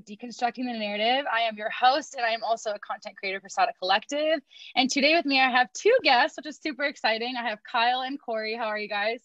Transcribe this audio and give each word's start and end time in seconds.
of 0.00 0.06
Deconstructing 0.06 0.64
the 0.64 0.78
Narrative. 0.78 1.26
I 1.32 1.42
am 1.42 1.56
your 1.56 1.70
host, 1.70 2.14
and 2.14 2.24
I 2.24 2.30
am 2.30 2.42
also 2.42 2.70
a 2.70 2.78
content 2.78 3.16
creator 3.16 3.40
for 3.40 3.48
Sada 3.48 3.72
Collective. 3.78 4.40
And 4.74 4.90
today 4.90 5.14
with 5.14 5.26
me, 5.26 5.40
I 5.40 5.50
have 5.50 5.72
two 5.72 5.94
guests, 6.02 6.36
which 6.36 6.46
is 6.46 6.58
super 6.60 6.84
exciting. 6.84 7.34
I 7.36 7.48
have 7.48 7.58
Kyle 7.70 8.00
and 8.00 8.20
Corey. 8.20 8.56
How 8.56 8.66
are 8.66 8.78
you 8.78 8.88
guys? 8.88 9.20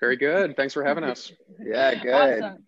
Very 0.00 0.16
good. 0.16 0.56
Thanks 0.56 0.74
for 0.74 0.84
having 0.84 1.04
us. 1.04 1.32
yeah, 1.60 1.94
good. 1.94 2.42
Awesome. 2.42 2.64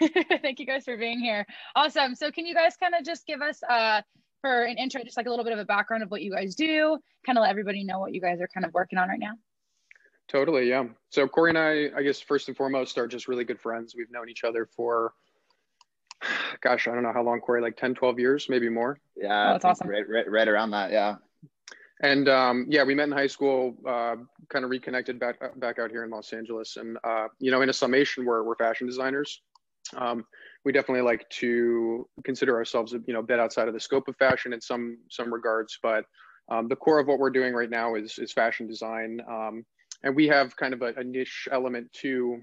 Thank 0.42 0.58
you 0.58 0.66
guys 0.66 0.84
for 0.84 0.96
being 0.96 1.20
here. 1.20 1.46
Awesome. 1.76 2.14
So, 2.14 2.30
can 2.30 2.46
you 2.46 2.54
guys 2.54 2.76
kind 2.76 2.94
of 2.94 3.04
just 3.04 3.26
give 3.26 3.42
us, 3.42 3.62
uh, 3.68 4.02
for 4.40 4.64
an 4.64 4.76
intro, 4.78 5.02
just 5.02 5.16
like 5.16 5.26
a 5.26 5.30
little 5.30 5.44
bit 5.44 5.54
of 5.54 5.58
a 5.58 5.64
background 5.64 6.02
of 6.02 6.10
what 6.10 6.22
you 6.22 6.32
guys 6.32 6.54
do, 6.54 6.98
kind 7.24 7.38
of 7.38 7.42
let 7.42 7.50
everybody 7.50 7.84
know 7.84 7.98
what 7.98 8.12
you 8.12 8.20
guys 8.20 8.40
are 8.40 8.48
kind 8.52 8.66
of 8.66 8.74
working 8.74 8.98
on 8.98 9.08
right 9.08 9.20
now? 9.20 9.32
Totally, 10.28 10.68
yeah. 10.68 10.84
So 11.10 11.28
Corey 11.28 11.50
and 11.50 11.58
I, 11.58 11.98
I 11.98 12.02
guess 12.02 12.20
first 12.20 12.48
and 12.48 12.56
foremost, 12.56 12.98
are 12.98 13.06
just 13.06 13.28
really 13.28 13.44
good 13.44 13.60
friends. 13.60 13.94
We've 13.96 14.10
known 14.10 14.28
each 14.28 14.44
other 14.44 14.68
for, 14.76 15.12
gosh, 16.60 16.88
I 16.88 16.94
don't 16.94 17.02
know 17.02 17.12
how 17.12 17.22
long, 17.22 17.40
Corey, 17.40 17.60
like 17.60 17.76
10, 17.76 17.94
12 17.94 18.18
years, 18.18 18.46
maybe 18.48 18.68
more. 18.68 18.98
Yeah, 19.16 19.48
oh, 19.48 19.52
that's 19.52 19.64
awesome. 19.64 19.88
Right, 19.88 20.08
right, 20.08 20.30
right 20.30 20.48
around 20.48 20.70
that, 20.70 20.90
yeah. 20.90 21.16
And 22.02 22.28
um, 22.28 22.66
yeah, 22.68 22.84
we 22.84 22.94
met 22.94 23.04
in 23.04 23.12
high 23.12 23.28
school, 23.28 23.76
uh, 23.86 24.16
kind 24.48 24.64
of 24.64 24.70
reconnected 24.70 25.18
back 25.18 25.38
back 25.58 25.78
out 25.78 25.90
here 25.90 26.04
in 26.04 26.10
Los 26.10 26.32
Angeles. 26.32 26.76
And 26.76 26.98
uh, 27.04 27.28
you 27.38 27.50
know, 27.50 27.62
in 27.62 27.70
a 27.70 27.72
summation, 27.72 28.24
we're 28.24 28.42
we're 28.42 28.56
fashion 28.56 28.86
designers. 28.86 29.40
Um, 29.96 30.26
we 30.64 30.72
definitely 30.72 31.02
like 31.02 31.28
to 31.28 32.08
consider 32.24 32.56
ourselves, 32.56 32.92
you 32.92 33.14
know, 33.14 33.20
a 33.20 33.22
bit 33.22 33.38
outside 33.38 33.68
of 33.68 33.74
the 33.74 33.80
scope 33.80 34.08
of 34.08 34.16
fashion 34.16 34.52
in 34.52 34.60
some 34.60 34.98
some 35.08 35.32
regards, 35.32 35.78
but 35.82 36.04
um, 36.50 36.68
the 36.68 36.76
core 36.76 36.98
of 36.98 37.06
what 37.06 37.18
we're 37.18 37.30
doing 37.30 37.54
right 37.54 37.70
now 37.70 37.94
is 37.94 38.18
is 38.18 38.32
fashion 38.32 38.66
design. 38.66 39.20
Um, 39.28 39.64
and 40.02 40.14
we 40.14 40.26
have 40.28 40.56
kind 40.56 40.74
of 40.74 40.82
a, 40.82 40.92
a 40.96 41.04
niche 41.04 41.48
element 41.50 41.92
too 41.92 42.40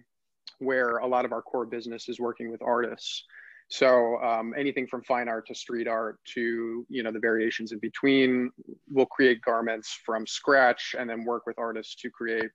where 0.60 0.98
a 0.98 1.08
lot 1.08 1.26
of 1.26 1.34
our 1.34 1.42
core 1.42 1.66
business 1.66 2.08
is 2.08 2.20
working 2.20 2.52
with 2.52 2.62
artists 2.62 3.26
so 3.72 4.22
um, 4.22 4.54
anything 4.58 4.86
from 4.86 5.02
fine 5.02 5.30
art 5.30 5.48
to 5.48 5.56
street 5.56 5.88
art 5.88 6.20
to 6.26 6.86
you 6.90 7.04
know 7.04 7.12
the 7.12 7.20
variations 7.20 7.72
in 7.72 7.80
between 7.80 8.52
we'll 8.90 9.06
create 9.06 9.42
garments 9.42 9.98
from 10.06 10.28
scratch 10.28 10.94
and 11.00 11.10
then 11.10 11.24
work 11.24 11.46
with 11.46 11.58
artists 11.58 11.96
to 11.96 12.10
create 12.10 12.52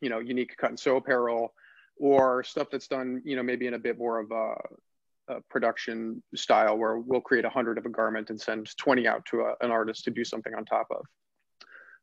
you 0.00 0.08
know 0.08 0.20
unique 0.20 0.56
cut 0.56 0.70
and 0.70 0.80
sew 0.80 0.96
apparel 0.96 1.52
or 1.98 2.42
stuff 2.42 2.68
that's 2.72 2.88
done 2.88 3.20
you 3.24 3.36
know 3.36 3.42
maybe 3.42 3.66
in 3.66 3.74
a 3.74 3.78
bit 3.78 3.98
more 3.98 4.18
of 4.18 4.30
a, 4.30 5.34
a 5.34 5.40
production 5.50 6.22
style 6.34 6.78
where 6.78 6.96
we'll 6.98 7.20
create 7.20 7.44
a 7.44 7.50
hundred 7.50 7.76
of 7.76 7.84
a 7.84 7.90
garment 7.90 8.30
and 8.30 8.40
send 8.40 8.74
20 8.78 9.06
out 9.06 9.24
to 9.26 9.42
a, 9.42 9.54
an 9.60 9.70
artist 9.70 10.04
to 10.04 10.10
do 10.10 10.24
something 10.24 10.54
on 10.54 10.64
top 10.64 10.86
of 10.90 11.04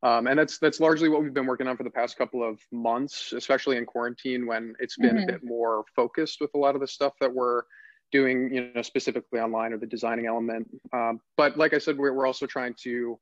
um, 0.04 0.28
and 0.28 0.38
that's 0.38 0.58
that's 0.60 0.80
largely 0.80 1.10
what 1.10 1.22
we've 1.22 1.34
been 1.34 1.46
working 1.46 1.68
on 1.68 1.78
for 1.78 1.84
the 1.84 1.92
past 1.92 2.18
couple 2.18 2.44
of 2.44 2.60
months, 2.72 3.34
especially 3.34 3.78
in 3.78 3.86
quarantine 3.86 4.48
when 4.48 4.74
it's 4.80 4.98
been 4.98 5.16
mm-hmm. 5.16 5.30
a 5.30 5.34
bit 5.34 5.44
more 5.44 5.84
focused 5.96 6.42
with 6.42 6.50
a 6.56 6.58
lot 6.58 6.74
of 6.74 6.82
the 6.82 6.88
stuff 6.88 7.14
that 7.22 7.32
we're 7.32 7.62
doing, 8.12 8.54
you 8.54 8.72
know, 8.74 8.82
specifically 8.82 9.40
online 9.40 9.74
or 9.74 9.78
the 9.78 9.86
designing 9.86 10.28
element. 10.28 10.70
Um, 10.94 11.20
but 11.38 11.58
like 11.58 11.74
I 11.74 11.78
said, 11.78 11.98
we're, 11.98 12.14
we're 12.14 12.28
also 12.28 12.46
trying 12.46 12.76
to 12.84 13.20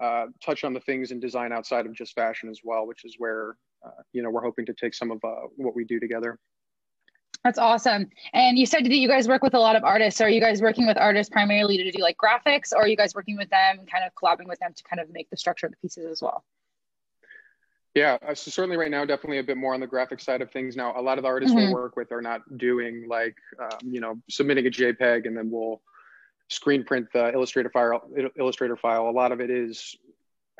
uh, 0.00 0.26
touch 0.42 0.64
on 0.64 0.72
the 0.72 0.80
things 0.80 1.10
in 1.10 1.20
design 1.20 1.52
outside 1.52 1.86
of 1.86 1.92
just 1.94 2.14
fashion 2.14 2.48
as 2.48 2.60
well, 2.64 2.86
which 2.86 3.04
is 3.04 3.16
where, 3.18 3.56
uh, 3.84 4.02
you 4.12 4.22
know, 4.22 4.30
we're 4.30 4.42
hoping 4.42 4.66
to 4.66 4.74
take 4.74 4.94
some 4.94 5.10
of 5.10 5.18
uh, 5.24 5.46
what 5.56 5.74
we 5.74 5.84
do 5.84 6.00
together. 6.00 6.38
That's 7.44 7.58
awesome. 7.58 8.08
And 8.34 8.58
you 8.58 8.66
said 8.66 8.84
that 8.84 8.92
you 8.92 9.08
guys 9.08 9.26
work 9.26 9.42
with 9.42 9.54
a 9.54 9.58
lot 9.58 9.74
of 9.74 9.82
artists. 9.82 10.20
Are 10.20 10.28
you 10.28 10.40
guys 10.40 10.60
working 10.60 10.86
with 10.86 10.98
artists 10.98 11.30
primarily 11.30 11.78
to 11.78 11.90
do 11.90 12.02
like 12.02 12.16
graphics, 12.18 12.72
or 12.72 12.82
are 12.82 12.88
you 12.88 12.96
guys 12.96 13.14
working 13.14 13.36
with 13.36 13.48
them 13.48 13.86
kind 13.90 14.04
of 14.04 14.12
collabing 14.14 14.46
with 14.46 14.58
them 14.58 14.72
to 14.74 14.82
kind 14.84 15.00
of 15.00 15.10
make 15.10 15.30
the 15.30 15.36
structure 15.36 15.66
of 15.66 15.72
the 15.72 15.78
pieces 15.78 16.04
as 16.04 16.20
well? 16.20 16.44
Yeah, 17.94 18.18
uh, 18.26 18.34
so 18.34 18.50
certainly 18.50 18.76
right 18.76 18.90
now, 18.90 19.04
definitely 19.04 19.38
a 19.38 19.42
bit 19.42 19.56
more 19.56 19.74
on 19.74 19.80
the 19.80 19.86
graphic 19.86 20.20
side 20.20 20.42
of 20.42 20.50
things. 20.50 20.76
Now, 20.76 20.98
a 20.98 21.02
lot 21.02 21.18
of 21.18 21.22
the 21.22 21.28
artists 21.28 21.54
mm-hmm. 21.54 21.68
we 21.68 21.74
work 21.74 21.96
with 21.96 22.12
are 22.12 22.22
not 22.22 22.42
doing 22.56 23.06
like, 23.08 23.36
um, 23.60 23.78
you 23.82 24.00
know, 24.00 24.16
submitting 24.28 24.66
a 24.66 24.70
JPEG 24.70 25.26
and 25.26 25.36
then 25.36 25.50
we'll 25.50 25.80
screen 26.48 26.84
print 26.84 27.08
the 27.12 27.32
Illustrator 27.32 27.70
file. 27.70 28.08
Illustrator 28.38 28.76
file. 28.76 29.08
A 29.08 29.10
lot 29.10 29.32
of 29.32 29.40
it 29.40 29.50
is 29.50 29.96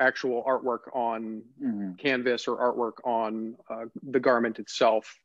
actual 0.01 0.43
artwork 0.45 0.95
on 0.95 1.43
mm-hmm. 1.63 1.93
canvas 1.95 2.49
or 2.49 2.57
artwork 2.57 2.95
on 3.05 3.55
uh, 3.69 3.85
the 4.03 4.19
garment 4.19 4.59
itself. 4.59 5.17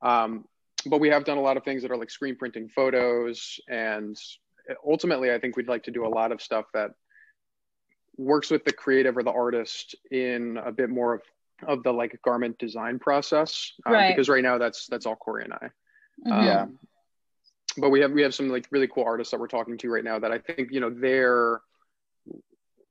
Um, 0.00 0.46
but 0.86 0.98
we 0.98 1.10
have 1.10 1.24
done 1.24 1.36
a 1.36 1.42
lot 1.42 1.58
of 1.58 1.64
things 1.64 1.82
that 1.82 1.90
are 1.90 1.96
like 1.96 2.10
screen 2.10 2.36
printing 2.36 2.68
photos 2.68 3.60
and 3.68 4.16
ultimately 4.86 5.30
i 5.30 5.38
think 5.38 5.56
we'd 5.56 5.68
like 5.68 5.82
to 5.82 5.90
do 5.90 6.06
a 6.06 6.08
lot 6.08 6.32
of 6.32 6.40
stuff 6.40 6.64
that 6.72 6.92
works 8.20 8.50
with 8.50 8.64
the 8.64 8.72
creative 8.72 9.16
or 9.16 9.22
the 9.22 9.32
artist 9.32 9.94
in 10.10 10.58
a 10.58 10.70
bit 10.70 10.90
more 10.90 11.14
of, 11.14 11.22
of 11.66 11.82
the 11.82 11.92
like 11.92 12.18
garment 12.24 12.58
design 12.58 12.98
process 12.98 13.72
um, 13.86 13.92
right. 13.92 14.14
because 14.14 14.28
right 14.28 14.42
now 14.42 14.58
that's 14.58 14.86
that's 14.86 15.06
all 15.06 15.16
corey 15.16 15.44
and 15.44 15.52
i 15.52 15.56
mm-hmm. 15.56 16.32
um, 16.32 16.46
yeah 16.46 16.66
but 17.76 17.90
we 17.90 18.00
have 18.00 18.12
we 18.12 18.22
have 18.22 18.34
some 18.34 18.48
like 18.48 18.66
really 18.70 18.88
cool 18.88 19.04
artists 19.04 19.30
that 19.30 19.40
we're 19.40 19.46
talking 19.46 19.78
to 19.78 19.90
right 19.90 20.04
now 20.04 20.18
that 20.18 20.32
i 20.32 20.38
think 20.38 20.68
you 20.70 20.80
know 20.80 20.90
they're 20.90 21.60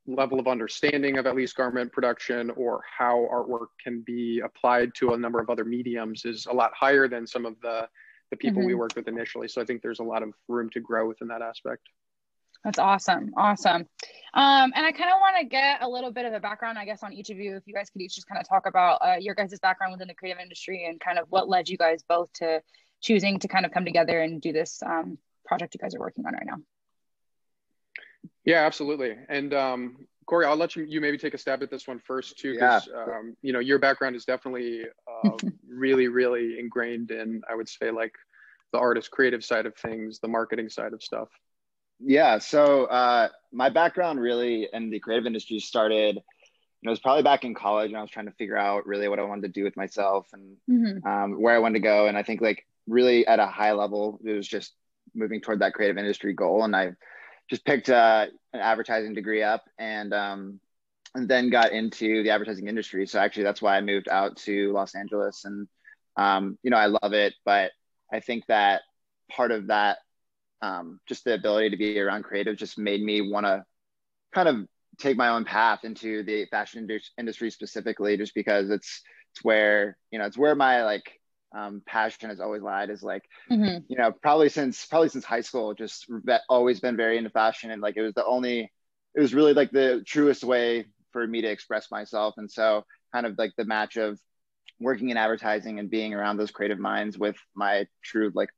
level 0.07 0.39
of 0.39 0.47
understanding 0.47 1.17
of 1.17 1.27
at 1.27 1.35
least 1.35 1.55
garment 1.55 1.91
production 1.91 2.49
or 2.51 2.81
how 2.97 3.27
artwork 3.31 3.67
can 3.83 4.01
be 4.01 4.41
applied 4.43 4.91
to 4.95 5.13
a 5.13 5.17
number 5.17 5.39
of 5.39 5.49
other 5.49 5.63
mediums 5.63 6.25
is 6.25 6.47
a 6.47 6.53
lot 6.53 6.71
higher 6.73 7.07
than 7.07 7.27
some 7.27 7.45
of 7.45 7.55
the 7.61 7.87
the 8.31 8.37
people 8.37 8.59
mm-hmm. 8.59 8.67
we 8.67 8.75
worked 8.75 8.95
with 8.95 9.07
initially. 9.07 9.47
So 9.47 9.61
I 9.61 9.65
think 9.65 9.81
there's 9.81 9.99
a 9.99 10.03
lot 10.03 10.21
of 10.21 10.29
room 10.47 10.69
to 10.71 10.79
grow 10.79 11.07
within 11.07 11.27
that 11.29 11.41
aspect. 11.41 11.87
That's 12.63 12.79
awesome. 12.79 13.31
Awesome. 13.37 13.87
Um, 14.33 14.73
and 14.75 14.85
I 14.85 14.91
kind 14.91 15.09
of 15.09 15.19
want 15.21 15.37
to 15.39 15.45
get 15.45 15.81
a 15.81 15.89
little 15.89 16.11
bit 16.11 16.25
of 16.25 16.33
a 16.33 16.39
background, 16.39 16.77
I 16.77 16.85
guess, 16.85 17.03
on 17.03 17.13
each 17.13 17.29
of 17.29 17.37
you. 17.37 17.55
If 17.55 17.63
you 17.65 17.73
guys 17.73 17.89
could 17.89 18.01
each 18.01 18.15
just 18.15 18.27
kind 18.27 18.39
of 18.39 18.47
talk 18.47 18.65
about 18.65 18.99
uh, 19.01 19.15
your 19.19 19.33
guys' 19.33 19.57
background 19.59 19.93
within 19.93 20.07
the 20.07 20.13
creative 20.13 20.41
industry 20.41 20.85
and 20.85 20.99
kind 20.99 21.17
of 21.17 21.27
what 21.29 21.47
led 21.47 21.69
you 21.69 21.77
guys 21.77 22.03
both 22.07 22.31
to 22.33 22.61
choosing 23.01 23.39
to 23.39 23.47
kind 23.47 23.65
of 23.65 23.71
come 23.71 23.85
together 23.85 24.21
and 24.21 24.41
do 24.41 24.51
this 24.51 24.83
um, 24.85 25.17
project 25.45 25.73
you 25.73 25.79
guys 25.79 25.95
are 25.95 25.99
working 25.99 26.25
on 26.25 26.33
right 26.33 26.45
now. 26.45 26.57
Yeah, 28.43 28.65
absolutely. 28.65 29.15
And 29.29 29.53
um, 29.53 30.07
Corey, 30.25 30.45
I'll 30.45 30.55
let 30.55 30.75
you 30.75 30.83
you 30.83 31.01
maybe 31.01 31.17
take 31.17 31.33
a 31.33 31.37
stab 31.37 31.63
at 31.63 31.71
this 31.71 31.87
one 31.87 31.99
first 31.99 32.37
too, 32.37 32.53
because 32.53 32.89
yeah. 32.93 33.03
um, 33.03 33.35
you 33.41 33.53
know 33.53 33.59
your 33.59 33.79
background 33.79 34.15
is 34.15 34.25
definitely 34.25 34.83
uh, 35.23 35.31
really, 35.67 36.07
really 36.07 36.59
ingrained 36.59 37.11
in 37.11 37.41
I 37.49 37.55
would 37.55 37.69
say 37.69 37.89
like 37.89 38.13
the 38.73 38.79
artist 38.79 39.11
creative 39.11 39.43
side 39.43 39.65
of 39.65 39.75
things, 39.75 40.19
the 40.19 40.27
marketing 40.27 40.69
side 40.69 40.93
of 40.93 41.01
stuff. 41.01 41.29
Yeah. 41.99 42.39
So 42.39 42.85
uh, 42.85 43.29
my 43.51 43.69
background 43.69 44.19
really 44.19 44.67
in 44.71 44.89
the 44.89 44.99
creative 44.99 45.25
industry 45.25 45.59
started. 45.59 46.15
You 46.15 46.85
know, 46.85 46.91
it 46.91 46.93
was 46.93 46.99
probably 47.01 47.23
back 47.23 47.43
in 47.43 47.53
college, 47.53 47.89
and 47.89 47.97
I 47.97 48.01
was 48.01 48.09
trying 48.09 48.27
to 48.27 48.31
figure 48.31 48.57
out 48.57 48.87
really 48.87 49.09
what 49.09 49.19
I 49.19 49.23
wanted 49.23 49.41
to 49.41 49.59
do 49.59 49.65
with 49.65 49.75
myself 49.75 50.27
and 50.31 50.55
mm-hmm. 50.69 51.05
um, 51.05 51.41
where 51.41 51.53
I 51.53 51.59
wanted 51.59 51.79
to 51.79 51.83
go. 51.83 52.07
And 52.07 52.17
I 52.17 52.23
think 52.23 52.39
like 52.39 52.65
really 52.87 53.27
at 53.27 53.39
a 53.39 53.47
high 53.47 53.73
level, 53.73 54.19
it 54.23 54.31
was 54.31 54.47
just 54.47 54.73
moving 55.13 55.41
toward 55.41 55.59
that 55.59 55.73
creative 55.73 55.97
industry 55.97 56.33
goal. 56.33 56.63
And 56.63 56.73
I 56.73 56.93
just 57.49 57.65
picked 57.65 57.89
uh, 57.89 58.27
an 58.53 58.59
advertising 58.59 59.13
degree 59.13 59.43
up 59.43 59.65
and 59.77 60.13
um, 60.13 60.59
and 61.15 61.27
then 61.27 61.49
got 61.49 61.71
into 61.71 62.23
the 62.23 62.29
advertising 62.29 62.67
industry. 62.67 63.07
So 63.07 63.19
actually, 63.19 63.43
that's 63.43 63.61
why 63.61 63.75
I 63.75 63.81
moved 63.81 64.07
out 64.07 64.37
to 64.37 64.71
Los 64.71 64.95
Angeles, 64.95 65.45
and 65.45 65.67
um, 66.15 66.57
you 66.63 66.71
know, 66.71 66.77
I 66.77 66.85
love 66.87 67.13
it. 67.13 67.33
But 67.45 67.71
I 68.11 68.19
think 68.19 68.45
that 68.47 68.81
part 69.31 69.51
of 69.51 69.67
that, 69.67 69.97
um, 70.61 70.99
just 71.07 71.23
the 71.23 71.33
ability 71.33 71.71
to 71.71 71.77
be 71.77 71.99
around 71.99 72.23
creative, 72.23 72.57
just 72.57 72.77
made 72.77 73.01
me 73.01 73.21
want 73.21 73.45
to 73.45 73.63
kind 74.33 74.47
of 74.47 74.67
take 74.99 75.17
my 75.17 75.29
own 75.29 75.45
path 75.45 75.83
into 75.83 76.23
the 76.23 76.45
fashion 76.45 76.87
industry 77.17 77.49
specifically, 77.49 78.17
just 78.17 78.35
because 78.35 78.69
it's 78.69 79.01
it's 79.31 79.43
where 79.43 79.97
you 80.11 80.19
know 80.19 80.25
it's 80.25 80.37
where 80.37 80.55
my 80.55 80.83
like 80.83 81.19
um, 81.55 81.81
passion 81.85 82.29
has 82.29 82.39
always 82.39 82.61
lied 82.61 82.89
is 82.89 83.01
like 83.01 83.23
mm-hmm. 83.49 83.79
you 83.87 83.97
know 83.97 84.11
probably 84.11 84.49
since 84.49 84.85
probably 84.85 85.09
since 85.09 85.25
high 85.25 85.41
school 85.41 85.73
just 85.73 86.05
always 86.47 86.79
been 86.79 86.95
very 86.95 87.17
into 87.17 87.29
fashion 87.29 87.71
and 87.71 87.81
like 87.81 87.97
it 87.97 88.01
was 88.01 88.13
the 88.13 88.25
only 88.25 88.71
it 89.15 89.19
was 89.19 89.33
really 89.33 89.53
like 89.53 89.71
the 89.71 90.03
truest 90.05 90.43
way 90.43 90.85
for 91.11 91.25
me 91.25 91.41
to 91.41 91.49
express 91.49 91.89
myself 91.89 92.35
and 92.37 92.51
so 92.51 92.83
kind 93.13 93.25
of 93.25 93.35
like 93.39 93.51
the 93.57 93.65
match 93.65 93.97
of 93.97 94.19
working 94.79 95.09
in 95.09 95.17
advertising 95.17 95.79
and 95.79 95.89
being 95.89 96.13
around 96.13 96.37
those 96.37 96.51
creative 96.51 96.79
minds 96.79 97.17
with 97.17 97.35
my 97.55 97.87
true 98.03 98.31
like 98.35 98.49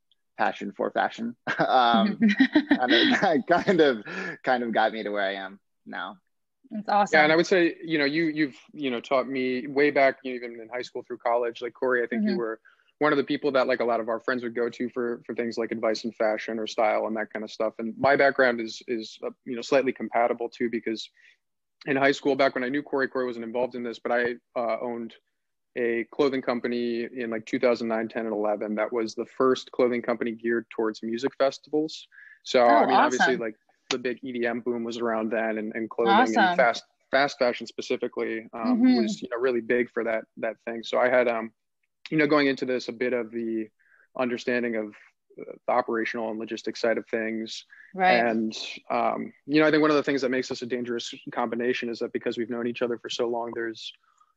passion 0.41 0.71
for 0.75 0.89
fashion 0.91 1.35
um 1.59 2.19
kind, 2.77 2.93
of, 2.93 3.45
kind 3.65 3.81
of 3.81 4.03
kind 4.43 4.63
of 4.63 4.73
got 4.73 4.91
me 4.91 5.03
to 5.03 5.09
where 5.09 5.23
i 5.23 5.35
am 5.35 5.59
now 5.85 6.17
that's 6.73 6.87
awesome. 6.87 7.17
Yeah, 7.17 7.23
and 7.23 7.33
I 7.33 7.35
would 7.35 7.47
say, 7.47 7.75
you 7.83 7.97
know, 7.97 8.05
you 8.05 8.27
you've 8.27 8.55
you 8.71 8.91
know 8.91 9.01
taught 9.01 9.27
me 9.27 9.67
way 9.67 9.91
back, 9.91 10.19
even 10.23 10.57
in 10.57 10.69
high 10.73 10.83
school 10.83 11.03
through 11.05 11.17
college. 11.17 11.61
Like 11.61 11.73
Corey, 11.73 12.01
I 12.01 12.07
think 12.07 12.21
mm-hmm. 12.21 12.29
you 12.29 12.37
were 12.37 12.61
one 13.01 13.11
of 13.11 13.17
the 13.17 13.23
people 13.23 13.51
that 13.51 13.65
like 13.65 13.79
a 13.79 13.83
lot 13.83 13.99
of 13.99 14.09
our 14.09 14.19
friends 14.19 14.43
would 14.43 14.53
go 14.53 14.69
to 14.69 14.87
for 14.89 15.23
for 15.25 15.33
things 15.33 15.57
like 15.57 15.71
advice 15.71 16.03
in 16.03 16.11
fashion 16.11 16.59
or 16.59 16.67
style 16.67 17.07
and 17.07 17.17
that 17.17 17.33
kind 17.33 17.43
of 17.43 17.49
stuff 17.49 17.73
and 17.79 17.95
my 17.97 18.15
background 18.15 18.61
is 18.61 18.83
is 18.87 19.17
uh, 19.25 19.31
you 19.43 19.55
know 19.55 19.61
slightly 19.63 19.91
compatible 19.91 20.47
too 20.47 20.69
because 20.69 21.09
in 21.87 21.95
high 21.95 22.11
school 22.11 22.35
back 22.35 22.53
when 22.53 22.63
i 22.63 22.69
knew 22.69 22.83
corey 22.83 23.07
corey 23.07 23.25
wasn't 23.25 23.43
involved 23.43 23.73
in 23.73 23.81
this 23.81 23.97
but 23.97 24.11
i 24.11 24.35
uh, 24.55 24.77
owned 24.83 25.15
a 25.77 26.05
clothing 26.11 26.41
company 26.41 27.07
in 27.15 27.29
like 27.29 27.45
2009 27.45 28.07
10 28.07 28.25
and 28.25 28.33
11 28.33 28.75
that 28.75 28.91
was 28.91 29.15
the 29.15 29.25
first 29.25 29.71
clothing 29.71 30.01
company 30.01 30.31
geared 30.31 30.65
towards 30.69 31.01
music 31.01 31.31
festivals 31.37 32.07
so 32.43 32.61
oh, 32.61 32.67
i 32.67 32.85
mean 32.85 32.95
awesome. 32.95 33.05
obviously 33.05 33.37
like 33.37 33.55
the 33.89 33.97
big 33.97 34.19
edm 34.21 34.63
boom 34.63 34.83
was 34.83 34.97
around 34.97 35.31
then 35.31 35.57
and, 35.57 35.73
and 35.75 35.89
clothing 35.89 36.13
awesome. 36.13 36.43
and 36.43 36.57
fast 36.57 36.83
fast 37.09 37.37
fashion 37.39 37.65
specifically 37.65 38.47
um, 38.53 38.81
mm-hmm. 38.81 39.01
was 39.01 39.21
you 39.21 39.29
know 39.31 39.37
really 39.37 39.61
big 39.61 39.89
for 39.89 40.03
that 40.03 40.23
that 40.37 40.55
thing 40.65 40.83
so 40.83 40.97
i 40.97 41.09
had 41.09 41.27
um 41.27 41.51
you 42.11 42.17
know, 42.17 42.27
going 42.27 42.47
into 42.47 42.65
this, 42.65 42.89
a 42.89 42.91
bit 42.91 43.13
of 43.13 43.31
the 43.31 43.67
understanding 44.19 44.75
of 44.75 44.93
the 45.37 45.71
operational 45.71 46.29
and 46.29 46.39
logistic 46.39 46.77
side 46.77 46.97
of 46.97 47.07
things. 47.07 47.65
Right. 47.95 48.15
And 48.15 48.55
um, 48.89 49.33
you 49.47 49.61
know, 49.61 49.67
I 49.67 49.71
think 49.71 49.81
one 49.81 49.91
of 49.91 49.97
the 49.97 50.03
things 50.03 50.21
that 50.21 50.29
makes 50.29 50.51
us 50.51 50.61
a 50.61 50.65
dangerous 50.65 51.13
combination 51.31 51.89
is 51.89 51.99
that 51.99 52.11
because 52.11 52.37
we've 52.37 52.49
known 52.49 52.67
each 52.67 52.81
other 52.81 52.97
for 52.97 53.09
so 53.09 53.27
long, 53.29 53.51
there's 53.55 53.93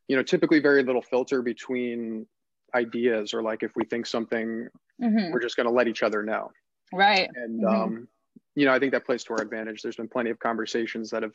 you 0.09 0.17
know 0.17 0.23
typically 0.23 0.61
very 0.61 0.83
little 0.83 1.03
filter 1.03 1.43
between 1.43 2.27
ideas 2.75 3.33
or 3.33 3.43
like 3.43 3.63
if 3.63 3.73
we 3.77 3.85
think 3.85 4.07
something, 4.07 4.69
mm-hmm. 5.03 5.33
we're 5.33 5.41
just 5.41 5.57
going 5.57 5.67
to 5.67 5.73
let 5.73 5.89
each 5.89 6.03
other 6.03 6.23
know. 6.23 6.51
Right. 6.93 7.31
And 7.35 7.63
mm-hmm. 7.63 7.83
um, 7.83 8.09
you 8.55 8.65
know, 8.65 8.73
I 8.73 8.79
think 8.79 8.93
that 8.93 9.07
plays 9.07 9.25
to 9.25 9.35
our 9.35 9.43
advantage. 9.43 9.83
There's 9.83 9.97
been 9.97 10.09
plenty 10.09 10.31
of 10.31 10.39
conversations 10.39 11.11
that 11.11 11.23
have 11.23 11.35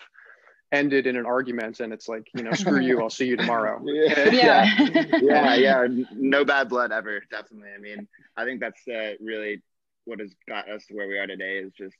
ended 0.71 1.07
in 1.07 1.15
an 1.15 1.25
argument 1.25 1.79
and 1.79 1.91
it's 1.91 2.07
like 2.07 2.27
you 2.35 2.43
know 2.43 2.51
screw 2.51 2.79
you 2.79 3.01
i'll 3.01 3.09
see 3.09 3.25
you 3.25 3.35
tomorrow 3.35 3.81
yeah 3.85 4.29
yeah. 4.29 5.05
yeah 5.21 5.55
yeah 5.55 5.87
no 6.13 6.45
bad 6.45 6.69
blood 6.69 6.91
ever 6.91 7.23
definitely 7.31 7.69
i 7.75 7.79
mean 7.79 8.07
i 8.37 8.45
think 8.45 8.59
that's 8.59 8.87
uh, 8.87 9.13
really 9.19 9.63
what 10.05 10.19
has 10.19 10.31
got 10.47 10.69
us 10.69 10.85
to 10.85 10.93
where 10.93 11.07
we 11.07 11.17
are 11.17 11.25
today 11.25 11.57
is 11.57 11.71
just 11.73 11.95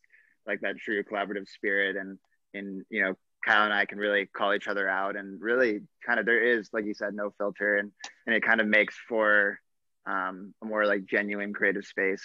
like 0.45 0.62
that 0.62 0.77
true 0.77 1.04
collaborative 1.04 1.48
spirit 1.48 1.95
and 1.95 2.19
and 2.54 2.86
you 2.92 3.01
know 3.01 3.16
kyle 3.45 3.65
and 3.65 3.74
i 3.74 3.86
can 3.86 3.97
really 3.97 4.25
call 4.25 4.53
each 4.53 4.68
other 4.68 4.88
out 4.88 5.15
and 5.15 5.41
really 5.41 5.81
kind 6.06 6.19
of 6.19 6.25
there 6.25 6.44
is 6.44 6.69
like 6.74 6.86
you 6.86 6.94
said 6.94 7.13
no 7.13 7.31
filter 7.38 7.77
and 7.77 7.91
and 8.25 8.36
it 8.36 8.44
kind 8.44 8.62
of 8.62 8.68
makes 8.68 8.95
for 9.07 9.59
um, 10.06 10.53
a 10.63 10.65
more 10.65 10.86
like 10.86 11.06
genuine 11.06 11.53
creative 11.53 11.86
space 11.86 12.24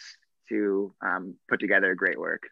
to 0.49 0.95
um, 1.05 1.35
put 1.49 1.61
together 1.61 1.95
great 1.95 2.19
work 2.19 2.43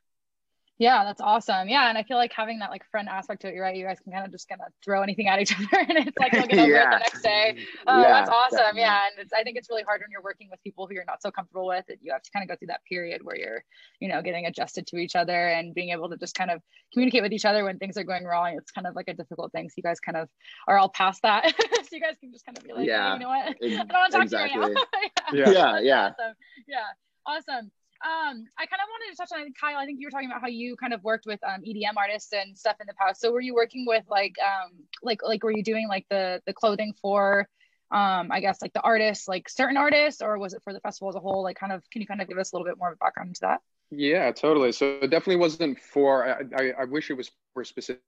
yeah, 0.82 1.04
that's 1.04 1.20
awesome. 1.20 1.68
Yeah, 1.68 1.88
and 1.88 1.96
I 1.96 2.02
feel 2.02 2.16
like 2.16 2.32
having 2.32 2.58
that 2.58 2.70
like 2.70 2.84
friend 2.90 3.08
aspect 3.08 3.42
to 3.42 3.48
it, 3.48 3.54
you're 3.54 3.62
right. 3.62 3.76
You 3.76 3.86
guys 3.86 4.00
can 4.00 4.12
kind 4.12 4.26
of 4.26 4.32
just 4.32 4.48
kind 4.48 4.60
of 4.60 4.72
throw 4.84 5.00
anything 5.00 5.28
at 5.28 5.40
each 5.40 5.54
other, 5.56 5.86
and 5.88 6.08
it's 6.08 6.18
like 6.18 6.32
you'll 6.32 6.48
get 6.48 6.58
over 6.58 6.72
yeah. 6.72 6.88
it 6.88 6.90
the 6.90 6.98
next 6.98 7.22
day. 7.22 7.56
Oh, 7.86 8.00
yeah, 8.00 8.08
that's 8.08 8.30
awesome. 8.30 8.58
Definitely. 8.58 8.80
Yeah, 8.80 9.00
and 9.06 9.24
it's, 9.24 9.32
I 9.32 9.42
think 9.44 9.56
it's 9.56 9.68
really 9.70 9.82
hard 9.82 10.00
when 10.00 10.10
you're 10.10 10.22
working 10.22 10.48
with 10.50 10.62
people 10.62 10.86
who 10.86 10.94
you're 10.94 11.04
not 11.04 11.22
so 11.22 11.30
comfortable 11.30 11.66
with. 11.66 11.84
That 11.86 11.98
you 12.02 12.12
have 12.12 12.22
to 12.22 12.30
kind 12.32 12.42
of 12.42 12.48
go 12.48 12.56
through 12.56 12.68
that 12.68 12.80
period 12.88 13.20
where 13.22 13.36
you're, 13.36 13.64
you 14.00 14.08
know, 14.08 14.22
getting 14.22 14.46
adjusted 14.46 14.88
to 14.88 14.96
each 14.96 15.14
other 15.14 15.48
and 15.48 15.72
being 15.72 15.90
able 15.90 16.08
to 16.10 16.16
just 16.16 16.34
kind 16.34 16.50
of 16.50 16.60
communicate 16.92 17.22
with 17.22 17.32
each 17.32 17.44
other 17.44 17.64
when 17.64 17.78
things 17.78 17.96
are 17.96 18.04
going 18.04 18.24
wrong. 18.24 18.56
It's 18.56 18.72
kind 18.72 18.86
of 18.86 18.96
like 18.96 19.06
a 19.08 19.14
difficult 19.14 19.52
thing. 19.52 19.68
So 19.68 19.74
you 19.76 19.84
guys 19.84 20.00
kind 20.00 20.16
of 20.16 20.28
are 20.66 20.78
all 20.78 20.88
past 20.88 21.22
that. 21.22 21.54
so 21.56 21.88
you 21.92 22.00
guys 22.00 22.16
can 22.20 22.32
just 22.32 22.44
kind 22.44 22.58
of 22.58 22.64
be 22.64 22.72
like, 22.72 22.86
yeah, 22.86 23.08
hey, 23.08 23.14
you 23.14 23.20
know 23.20 23.28
what, 23.28 23.46
I 23.46 23.84
don't 23.84 23.88
want 23.92 24.12
to 24.12 24.18
talk 24.18 24.22
exactly. 24.24 24.60
to 24.60 24.68
you 24.68 24.74
right 24.74 25.12
now. 25.32 25.38
yeah, 25.38 25.50
yeah, 25.50 25.80
yeah. 25.80 26.04
Awesome. 26.06 26.34
Yeah, 26.66 26.84
awesome 27.26 27.70
um, 28.04 28.44
I 28.58 28.66
kind 28.66 28.80
of 28.80 28.88
wanted 28.90 29.10
to 29.10 29.16
touch 29.16 29.30
on 29.32 29.52
Kyle. 29.58 29.78
I 29.78 29.86
think 29.86 30.00
you 30.00 30.06
were 30.06 30.10
talking 30.10 30.28
about 30.28 30.40
how 30.40 30.48
you 30.48 30.76
kind 30.76 30.92
of 30.92 31.02
worked 31.04 31.26
with 31.26 31.40
um, 31.44 31.62
EDM 31.62 31.96
artists 31.96 32.32
and 32.32 32.56
stuff 32.56 32.76
in 32.80 32.86
the 32.86 32.94
past. 32.94 33.20
So 33.20 33.32
were 33.32 33.40
you 33.40 33.54
working 33.54 33.84
with 33.86 34.04
like 34.08 34.34
um, 34.40 34.72
like 35.02 35.20
like 35.22 35.42
were 35.44 35.52
you 35.52 35.62
doing 35.62 35.88
like 35.88 36.06
the 36.10 36.42
the 36.46 36.52
clothing 36.52 36.94
for 37.00 37.48
um, 37.92 38.32
I 38.32 38.40
guess 38.40 38.62
like 38.62 38.72
the 38.72 38.80
artists, 38.80 39.28
like 39.28 39.50
certain 39.50 39.76
artists, 39.76 40.22
or 40.22 40.38
was 40.38 40.54
it 40.54 40.62
for 40.64 40.72
the 40.72 40.80
festival 40.80 41.10
as 41.10 41.14
a 41.14 41.20
whole? 41.20 41.42
Like, 41.42 41.58
kind 41.58 41.72
of, 41.72 41.82
can 41.90 42.00
you 42.00 42.06
kind 42.06 42.22
of 42.22 42.28
give 42.28 42.38
us 42.38 42.52
a 42.52 42.56
little 42.56 42.66
bit 42.66 42.78
more 42.78 42.88
of 42.88 42.94
a 42.94 43.04
background 43.04 43.28
into 43.28 43.40
that? 43.42 43.60
Yeah, 43.90 44.32
totally. 44.32 44.72
So 44.72 44.98
it 45.02 45.10
definitely 45.10 45.36
wasn't 45.36 45.78
for. 45.78 46.26
I, 46.26 46.42
I, 46.58 46.72
I 46.80 46.84
wish 46.84 47.10
it 47.10 47.14
was 47.14 47.30
for 47.52 47.62
specific 47.64 48.00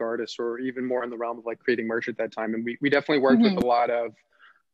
artists, 0.00 0.38
or 0.38 0.58
even 0.60 0.86
more 0.86 1.04
in 1.04 1.10
the 1.10 1.18
realm 1.18 1.38
of 1.38 1.44
like 1.44 1.58
creating 1.58 1.86
merch 1.86 2.08
at 2.08 2.16
that 2.16 2.32
time. 2.32 2.54
And 2.54 2.64
we 2.64 2.78
we 2.80 2.88
definitely 2.88 3.18
worked 3.18 3.42
mm-hmm. 3.42 3.54
with 3.54 3.62
a 3.62 3.66
lot 3.66 3.90
of 3.90 4.14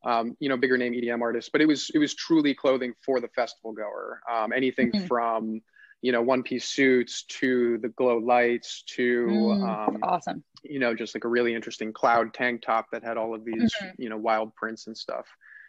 um, 0.04 0.36
you 0.40 0.48
know, 0.48 0.56
bigger 0.56 0.78
name 0.78 0.92
EDM 0.92 1.20
artists, 1.20 1.50
but 1.50 1.60
it 1.60 1.66
was 1.66 1.90
it 1.94 1.98
was 1.98 2.14
truly 2.14 2.54
clothing 2.54 2.94
for 3.04 3.20
the 3.20 3.28
festival 3.28 3.72
goer. 3.72 4.20
Um, 4.30 4.52
anything 4.52 4.92
mm-hmm. 4.92 5.06
from 5.06 5.60
you 6.00 6.12
know 6.12 6.22
one 6.22 6.42
piece 6.42 6.66
suits 6.66 7.24
to 7.24 7.78
the 7.78 7.88
glow 7.88 8.18
lights 8.18 8.84
to 8.94 9.26
mm, 9.26 9.88
um, 9.88 9.98
awesome. 10.02 10.44
You 10.62 10.78
know, 10.78 10.94
just 10.94 11.14
like 11.14 11.24
a 11.24 11.28
really 11.28 11.54
interesting 11.54 11.92
cloud 11.92 12.32
tank 12.34 12.62
top 12.62 12.86
that 12.92 13.02
had 13.02 13.16
all 13.16 13.34
of 13.34 13.44
these 13.44 13.74
mm-hmm. 13.74 14.02
you 14.02 14.08
know 14.08 14.16
wild 14.16 14.54
prints 14.54 14.86
and 14.86 14.96
stuff. 14.96 15.26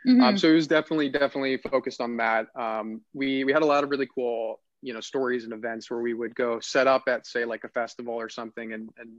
Mm-hmm. 0.08 0.22
Um, 0.22 0.38
so 0.38 0.50
it 0.50 0.54
was 0.54 0.68
definitely 0.68 1.10
definitely 1.10 1.58
focused 1.58 2.00
on 2.00 2.18
that. 2.18 2.48
Um, 2.56 3.02
we 3.14 3.44
we 3.44 3.52
had 3.52 3.64
a 3.64 3.68
lot 3.68 3.84
of 3.84 3.90
really 3.90 4.08
cool 4.14 4.60
you 4.82 4.94
know 4.94 5.02
stories 5.02 5.44
and 5.44 5.54
events 5.54 5.90
where 5.90 6.00
we 6.00 6.14
would 6.14 6.36
go 6.36 6.60
set 6.60 6.88
up 6.88 7.04
at 7.08 7.26
say 7.26 7.46
like 7.46 7.64
a 7.64 7.70
festival 7.70 8.14
or 8.14 8.30
something 8.30 8.74
and 8.74 8.90
and 8.98 9.10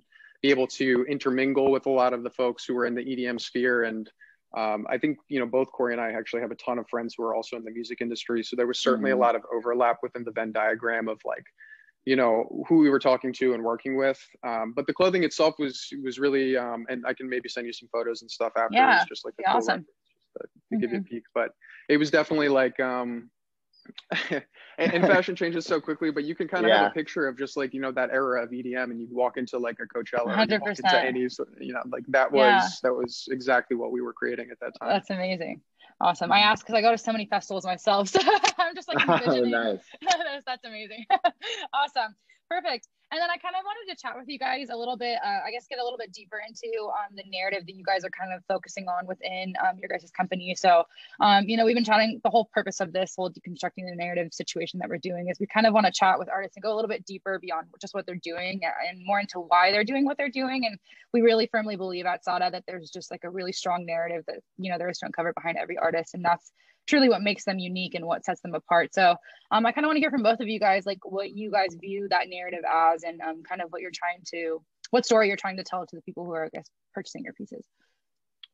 be 0.42 0.50
able 0.50 0.66
to 0.66 1.04
intermingle 1.08 1.70
with 1.70 1.86
a 1.86 1.90
lot 1.90 2.14
of 2.14 2.22
the 2.22 2.30
folks 2.30 2.64
who 2.64 2.74
were 2.74 2.86
in 2.86 2.94
the 2.94 3.04
EDM 3.04 3.40
sphere 3.40 3.82
and 3.84 4.10
um, 4.56 4.86
I 4.90 4.98
think 4.98 5.18
you 5.28 5.38
know 5.38 5.46
both 5.46 5.70
Corey 5.72 5.92
and 5.92 6.00
I 6.00 6.12
actually 6.12 6.40
have 6.42 6.50
a 6.50 6.56
ton 6.56 6.78
of 6.78 6.88
friends 6.88 7.14
who 7.16 7.24
are 7.24 7.34
also 7.34 7.56
in 7.56 7.64
the 7.64 7.70
music 7.70 8.00
industry, 8.00 8.42
so 8.42 8.56
there 8.56 8.66
was 8.66 8.80
certainly 8.80 9.10
mm-hmm. 9.10 9.20
a 9.20 9.22
lot 9.22 9.36
of 9.36 9.42
overlap 9.54 9.98
within 10.02 10.24
the 10.24 10.32
Venn 10.32 10.52
diagram 10.52 11.08
of 11.08 11.20
like, 11.24 11.44
you 12.04 12.16
know, 12.16 12.64
who 12.68 12.78
we 12.78 12.90
were 12.90 12.98
talking 12.98 13.32
to 13.34 13.54
and 13.54 13.62
working 13.62 13.96
with. 13.96 14.20
Um, 14.44 14.72
but 14.74 14.86
the 14.86 14.92
clothing 14.92 15.22
itself 15.22 15.54
was 15.58 15.86
was 16.02 16.18
really, 16.18 16.56
um, 16.56 16.84
and 16.88 17.04
I 17.06 17.14
can 17.14 17.28
maybe 17.28 17.48
send 17.48 17.66
you 17.66 17.72
some 17.72 17.88
photos 17.92 18.22
and 18.22 18.30
stuff 18.30 18.52
after. 18.56 18.74
Yeah, 18.74 19.04
just 19.08 19.24
like 19.24 19.34
a 19.40 19.50
awesome. 19.50 19.84
to, 19.84 20.42
to 20.42 20.46
mm-hmm. 20.46 20.78
give 20.80 20.90
you 20.90 20.96
a 20.96 21.00
mm-hmm. 21.00 21.14
peek, 21.14 21.24
but 21.32 21.50
it 21.88 21.96
was 21.96 22.10
definitely 22.10 22.48
like 22.48 22.78
um, 22.80 23.30
and, 24.30 24.42
and, 24.78 25.04
fashion 25.06 25.36
changes 25.36 25.64
so 25.64 25.80
quickly, 25.80 26.10
but 26.10 26.24
you 26.24 26.34
can 26.34 26.48
kind 26.48 26.64
of 26.64 26.70
yeah. 26.70 26.82
have 26.82 26.90
a 26.90 26.94
picture 26.94 27.28
of 27.28 27.38
just 27.38 27.56
like 27.56 27.74
you 27.74 27.80
know 27.80 27.92
that 27.92 28.10
era 28.10 28.42
of 28.42 28.50
EDM, 28.50 28.84
and 28.84 29.00
you 29.00 29.08
walk 29.10 29.36
into 29.36 29.58
like 29.58 29.78
a 29.80 29.86
Coachella, 29.86 30.26
100%. 30.26 30.68
into 30.68 31.04
any, 31.04 31.20
you 31.60 31.72
know, 31.72 31.80
like 31.90 32.04
that 32.08 32.30
was 32.30 32.40
yeah. 32.40 32.68
that 32.82 32.94
was 32.94 33.28
exactly 33.30 33.76
what 33.76 33.92
we 33.92 34.00
were 34.00 34.12
creating 34.12 34.50
at 34.50 34.60
that 34.60 34.72
time. 34.80 34.88
That's 34.88 35.10
amazing, 35.10 35.60
awesome. 36.00 36.32
I 36.32 36.40
mm-hmm. 36.40 36.48
ask 36.48 36.64
because 36.64 36.76
I 36.76 36.82
go 36.82 36.92
to 36.92 36.98
so 36.98 37.12
many 37.12 37.26
festivals 37.26 37.64
myself, 37.64 38.08
so 38.10 38.20
I'm 38.58 38.74
just 38.74 38.88
like 38.88 38.98
oh, 39.08 39.14
envisioning. 39.14 39.54
Oh, 39.54 39.72
nice. 39.72 39.84
that's, 40.02 40.44
that's 40.46 40.64
amazing, 40.64 41.04
awesome, 41.72 42.14
perfect. 42.48 42.88
And 43.12 43.20
then 43.20 43.28
I 43.28 43.36
kind 43.38 43.56
of 43.58 43.64
wanted 43.64 43.92
to 43.92 44.00
chat 44.00 44.16
with 44.16 44.28
you 44.28 44.38
guys 44.38 44.68
a 44.70 44.76
little 44.76 44.96
bit, 44.96 45.18
uh, 45.24 45.40
I 45.44 45.50
guess 45.50 45.66
get 45.68 45.80
a 45.80 45.82
little 45.82 45.98
bit 45.98 46.12
deeper 46.12 46.40
into 46.46 46.70
um, 46.86 47.16
the 47.16 47.24
narrative 47.26 47.66
that 47.66 47.74
you 47.74 47.82
guys 47.84 48.04
are 48.04 48.10
kind 48.10 48.32
of 48.32 48.44
focusing 48.46 48.86
on 48.86 49.06
within 49.06 49.54
um, 49.60 49.78
your 49.78 49.88
guys' 49.88 50.08
company. 50.16 50.54
So, 50.54 50.84
um, 51.18 51.48
you 51.48 51.56
know, 51.56 51.64
we've 51.64 51.74
been 51.74 51.84
chatting, 51.84 52.20
the 52.22 52.30
whole 52.30 52.48
purpose 52.54 52.78
of 52.78 52.92
this 52.92 53.14
whole 53.16 53.28
deconstructing 53.28 53.88
the 53.88 53.96
narrative 53.96 54.32
situation 54.32 54.78
that 54.78 54.88
we're 54.88 54.98
doing 54.98 55.28
is 55.28 55.40
we 55.40 55.46
kind 55.46 55.66
of 55.66 55.74
want 55.74 55.86
to 55.86 55.92
chat 55.92 56.20
with 56.20 56.28
artists 56.28 56.56
and 56.56 56.62
go 56.62 56.72
a 56.72 56.76
little 56.76 56.88
bit 56.88 57.04
deeper 57.04 57.40
beyond 57.40 57.66
just 57.80 57.94
what 57.94 58.06
they're 58.06 58.14
doing 58.14 58.60
and 58.88 59.04
more 59.04 59.18
into 59.18 59.40
why 59.40 59.72
they're 59.72 59.84
doing 59.84 60.04
what 60.04 60.16
they're 60.16 60.30
doing. 60.30 60.64
And 60.66 60.78
we 61.12 61.20
really 61.20 61.48
firmly 61.50 61.74
believe 61.74 62.06
at 62.06 62.24
SADA 62.24 62.50
that 62.52 62.64
there's 62.68 62.90
just 62.90 63.10
like 63.10 63.24
a 63.24 63.30
really 63.30 63.52
strong 63.52 63.84
narrative 63.86 64.22
that, 64.28 64.38
you 64.56 64.70
know, 64.70 64.78
there 64.78 64.88
is 64.88 64.98
to 64.98 65.06
uncover 65.06 65.32
behind 65.32 65.58
every 65.58 65.78
artist. 65.78 66.14
And 66.14 66.24
that's 66.24 66.52
truly 66.86 67.08
what 67.08 67.22
makes 67.22 67.44
them 67.44 67.58
unique 67.58 67.94
and 67.94 68.04
what 68.04 68.24
sets 68.24 68.40
them 68.40 68.54
apart. 68.54 68.94
So 68.94 69.14
um, 69.50 69.66
I 69.66 69.72
kind 69.72 69.84
of 69.84 69.88
want 69.88 69.96
to 69.96 70.00
hear 70.00 70.10
from 70.10 70.22
both 70.22 70.40
of 70.40 70.48
you 70.48 70.58
guys, 70.58 70.86
like 70.86 70.98
what 71.04 71.30
you 71.30 71.50
guys 71.50 71.68
view 71.80 72.08
that 72.10 72.28
narrative 72.28 72.64
as 72.70 73.02
and 73.02 73.20
um, 73.20 73.42
kind 73.42 73.62
of 73.62 73.70
what 73.70 73.82
you're 73.82 73.90
trying 73.94 74.22
to, 74.34 74.62
what 74.90 75.04
story 75.04 75.28
you're 75.28 75.36
trying 75.36 75.56
to 75.56 75.64
tell 75.64 75.86
to 75.86 75.96
the 75.96 76.02
people 76.02 76.24
who 76.24 76.32
are, 76.32 76.46
I 76.46 76.48
guess, 76.48 76.66
purchasing 76.94 77.24
your 77.24 77.32
pieces. 77.32 77.64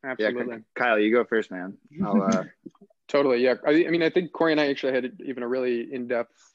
Absolutely. 0.05 0.57
Yeah, 0.57 0.61
Kyle, 0.77 0.99
you 0.99 1.13
go 1.13 1.25
first, 1.25 1.51
man. 1.51 1.77
Uh... 2.05 2.45
totally. 3.09 3.43
Yeah. 3.43 3.55
I, 3.67 3.87
I 3.87 3.91
mean, 3.91 4.03
I 4.03 4.11
think 4.11 4.33
Corey 4.33 4.53
and 4.53 4.61
I 4.61 4.69
actually 4.69 4.93
had 4.93 5.13
even 5.25 5.43
a 5.43 5.49
really 5.49 5.93
in-depth, 5.93 6.55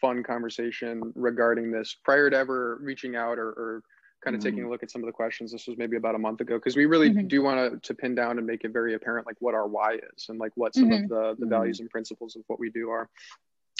fun 0.00 0.22
conversation 0.22 1.12
regarding 1.14 1.70
this 1.70 1.96
prior 2.04 2.28
to 2.28 2.36
ever 2.36 2.78
reaching 2.82 3.14
out 3.14 3.38
or, 3.38 3.48
or 3.48 3.82
kind 4.22 4.36
of 4.36 4.40
mm-hmm. 4.40 4.50
taking 4.50 4.64
a 4.64 4.70
look 4.70 4.82
at 4.82 4.90
some 4.90 5.02
of 5.02 5.06
the 5.06 5.12
questions. 5.12 5.52
This 5.52 5.66
was 5.66 5.76
maybe 5.76 5.96
about 5.96 6.14
a 6.14 6.18
month 6.18 6.40
ago 6.40 6.56
because 6.56 6.76
we 6.76 6.86
really 6.86 7.10
mm-hmm. 7.10 7.26
do 7.26 7.42
want 7.42 7.72
to 7.72 7.88
to 7.88 7.94
pin 7.94 8.14
down 8.14 8.38
and 8.38 8.46
make 8.46 8.64
it 8.64 8.72
very 8.72 8.94
apparent 8.94 9.26
like 9.26 9.36
what 9.40 9.54
our 9.54 9.66
why 9.66 9.94
is 9.94 10.26
and 10.28 10.38
like 10.38 10.52
what 10.54 10.74
some 10.74 10.90
mm-hmm. 10.90 11.04
of 11.04 11.08
the 11.08 11.36
the 11.38 11.46
values 11.46 11.76
mm-hmm. 11.76 11.84
and 11.84 11.90
principles 11.90 12.36
of 12.36 12.42
what 12.46 12.58
we 12.58 12.70
do 12.70 12.90
are. 12.90 13.08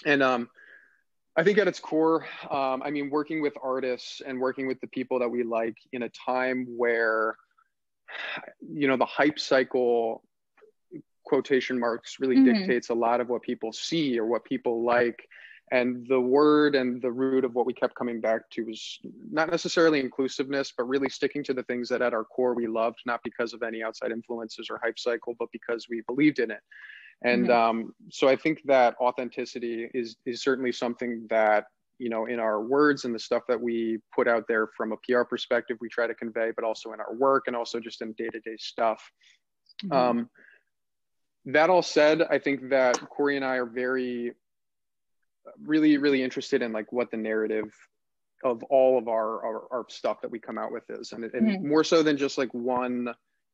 And 0.04 0.22
um, 0.22 0.48
I 1.36 1.44
think 1.44 1.58
at 1.58 1.68
its 1.68 1.80
core, 1.80 2.26
um, 2.50 2.82
I 2.84 2.90
mean, 2.90 3.08
working 3.08 3.40
with 3.40 3.54
artists 3.62 4.20
and 4.26 4.40
working 4.40 4.66
with 4.66 4.80
the 4.80 4.88
people 4.88 5.20
that 5.20 5.28
we 5.28 5.44
like 5.44 5.76
in 5.92 6.02
a 6.02 6.08
time 6.08 6.66
where, 6.76 7.36
you 8.60 8.88
know, 8.88 8.96
the 8.96 9.06
hype 9.06 9.38
cycle 9.38 10.22
quotation 11.24 11.78
marks 11.78 12.16
really 12.20 12.36
mm-hmm. 12.36 12.52
dictates 12.52 12.90
a 12.90 12.94
lot 12.94 13.20
of 13.20 13.28
what 13.28 13.42
people 13.42 13.72
see 13.72 14.18
or 14.18 14.26
what 14.26 14.44
people 14.44 14.84
like 14.84 15.26
and 15.72 16.06
the 16.06 16.20
word 16.20 16.74
and 16.74 17.00
the 17.00 17.10
root 17.10 17.44
of 17.44 17.54
what 17.54 17.64
we 17.64 17.72
kept 17.72 17.94
coming 17.94 18.20
back 18.20 18.48
to 18.50 18.64
was 18.64 19.00
not 19.30 19.50
necessarily 19.50 19.98
inclusiveness 19.98 20.72
but 20.76 20.84
really 20.86 21.08
sticking 21.08 21.42
to 21.42 21.54
the 21.54 21.62
things 21.64 21.88
that 21.88 22.02
at 22.02 22.12
our 22.12 22.24
core 22.24 22.54
we 22.54 22.66
loved 22.66 23.00
not 23.06 23.20
because 23.24 23.52
of 23.54 23.62
any 23.62 23.82
outside 23.82 24.12
influences 24.12 24.68
or 24.70 24.78
hype 24.82 24.98
cycle 24.98 25.34
but 25.38 25.48
because 25.50 25.88
we 25.88 26.02
believed 26.02 26.38
in 26.38 26.50
it 26.50 26.60
and 27.24 27.48
mm-hmm. 27.48 27.52
um, 27.52 27.94
so 28.10 28.28
i 28.28 28.36
think 28.36 28.60
that 28.64 28.94
authenticity 29.00 29.88
is 29.94 30.16
is 30.26 30.42
certainly 30.42 30.70
something 30.70 31.26
that 31.30 31.64
you 31.98 32.10
know 32.10 32.26
in 32.26 32.38
our 32.38 32.60
words 32.62 33.04
and 33.06 33.14
the 33.14 33.18
stuff 33.18 33.42
that 33.48 33.60
we 33.60 33.98
put 34.14 34.28
out 34.28 34.46
there 34.46 34.68
from 34.76 34.92
a 34.92 34.96
pr 34.98 35.22
perspective 35.22 35.78
we 35.80 35.88
try 35.88 36.06
to 36.06 36.14
convey 36.14 36.50
but 36.54 36.64
also 36.64 36.92
in 36.92 37.00
our 37.00 37.14
work 37.14 37.44
and 37.46 37.56
also 37.56 37.80
just 37.80 38.02
in 38.02 38.12
day-to-day 38.12 38.56
stuff 38.58 39.10
mm-hmm. 39.84 39.92
um, 39.92 40.30
that 41.46 41.70
all 41.70 41.82
said 41.82 42.20
i 42.30 42.38
think 42.38 42.68
that 42.68 43.00
corey 43.08 43.36
and 43.36 43.44
i 43.44 43.56
are 43.56 43.66
very 43.66 44.32
really 45.64 45.98
really 45.98 46.22
interested 46.22 46.62
in 46.62 46.72
like 46.72 46.92
what 46.92 47.10
the 47.10 47.16
narrative 47.16 47.72
of 48.44 48.62
all 48.64 48.98
of 48.98 49.08
our 49.08 49.44
our, 49.44 49.62
our 49.72 49.84
stuff 49.88 50.20
that 50.20 50.30
we 50.30 50.38
come 50.38 50.58
out 50.58 50.72
with 50.72 50.84
is 50.90 51.12
and, 51.12 51.24
and 51.24 51.48
mm-hmm. 51.48 51.68
more 51.68 51.84
so 51.84 52.02
than 52.02 52.16
just 52.16 52.38
like 52.38 52.52
one 52.52 53.08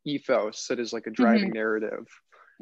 ethos 0.05 0.67
that 0.69 0.79
is 0.79 0.93
like 0.93 1.07
a 1.07 1.11
driving 1.11 1.45
mm-hmm. 1.45 1.55
narrative 1.55 2.07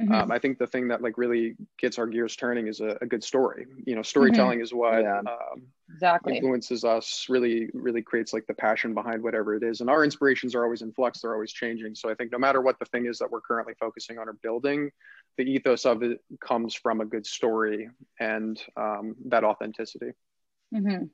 mm-hmm. 0.00 0.12
Um, 0.12 0.30
i 0.30 0.38
think 0.38 0.58
the 0.58 0.66
thing 0.66 0.88
that 0.88 1.02
like 1.02 1.16
really 1.16 1.56
gets 1.78 1.98
our 1.98 2.06
gears 2.06 2.36
turning 2.36 2.66
is 2.66 2.80
a, 2.80 2.98
a 3.00 3.06
good 3.06 3.24
story 3.24 3.66
you 3.86 3.94
know 3.94 4.02
storytelling 4.02 4.58
mm-hmm. 4.58 4.64
is 4.64 4.74
what 4.74 5.02
yeah. 5.02 5.18
um, 5.18 5.62
exactly 5.92 6.36
influences 6.36 6.84
us 6.84 7.26
really 7.28 7.68
really 7.72 8.02
creates 8.02 8.32
like 8.32 8.46
the 8.46 8.54
passion 8.54 8.94
behind 8.94 9.22
whatever 9.22 9.54
it 9.54 9.62
is 9.62 9.80
and 9.80 9.90
our 9.90 10.04
inspirations 10.04 10.54
are 10.54 10.64
always 10.64 10.82
in 10.82 10.92
flux 10.92 11.20
they're 11.20 11.34
always 11.34 11.52
changing 11.52 11.94
so 11.94 12.10
i 12.10 12.14
think 12.14 12.30
no 12.32 12.38
matter 12.38 12.60
what 12.60 12.78
the 12.78 12.84
thing 12.86 13.06
is 13.06 13.18
that 13.18 13.30
we're 13.30 13.40
currently 13.40 13.74
focusing 13.78 14.18
on 14.18 14.28
or 14.28 14.34
building 14.34 14.90
the 15.36 15.44
ethos 15.44 15.84
of 15.84 16.02
it 16.02 16.20
comes 16.40 16.74
from 16.74 17.00
a 17.00 17.04
good 17.04 17.26
story 17.26 17.88
and 18.20 18.62
um, 18.76 19.14
that 19.26 19.44
authenticity 19.44 20.12
mm-hmm. 20.74 21.04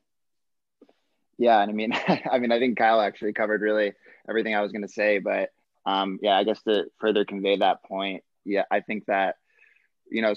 yeah 1.38 1.60
and 1.60 1.70
i 1.70 1.74
mean 1.74 1.92
i 2.30 2.38
mean 2.38 2.52
i 2.52 2.58
think 2.58 2.76
kyle 2.76 3.00
actually 3.00 3.32
covered 3.32 3.60
really 3.60 3.92
everything 4.28 4.54
i 4.54 4.60
was 4.60 4.72
going 4.72 4.82
to 4.82 4.88
say 4.88 5.18
but 5.18 5.50
um, 5.84 6.18
yeah 6.22 6.36
i 6.36 6.44
guess 6.44 6.62
to 6.62 6.84
further 7.00 7.24
convey 7.24 7.56
that 7.56 7.82
point 7.82 8.22
yeah 8.44 8.64
i 8.70 8.80
think 8.80 9.04
that 9.06 9.36
you 10.10 10.22
know 10.22 10.34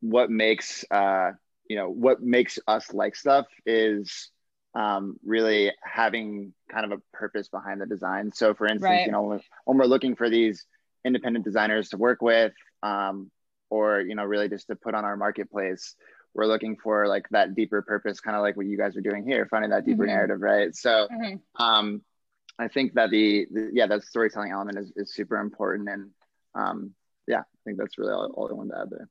what 0.00 0.30
makes 0.30 0.84
uh, 0.90 1.30
you 1.68 1.76
know 1.76 1.88
what 1.88 2.20
makes 2.20 2.58
us 2.66 2.92
like 2.92 3.16
stuff 3.16 3.46
is 3.64 4.30
um, 4.74 5.16
really 5.24 5.72
having 5.82 6.54
kind 6.70 6.84
of 6.84 6.98
a 6.98 7.16
purpose 7.16 7.48
behind 7.48 7.80
the 7.80 7.86
design. 7.86 8.32
So, 8.32 8.54
for 8.54 8.66
instance, 8.66 8.84
right. 8.84 9.06
you 9.06 9.12
know, 9.12 9.38
when 9.64 9.78
we're 9.78 9.84
looking 9.84 10.16
for 10.16 10.30
these 10.30 10.66
independent 11.04 11.44
designers 11.44 11.90
to 11.90 11.98
work 11.98 12.22
with, 12.22 12.52
um, 12.82 13.30
or 13.70 14.00
you 14.00 14.14
know, 14.14 14.24
really 14.24 14.48
just 14.48 14.68
to 14.68 14.76
put 14.76 14.94
on 14.94 15.04
our 15.04 15.16
marketplace, 15.16 15.94
we're 16.34 16.46
looking 16.46 16.76
for 16.76 17.06
like 17.06 17.28
that 17.30 17.54
deeper 17.54 17.82
purpose, 17.82 18.20
kind 18.20 18.36
of 18.36 18.42
like 18.42 18.56
what 18.56 18.66
you 18.66 18.78
guys 18.78 18.96
are 18.96 19.02
doing 19.02 19.24
here, 19.24 19.46
finding 19.50 19.70
that 19.70 19.84
deeper 19.84 20.04
mm-hmm. 20.04 20.14
narrative, 20.14 20.40
right? 20.40 20.74
So, 20.74 21.08
mm-hmm. 21.12 21.62
um, 21.62 22.02
I 22.58 22.68
think 22.68 22.94
that 22.94 23.10
the, 23.10 23.46
the, 23.50 23.70
yeah, 23.72 23.86
that 23.86 24.02
storytelling 24.04 24.52
element 24.52 24.78
is, 24.78 24.92
is 24.96 25.14
super 25.14 25.36
important, 25.36 25.88
and 25.88 26.10
um, 26.54 26.94
yeah, 27.32 27.40
I 27.40 27.58
think 27.64 27.78
that's 27.78 27.96
really 27.96 28.12
all, 28.12 28.30
all 28.34 28.50
I 28.50 28.52
wanted 28.52 28.72
to 28.72 28.80
add 28.80 28.90
there. 28.90 29.08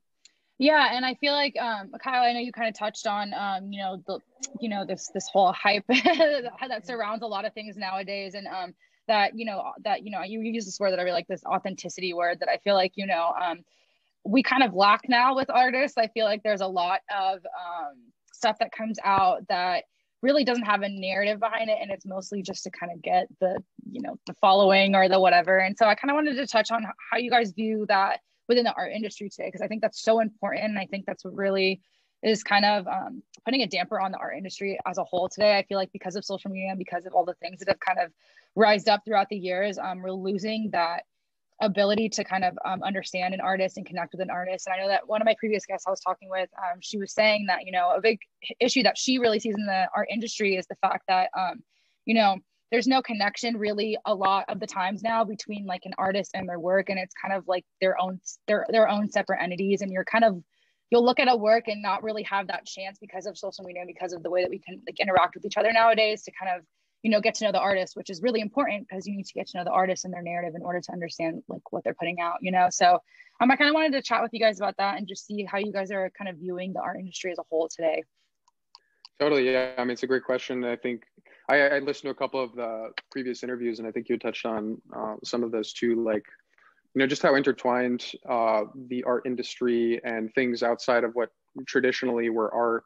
Yeah, 0.58 0.90
and 0.92 1.04
I 1.04 1.14
feel 1.14 1.32
like 1.32 1.56
um, 1.60 1.90
Kyle, 2.02 2.22
I 2.22 2.32
know 2.32 2.38
you 2.38 2.52
kind 2.52 2.68
of 2.68 2.78
touched 2.78 3.06
on 3.08 3.34
um, 3.34 3.72
you 3.72 3.82
know 3.82 4.00
the 4.06 4.20
you 4.60 4.68
know 4.68 4.84
this 4.86 5.10
this 5.12 5.28
whole 5.32 5.52
hype 5.52 5.84
that 5.88 6.86
surrounds 6.86 7.24
a 7.24 7.26
lot 7.26 7.44
of 7.44 7.52
things 7.52 7.76
nowadays, 7.76 8.34
and 8.34 8.46
um, 8.46 8.74
that 9.08 9.36
you 9.36 9.44
know 9.44 9.72
that 9.82 10.04
you 10.04 10.12
know 10.12 10.22
you 10.22 10.40
use 10.40 10.64
this 10.64 10.78
word 10.78 10.92
that 10.92 11.00
I 11.00 11.02
really 11.02 11.16
like 11.16 11.26
this 11.26 11.44
authenticity 11.44 12.14
word 12.14 12.38
that 12.40 12.48
I 12.48 12.58
feel 12.58 12.74
like 12.74 12.92
you 12.94 13.06
know 13.06 13.34
um, 13.42 13.64
we 14.24 14.44
kind 14.44 14.62
of 14.62 14.72
lack 14.72 15.08
now 15.08 15.34
with 15.34 15.50
artists. 15.50 15.98
I 15.98 16.06
feel 16.06 16.26
like 16.26 16.44
there's 16.44 16.60
a 16.60 16.68
lot 16.68 17.00
of 17.12 17.38
um, 17.38 17.94
stuff 18.32 18.58
that 18.60 18.70
comes 18.70 18.98
out 19.02 19.48
that 19.48 19.84
really 20.22 20.44
doesn't 20.44 20.64
have 20.64 20.82
a 20.82 20.88
narrative 20.88 21.40
behind 21.40 21.68
it 21.68 21.78
and 21.80 21.90
it's 21.90 22.06
mostly 22.06 22.42
just 22.42 22.62
to 22.64 22.70
kind 22.70 22.92
of 22.92 23.02
get 23.02 23.26
the 23.40 23.62
you 23.90 24.00
know 24.00 24.16
the 24.26 24.34
following 24.34 24.94
or 24.94 25.08
the 25.08 25.18
whatever 25.18 25.58
and 25.58 25.76
so 25.76 25.86
i 25.86 25.94
kind 25.94 26.10
of 26.10 26.14
wanted 26.14 26.36
to 26.36 26.46
touch 26.46 26.70
on 26.70 26.84
how 27.10 27.16
you 27.16 27.30
guys 27.30 27.52
view 27.52 27.84
that 27.88 28.20
within 28.48 28.64
the 28.64 28.74
art 28.74 28.92
industry 28.92 29.28
today 29.28 29.46
because 29.46 29.62
I 29.62 29.66
think 29.66 29.82
that's 29.82 30.02
so 30.02 30.20
important. 30.20 30.64
And 30.64 30.78
I 30.78 30.86
think 30.86 31.06
that's 31.06 31.24
what 31.24 31.34
really 31.34 31.80
is 32.22 32.44
kind 32.44 32.64
of 32.64 32.86
um, 32.86 33.22
putting 33.44 33.62
a 33.62 33.66
damper 33.66 34.00
on 34.00 34.12
the 34.12 34.18
art 34.18 34.36
industry 34.36 34.78
as 34.86 34.98
a 34.98 35.04
whole 35.04 35.28
today. 35.28 35.58
I 35.58 35.64
feel 35.64 35.78
like 35.78 35.90
because 35.92 36.16
of 36.16 36.24
social 36.24 36.50
media 36.50 36.70
and 36.70 36.78
because 36.78 37.06
of 37.06 37.14
all 37.14 37.24
the 37.24 37.34
things 37.34 37.58
that 37.60 37.68
have 37.68 37.80
kind 37.80 37.98
of 37.98 38.12
rised 38.54 38.88
up 38.88 39.04
throughout 39.04 39.28
the 39.28 39.36
years, 39.36 39.78
um, 39.78 40.02
we're 40.02 40.12
losing 40.12 40.70
that 40.72 41.04
ability 41.60 42.08
to 42.08 42.24
kind 42.24 42.44
of 42.44 42.58
um, 42.64 42.82
understand 42.82 43.34
an 43.34 43.40
artist 43.40 43.76
and 43.76 43.86
connect 43.86 44.12
with 44.12 44.20
an 44.20 44.30
artist. 44.30 44.66
And 44.66 44.74
I 44.74 44.82
know 44.82 44.88
that 44.88 45.08
one 45.08 45.20
of 45.20 45.26
my 45.26 45.36
previous 45.38 45.64
guests 45.66 45.86
I 45.86 45.90
was 45.90 46.00
talking 46.00 46.28
with, 46.28 46.48
um, 46.58 46.78
she 46.80 46.98
was 46.98 47.12
saying 47.12 47.46
that, 47.46 47.64
you 47.64 47.72
know, 47.72 47.92
a 47.94 48.00
big 48.00 48.18
issue 48.58 48.82
that 48.82 48.98
she 48.98 49.18
really 49.18 49.38
sees 49.38 49.54
in 49.56 49.66
the 49.66 49.88
art 49.94 50.08
industry 50.10 50.56
is 50.56 50.66
the 50.66 50.76
fact 50.76 51.04
that, 51.08 51.30
um, 51.38 51.62
you 52.04 52.14
know, 52.14 52.38
there's 52.72 52.86
no 52.88 53.02
connection 53.02 53.58
really 53.58 53.98
a 54.06 54.14
lot 54.14 54.46
of 54.48 54.58
the 54.58 54.66
times 54.66 55.02
now 55.02 55.24
between 55.24 55.66
like 55.66 55.82
an 55.84 55.92
artist 55.98 56.30
and 56.34 56.48
their 56.48 56.58
work 56.58 56.88
and 56.88 56.98
it's 56.98 57.14
kind 57.20 57.34
of 57.34 57.46
like 57.46 57.66
their 57.82 58.00
own 58.00 58.18
their 58.46 58.66
their 58.70 58.88
own 58.88 59.10
separate 59.10 59.42
entities 59.42 59.82
and 59.82 59.92
you're 59.92 60.06
kind 60.06 60.24
of 60.24 60.42
you'll 60.90 61.04
look 61.04 61.20
at 61.20 61.30
a 61.30 61.36
work 61.36 61.68
and 61.68 61.82
not 61.82 62.02
really 62.02 62.22
have 62.22 62.46
that 62.46 62.64
chance 62.64 62.98
because 62.98 63.26
of 63.26 63.36
social 63.36 63.62
media 63.64 63.82
because 63.86 64.14
of 64.14 64.22
the 64.22 64.30
way 64.30 64.42
that 64.42 64.50
we 64.50 64.58
can 64.58 64.80
like 64.86 64.98
interact 65.00 65.34
with 65.34 65.44
each 65.44 65.58
other 65.58 65.70
nowadays 65.70 66.22
to 66.22 66.32
kind 66.32 66.50
of 66.56 66.64
you 67.02 67.10
know 67.10 67.20
get 67.20 67.34
to 67.34 67.44
know 67.44 67.52
the 67.52 67.60
artist 67.60 67.96
which 67.96 68.10
is 68.10 68.22
really 68.22 68.40
important 68.40 68.86
because 68.88 69.06
you 69.06 69.16
need 69.16 69.26
to 69.26 69.34
get 69.34 69.46
to 69.46 69.58
know 69.58 69.64
the 69.64 69.70
artist 69.70 70.04
and 70.04 70.14
their 70.14 70.22
narrative 70.22 70.54
in 70.54 70.62
order 70.62 70.80
to 70.80 70.92
understand 70.92 71.42
like 71.48 71.72
what 71.72 71.82
they're 71.84 71.94
putting 71.94 72.20
out 72.20 72.36
you 72.40 72.52
know 72.52 72.68
so 72.70 72.98
um, 73.40 73.50
i 73.50 73.56
kind 73.56 73.68
of 73.68 73.74
wanted 73.74 73.92
to 73.92 74.02
chat 74.02 74.22
with 74.22 74.32
you 74.32 74.40
guys 74.40 74.58
about 74.58 74.76
that 74.76 74.98
and 74.98 75.08
just 75.08 75.26
see 75.26 75.44
how 75.44 75.58
you 75.58 75.72
guys 75.72 75.90
are 75.90 76.10
kind 76.16 76.28
of 76.28 76.36
viewing 76.36 76.72
the 76.72 76.80
art 76.80 76.98
industry 76.98 77.32
as 77.32 77.38
a 77.38 77.42
whole 77.50 77.68
today 77.68 78.02
totally 79.20 79.50
yeah 79.50 79.72
i 79.78 79.84
mean 79.84 79.90
it's 79.90 80.02
a 80.02 80.06
great 80.06 80.24
question 80.24 80.64
i 80.64 80.76
think 80.76 81.02
I, 81.48 81.60
I 81.60 81.78
listened 81.80 82.04
to 82.04 82.10
a 82.10 82.14
couple 82.14 82.42
of 82.42 82.54
the 82.54 82.90
previous 83.10 83.42
interviews, 83.42 83.78
and 83.78 83.88
I 83.88 83.90
think 83.90 84.08
you 84.08 84.18
touched 84.18 84.46
on 84.46 84.80
uh, 84.96 85.16
some 85.24 85.42
of 85.42 85.50
those 85.50 85.72
too, 85.72 86.02
like 86.02 86.24
you 86.94 87.00
know 87.00 87.06
just 87.06 87.22
how 87.22 87.34
intertwined 87.34 88.04
uh, 88.28 88.62
the 88.88 89.04
art 89.04 89.24
industry 89.26 90.00
and 90.04 90.32
things 90.34 90.62
outside 90.62 91.04
of 91.04 91.14
what 91.14 91.30
traditionally 91.66 92.30
were 92.30 92.52
art 92.54 92.84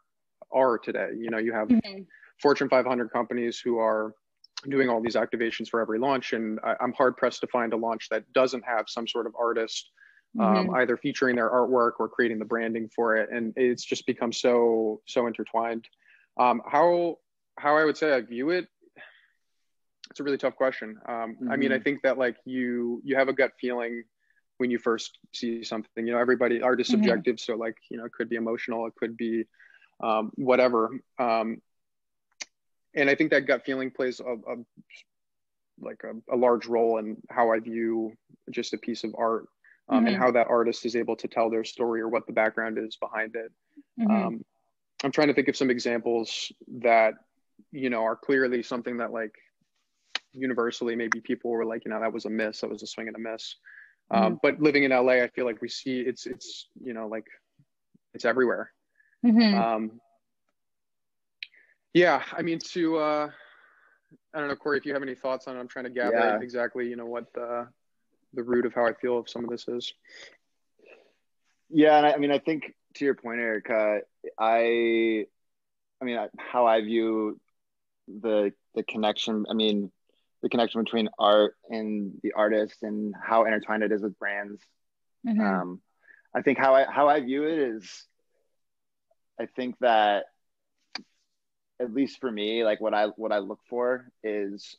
are 0.53 0.79
today. 0.79 1.11
You 1.17 1.31
know, 1.31 1.39
you 1.39 1.53
have 1.53 1.69
mm-hmm. 1.69 2.03
Fortune 2.41 2.69
500 2.69 3.11
companies 3.11 3.59
who 3.59 3.79
are 3.79 4.15
doing 4.69 4.89
all 4.89 5.03
these 5.03 5.17
activations 5.17 5.69
for 5.69 5.81
every 5.81 5.99
launch, 5.99 6.33
and 6.33 6.59
I, 6.65 6.77
am 6.81 6.93
hard 6.93 7.17
pressed 7.17 7.41
to 7.43 7.47
find 7.47 7.73
a 7.73 7.77
launch 7.77 8.09
that 8.11 8.31
doesn't 8.33 8.65
have 8.65 8.87
some 8.89 9.07
sort 9.07 9.27
of 9.27 9.35
artist. 9.39 9.91
Um, 10.39 10.67
mm-hmm. 10.67 10.75
either 10.75 10.99
featuring 10.99 11.37
their 11.37 11.49
artwork 11.49 11.93
or 11.99 12.11
creating 12.11 12.39
the 12.39 12.45
branding 12.45 12.91
for 12.95 13.17
it 13.17 13.31
and 13.33 13.55
it's 13.57 13.83
just 13.83 14.05
become 14.05 14.35
so 14.35 15.01
so 15.07 15.27
intertwined 15.27 15.89
um, 16.37 16.61
how 16.67 17.17
how 17.59 17.77
I 17.77 17.85
would 17.85 17.97
say 17.97 18.13
I 18.13 18.21
view 18.21 18.51
it, 18.51 18.69
it's 20.11 20.21
a 20.21 20.23
really 20.23 20.39
tough 20.39 20.57
question. 20.57 20.99
Um, 21.09 21.15
mm-hmm. 21.15 21.51
I 21.51 21.57
mean, 21.57 21.73
I 21.73 21.77
mm-hmm. 21.77 21.85
think 21.85 22.03
that 22.03 22.19
like 22.19 22.37
you 22.45 23.01
you 23.05 23.17
have 23.17 23.29
a 23.29 23.33
gut 23.33 23.53
feeling 23.61 24.05
when 24.59 24.71
you 24.71 24.79
first 24.79 25.19
see 25.35 25.63
something. 25.65 26.07
You 26.07 26.15
know, 26.15 26.19
everybody 26.19 26.63
art 26.63 26.81
is 26.81 26.89
mm-hmm. 26.89 27.03
subjective, 27.03 27.37
mm-hmm. 27.37 27.53
so 27.53 27.57
like 27.57 27.77
you 27.91 27.99
know, 27.99 28.05
it 28.05 28.13
could 28.13 28.29
be 28.29 28.37
emotional, 28.37 28.87
it 28.87 28.95
could 28.97 29.17
be 29.17 29.45
um, 30.03 30.31
whatever. 30.35 30.91
Um, 31.19 31.63
and 32.97 33.09
I 33.09 33.15
think 33.15 33.31
that 33.31 33.47
gut 33.47 33.65
feeling 33.65 33.91
plays 33.91 34.21
a, 34.21 34.33
a 34.33 34.57
like 35.79 36.03
a, 36.05 36.35
a, 36.35 36.37
large 36.37 36.67
role 36.67 36.99
in 36.99 37.19
how 37.29 37.53
I 37.53 37.61
view 37.61 38.15
just 38.51 38.73
a 38.73 38.79
piece 38.79 39.05
of 39.05 39.15
art 39.19 39.47
um, 39.89 39.99
mm-hmm. 39.99 40.07
and 40.09 40.17
how 40.17 40.31
that 40.31 40.49
artist 40.49 40.87
is 40.87 40.97
able 40.97 41.17
to 41.17 41.29
tell 41.29 41.51
their 41.51 41.65
story 41.65 42.01
or 42.01 42.09
what 42.09 42.27
the 42.27 42.33
background 42.33 42.79
is 42.79 42.97
behind 42.97 43.37
it. 43.37 43.53
Mm-hmm. 44.01 44.11
Um, 44.11 44.45
I'm 45.05 45.13
trying 45.13 45.29
to 45.29 45.35
think 45.35 45.49
of 45.49 45.57
some 45.57 45.69
examples 45.69 46.51
that 46.81 47.15
you 47.73 47.91
know, 47.91 48.03
are 48.03 48.17
clearly 48.17 48.63
something 48.63 48.99
that 48.99 49.13
like 49.13 49.35
universally 50.33 50.97
maybe 50.97 51.21
people 51.21 51.51
were 51.51 51.65
like, 51.65 51.85
you 51.85 51.91
know, 51.91 52.01
that 52.01 52.13
was 52.13 52.25
a 52.25 52.31
miss, 52.31 52.61
that 52.61 52.71
was 52.71 52.83
a 52.83 52.87
swing 52.87 53.09
and 53.09 53.17
a 53.17 53.19
miss. 53.19 53.57
Um, 54.11 54.23
mm-hmm. 54.23 54.35
but 54.43 54.61
living 54.61 54.85
in 54.85 54.93
LA, 54.93 55.23
I 55.23 55.29
feel 55.29 55.47
like 55.47 55.61
we 55.61 55.69
see 55.69 56.01
it's 56.01 56.27
it's 56.27 56.69
you 56.81 56.95
know 56.95 57.09
like 57.09 57.27
it's 58.15 58.25
everywhere. 58.25 58.73
Mm-hmm. 59.25 59.59
Um, 59.59 60.01
yeah, 61.97 62.23
I 62.33 62.43
mean 62.43 62.59
to 62.73 62.99
uh, 62.99 63.31
I 64.35 64.39
don't 64.39 64.49
know, 64.49 64.57
Corey, 64.57 64.79
if 64.79 64.87
you 64.87 64.93
have 64.93 65.03
any 65.03 65.15
thoughts 65.15 65.47
on 65.49 65.57
it, 65.57 65.61
I'm 65.61 65.69
trying 65.69 65.87
to 65.87 65.91
gather 65.91 66.17
yeah. 66.17 66.39
exactly 66.41 66.89
you 66.89 66.97
know 66.97 67.07
what 67.07 67.33
the 67.33 67.69
the 68.35 68.43
root 68.43 68.67
of 68.67 68.75
how 68.75 68.87
I 68.87 68.93
feel 68.93 69.19
of 69.19 69.29
some 69.29 69.45
of 69.45 69.51
this 69.51 69.67
is. 69.69 69.93
Yeah, 71.71 71.97
and 71.97 72.07
I, 72.07 72.13
I 72.13 72.17
mean 72.19 72.31
I 72.31 72.39
think 72.39 72.75
to 72.95 73.05
your 73.05 73.15
point, 73.15 73.41
Erica, 73.41 74.01
I 74.39 75.27
I 76.01 76.05
mean 76.05 76.19
how 76.39 76.67
I 76.67 76.81
view 76.83 77.41
the 78.09 78.53
the 78.75 78.83
connection 78.83 79.47
i 79.51 79.55
mean 79.55 79.91
the 80.43 80.49
connection 80.49 80.83
between 80.83 81.09
art 81.19 81.57
and 81.71 82.13
the 82.23 82.33
artist 82.33 82.83
and 82.83 83.15
how 83.21 83.45
intertwined 83.45 83.83
it 83.83 83.93
is 83.93 84.03
with 84.03 84.19
brands 84.19 84.61
mm-hmm. 85.27 85.41
um, 85.41 85.81
i 86.35 86.43
think 86.43 86.59
how 86.59 86.75
i 86.75 86.85
how 86.85 87.09
i 87.09 87.21
view 87.21 87.45
it 87.45 87.59
is 87.59 88.05
i 89.41 89.47
think 89.47 89.75
that 89.81 90.27
at 91.81 91.93
least 91.93 92.21
for 92.21 92.31
me 92.31 92.65
like 92.65 92.81
what 92.81 92.95
i 92.95 93.07
what 93.17 93.33
i 93.33 93.39
look 93.39 93.61
for 93.69 94.11
is 94.23 94.77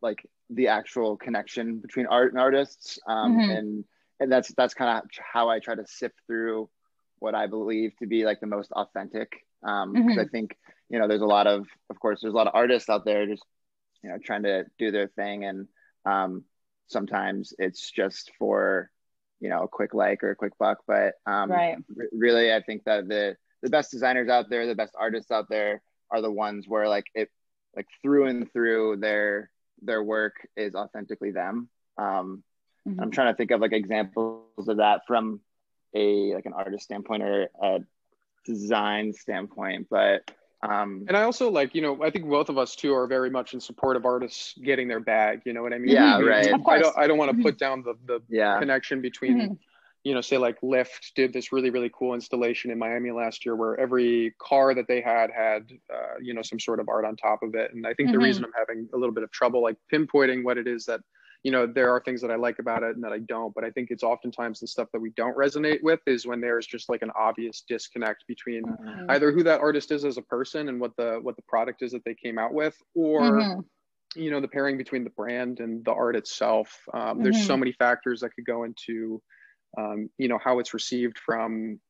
like 0.00 0.26
the 0.50 0.68
actual 0.68 1.16
connection 1.16 1.78
between 1.78 2.06
art 2.06 2.32
and 2.32 2.40
artists 2.40 2.98
um, 3.06 3.36
mm-hmm. 3.36 3.50
and 3.50 3.84
and 4.20 4.32
that's 4.32 4.52
that's 4.56 4.74
kind 4.74 4.98
of 4.98 5.10
how 5.32 5.48
i 5.48 5.58
try 5.58 5.74
to 5.74 5.86
sift 5.86 6.14
through 6.26 6.68
what 7.18 7.34
i 7.34 7.46
believe 7.46 7.92
to 7.98 8.06
be 8.06 8.24
like 8.24 8.40
the 8.40 8.46
most 8.46 8.72
authentic 8.72 9.44
um 9.62 9.94
mm-hmm. 9.94 10.18
i 10.18 10.24
think 10.24 10.56
you 10.88 10.98
know, 10.98 11.08
there's 11.08 11.22
a 11.22 11.26
lot 11.26 11.46
of, 11.46 11.66
of 11.90 12.00
course, 12.00 12.20
there's 12.20 12.32
a 12.32 12.36
lot 12.36 12.46
of 12.46 12.54
artists 12.54 12.88
out 12.88 13.04
there 13.04 13.26
just, 13.26 13.44
you 14.02 14.10
know, 14.10 14.18
trying 14.18 14.44
to 14.44 14.64
do 14.78 14.90
their 14.90 15.08
thing. 15.08 15.44
And 15.44 15.68
um, 16.06 16.44
sometimes 16.86 17.52
it's 17.58 17.90
just 17.90 18.30
for, 18.38 18.90
you 19.40 19.50
know, 19.50 19.64
a 19.64 19.68
quick 19.68 19.94
like 19.94 20.24
or 20.24 20.30
a 20.30 20.36
quick 20.36 20.56
buck. 20.58 20.78
But 20.86 21.14
um, 21.26 21.50
right. 21.50 21.76
R- 21.98 22.08
really, 22.12 22.52
I 22.52 22.62
think 22.62 22.84
that 22.84 23.08
the, 23.08 23.36
the 23.62 23.70
best 23.70 23.90
designers 23.90 24.28
out 24.28 24.48
there, 24.48 24.66
the 24.66 24.74
best 24.74 24.94
artists 24.98 25.30
out 25.30 25.48
there 25.50 25.82
are 26.10 26.22
the 26.22 26.30
ones 26.30 26.66
where 26.68 26.88
like 26.88 27.06
it, 27.14 27.30
like 27.76 27.86
through 28.02 28.26
and 28.26 28.52
through 28.52 28.96
their, 28.96 29.50
their 29.82 30.02
work 30.02 30.34
is 30.56 30.74
authentically 30.74 31.30
them. 31.30 31.68
Um, 31.96 32.42
mm-hmm. 32.86 33.00
I'm 33.00 33.10
trying 33.10 33.32
to 33.32 33.36
think 33.36 33.50
of 33.50 33.60
like 33.60 33.72
examples 33.72 34.68
of 34.68 34.78
that 34.78 35.02
from 35.06 35.40
a, 35.94 36.34
like 36.34 36.46
an 36.46 36.52
artist 36.52 36.84
standpoint 36.84 37.22
or 37.22 37.48
a 37.62 37.80
design 38.44 39.12
standpoint, 39.12 39.88
but 39.90 40.30
um, 40.60 41.04
and 41.06 41.16
I 41.16 41.22
also 41.22 41.50
like, 41.50 41.74
you 41.76 41.82
know, 41.82 42.02
I 42.02 42.10
think 42.10 42.28
both 42.28 42.48
of 42.48 42.58
us 42.58 42.74
too 42.74 42.92
are 42.92 43.06
very 43.06 43.30
much 43.30 43.54
in 43.54 43.60
support 43.60 43.96
of 43.96 44.04
artists 44.04 44.54
getting 44.60 44.88
their 44.88 44.98
bag. 44.98 45.42
You 45.44 45.52
know 45.52 45.62
what 45.62 45.72
I 45.72 45.78
mean? 45.78 45.94
Yeah, 45.94 46.18
right. 46.18 46.52
I 46.52 46.78
don't, 46.80 46.98
I 46.98 47.06
don't 47.06 47.16
want 47.16 47.30
to 47.30 47.34
mm-hmm. 47.34 47.42
put 47.42 47.58
down 47.58 47.84
the 47.84 47.94
the 48.06 48.20
yeah. 48.28 48.58
connection 48.58 49.00
between, 49.00 49.40
mm-hmm. 49.40 49.54
You 50.04 50.14
know, 50.14 50.20
say 50.20 50.38
like 50.38 50.60
Lyft 50.60 51.12
did 51.14 51.32
this 51.32 51.52
really, 51.52 51.70
really 51.70 51.90
cool 51.92 52.14
installation 52.14 52.70
in 52.70 52.78
Miami 52.78 53.10
last 53.10 53.44
year 53.44 53.56
where 53.56 53.78
every 53.78 54.34
car 54.40 54.74
that 54.74 54.86
they 54.88 55.00
had 55.00 55.30
had, 55.30 55.70
uh, 55.92 56.14
you 56.20 56.34
know, 56.34 56.42
some 56.42 56.60
sort 56.60 56.80
of 56.80 56.88
art 56.88 57.04
on 57.04 57.16
top 57.16 57.42
of 57.42 57.54
it. 57.54 57.74
And 57.74 57.86
I 57.86 57.94
think 57.94 58.08
mm-hmm. 58.08 58.18
the 58.18 58.24
reason 58.24 58.44
I'm 58.44 58.52
having 58.56 58.88
a 58.94 58.96
little 58.96 59.14
bit 59.14 59.24
of 59.24 59.30
trouble 59.32 59.62
like 59.62 59.76
pinpointing 59.92 60.44
what 60.44 60.56
it 60.56 60.66
is 60.66 60.84
that, 60.86 61.00
you 61.42 61.52
know, 61.52 61.66
there 61.66 61.90
are 61.90 62.00
things 62.00 62.20
that 62.22 62.30
I 62.30 62.36
like 62.36 62.58
about 62.58 62.82
it 62.82 62.94
and 62.94 63.04
that 63.04 63.12
I 63.12 63.18
don't, 63.18 63.54
but 63.54 63.64
I 63.64 63.70
think 63.70 63.90
it's 63.90 64.02
oftentimes 64.02 64.60
the 64.60 64.66
stuff 64.66 64.88
that 64.92 65.00
we 65.00 65.10
don't 65.16 65.36
resonate 65.36 65.82
with 65.82 66.00
is 66.06 66.26
when 66.26 66.40
there's 66.40 66.66
just 66.66 66.88
like 66.88 67.02
an 67.02 67.10
obvious 67.18 67.64
disconnect 67.68 68.24
between 68.26 68.64
mm-hmm. 68.64 69.10
either 69.10 69.32
who 69.32 69.42
that 69.44 69.60
artist 69.60 69.90
is 69.90 70.04
as 70.04 70.16
a 70.16 70.22
person 70.22 70.68
and 70.68 70.80
what 70.80 70.96
the 70.96 71.18
what 71.22 71.36
the 71.36 71.42
product 71.48 71.82
is 71.82 71.92
that 71.92 72.04
they 72.04 72.14
came 72.14 72.38
out 72.38 72.54
with, 72.54 72.76
or 72.94 73.22
mm-hmm 73.22 73.60
you 74.16 74.30
know 74.30 74.40
the 74.40 74.48
pairing 74.48 74.78
between 74.78 75.04
the 75.04 75.10
brand 75.10 75.60
and 75.60 75.84
the 75.84 75.92
art 75.92 76.16
itself 76.16 76.82
um, 76.94 77.00
mm-hmm. 77.00 77.24
there's 77.24 77.44
so 77.44 77.52
mm-hmm. 77.52 77.60
many 77.60 77.72
factors 77.72 78.20
that 78.20 78.30
could 78.30 78.46
go 78.46 78.64
into 78.64 79.20
um, 79.76 80.08
you 80.18 80.28
know 80.28 80.38
how 80.42 80.58
it's 80.58 80.74
received 80.74 81.18
from 81.18 81.80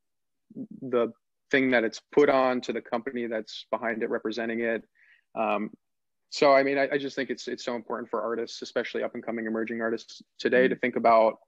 the 0.81 1.13
thing 1.51 1.71
that 1.71 1.83
it's 1.83 2.01
put 2.11 2.29
on 2.29 2.61
to 2.61 2.73
the 2.73 2.81
company 2.81 3.27
that's 3.27 3.65
behind 3.71 4.03
it 4.03 4.09
representing 4.09 4.59
it 4.61 4.83
um, 5.35 5.69
so 6.29 6.53
i 6.53 6.63
mean 6.63 6.77
I, 6.77 6.89
I, 6.93 6.97
just 6.97 7.15
think 7.15 7.29
it's 7.29 7.47
it's 7.47 7.63
so 7.63 7.75
important 7.75 8.09
for 8.09 8.21
artists 8.21 8.61
especially 8.61 9.03
up 9.03 9.15
and 9.15 9.25
coming 9.25 9.45
emerging 9.45 9.81
artists 9.81 10.21
today 10.37 10.65
mm-hmm. 10.65 10.73
to 10.73 10.79
think 10.79 10.95
about 10.95 11.39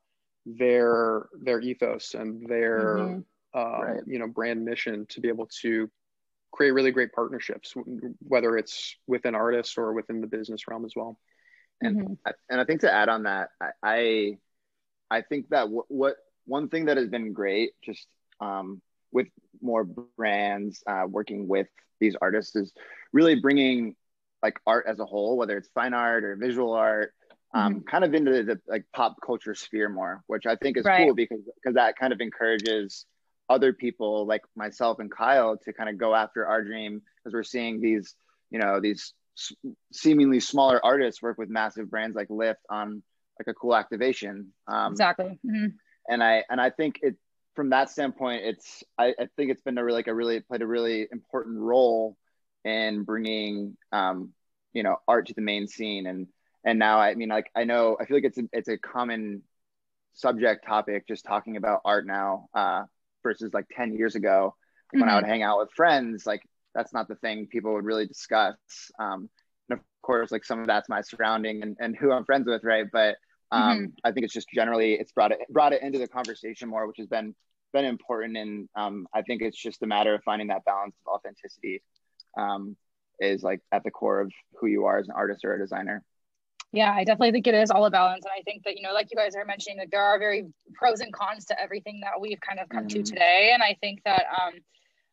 their 0.45 1.27
their 1.43 1.59
ethos 1.59 2.15
and 2.15 2.47
their 2.47 2.97
mm-hmm. 2.97 3.19
uh, 3.59 3.83
right. 3.83 4.01
you 4.07 4.19
know 4.19 4.27
brand 4.27 4.63
mission 4.63 5.05
to 5.09 5.19
be 5.19 5.27
able 5.27 5.47
to 5.61 5.89
create 6.51 6.71
really 6.71 6.91
great 6.91 7.13
partnerships 7.13 7.73
whether 8.19 8.57
it's 8.57 8.95
within 9.07 9.35
artists 9.35 9.77
or 9.77 9.93
within 9.93 10.19
the 10.19 10.27
business 10.27 10.67
realm 10.67 10.83
as 10.83 10.93
well 10.95 11.17
and 11.81 11.97
mm-hmm. 11.97 12.31
and 12.49 12.59
i 12.59 12.63
think 12.63 12.81
to 12.81 12.91
add 12.91 13.09
on 13.09 13.23
that 13.23 13.49
i 13.61 13.69
I 13.83 14.37
think 15.19 15.49
that 15.49 15.63
w- 15.63 15.83
what 15.89 16.15
one 16.45 16.69
thing 16.69 16.85
that 16.85 16.95
has 16.95 17.09
been 17.09 17.33
great 17.33 17.71
just 17.83 18.07
um, 18.39 18.81
with 19.11 19.27
more 19.61 19.83
brands 19.83 20.81
uh, 20.87 21.03
working 21.07 21.49
with 21.49 21.67
these 21.99 22.15
artists 22.21 22.55
is 22.55 22.71
really 23.11 23.35
bringing 23.35 23.95
like 24.41 24.59
art 24.65 24.85
as 24.87 24.99
a 24.99 25.05
whole, 25.05 25.37
whether 25.37 25.57
it's 25.57 25.69
fine 25.75 25.93
art 25.93 26.23
or 26.23 26.35
visual 26.35 26.73
art, 26.73 27.13
um, 27.53 27.75
mm-hmm. 27.75 27.87
kind 27.87 28.03
of 28.03 28.13
into 28.13 28.43
the 28.43 28.59
like 28.67 28.85
pop 28.93 29.17
culture 29.23 29.53
sphere 29.53 29.89
more, 29.89 30.23
which 30.27 30.45
I 30.45 30.55
think 30.55 30.77
is 30.77 30.85
right. 30.85 31.05
cool 31.05 31.13
because 31.13 31.41
because 31.61 31.75
that 31.75 31.97
kind 31.97 32.13
of 32.13 32.21
encourages 32.21 33.05
other 33.49 33.73
people 33.73 34.25
like 34.25 34.43
myself 34.55 34.99
and 34.99 35.11
Kyle 35.11 35.57
to 35.57 35.73
kind 35.73 35.89
of 35.89 35.97
go 35.97 36.15
after 36.15 36.47
our 36.47 36.63
dream 36.63 37.01
because 37.17 37.33
we're 37.33 37.43
seeing 37.43 37.81
these 37.81 38.15
you 38.49 38.59
know 38.59 38.79
these 38.79 39.13
seemingly 39.91 40.39
smaller 40.39 40.79
artists 40.83 41.21
work 41.21 41.37
with 41.37 41.49
massive 41.49 41.89
brands 41.89 42.15
like 42.15 42.29
Lyft 42.29 42.55
on 42.69 43.03
like 43.47 43.55
a 43.55 43.57
cool 43.57 43.75
activation. 43.75 44.53
Um, 44.67 44.93
exactly. 44.93 45.39
Mm-hmm. 45.45 45.67
And 46.07 46.23
I 46.23 46.43
and 46.49 46.59
I 46.59 46.69
think 46.69 46.99
it 47.01 47.15
from 47.55 47.69
that 47.71 47.89
standpoint, 47.89 48.43
it's 48.43 48.83
I, 48.97 49.13
I 49.19 49.27
think 49.35 49.51
it's 49.51 49.61
been 49.61 49.77
a 49.77 49.83
really 49.83 49.99
like 49.99 50.07
a 50.07 50.15
really 50.15 50.39
played 50.39 50.61
a 50.61 50.67
really 50.67 51.07
important 51.11 51.59
role 51.59 52.17
in 52.63 53.03
bringing 53.03 53.77
um, 53.91 54.33
you 54.73 54.83
know 54.83 54.97
art 55.07 55.27
to 55.27 55.33
the 55.33 55.41
main 55.41 55.67
scene 55.67 56.07
and 56.07 56.27
and 56.63 56.79
now 56.79 56.99
I 56.99 57.15
mean 57.15 57.29
like 57.29 57.51
I 57.55 57.63
know 57.63 57.97
I 57.99 58.05
feel 58.05 58.17
like 58.17 58.25
it's 58.25 58.37
a, 58.37 58.43
it's 58.53 58.69
a 58.69 58.77
common 58.77 59.43
subject 60.13 60.65
topic 60.65 61.07
just 61.07 61.25
talking 61.25 61.57
about 61.57 61.81
art 61.85 62.05
now 62.05 62.47
uh, 62.53 62.83
versus 63.23 63.53
like 63.53 63.65
10 63.75 63.93
years 63.93 64.15
ago 64.15 64.55
mm-hmm. 64.55 65.01
when 65.01 65.09
I 65.09 65.15
would 65.15 65.23
mm-hmm. 65.23 65.31
hang 65.31 65.43
out 65.43 65.59
with 65.59 65.71
friends 65.75 66.25
like 66.25 66.41
that's 66.73 66.93
not 66.93 67.07
the 67.07 67.15
thing 67.15 67.47
people 67.47 67.73
would 67.73 67.85
really 67.85 68.07
discuss 68.07 68.55
um, 68.99 69.29
and 69.69 69.79
of 69.79 69.85
course 70.01 70.31
like 70.31 70.45
some 70.45 70.59
of 70.59 70.67
that's 70.67 70.89
my 70.89 71.01
surrounding 71.01 71.63
and, 71.63 71.77
and 71.79 71.95
who 71.95 72.11
I'm 72.11 72.25
friends 72.25 72.47
with 72.47 72.63
right 72.63 72.85
but 72.91 73.15
um, 73.51 73.77
mm-hmm. 73.77 73.85
I 74.03 74.11
think 74.11 74.25
it's 74.25 74.33
just 74.33 74.47
generally 74.53 74.93
it's 74.93 75.11
brought 75.11 75.31
it 75.31 75.39
brought 75.49 75.73
it 75.73 75.81
into 75.81 75.99
the 75.99 76.07
conversation 76.07 76.69
more, 76.69 76.87
which 76.87 76.97
has 76.97 77.07
been 77.07 77.35
been 77.73 77.85
important. 77.85 78.37
And 78.37 78.69
um, 78.75 79.07
I 79.13 79.21
think 79.21 79.41
it's 79.41 79.57
just 79.57 79.81
a 79.83 79.87
matter 79.87 80.13
of 80.13 80.23
finding 80.23 80.47
that 80.47 80.65
balance 80.65 80.95
of 81.05 81.13
authenticity 81.13 81.81
um, 82.37 82.75
is 83.19 83.43
like 83.43 83.61
at 83.71 83.83
the 83.83 83.91
core 83.91 84.21
of 84.21 84.31
who 84.59 84.67
you 84.67 84.85
are 84.85 84.99
as 84.99 85.07
an 85.07 85.13
artist 85.15 85.45
or 85.45 85.53
a 85.55 85.59
designer. 85.59 86.03
Yeah, 86.73 86.93
I 86.93 87.03
definitely 87.03 87.31
think 87.31 87.47
it 87.47 87.53
is 87.53 87.69
all 87.69 87.85
a 87.85 87.91
balance. 87.91 88.23
And 88.23 88.31
I 88.37 88.41
think 88.43 88.63
that, 88.63 88.77
you 88.77 88.81
know, 88.81 88.93
like 88.93 89.07
you 89.11 89.17
guys 89.17 89.35
are 89.35 89.43
mentioning, 89.43 89.77
that 89.79 89.91
there 89.91 90.01
are 90.01 90.17
very 90.17 90.47
pros 90.73 91.01
and 91.01 91.11
cons 91.11 91.45
to 91.45 91.61
everything 91.61 91.99
that 92.01 92.19
we've 92.19 92.39
kind 92.39 92.59
of 92.59 92.69
come 92.69 92.87
mm-hmm. 92.87 93.03
to 93.03 93.03
today. 93.03 93.51
And 93.53 93.61
I 93.61 93.75
think 93.81 94.01
that, 94.05 94.23
um, 94.41 94.53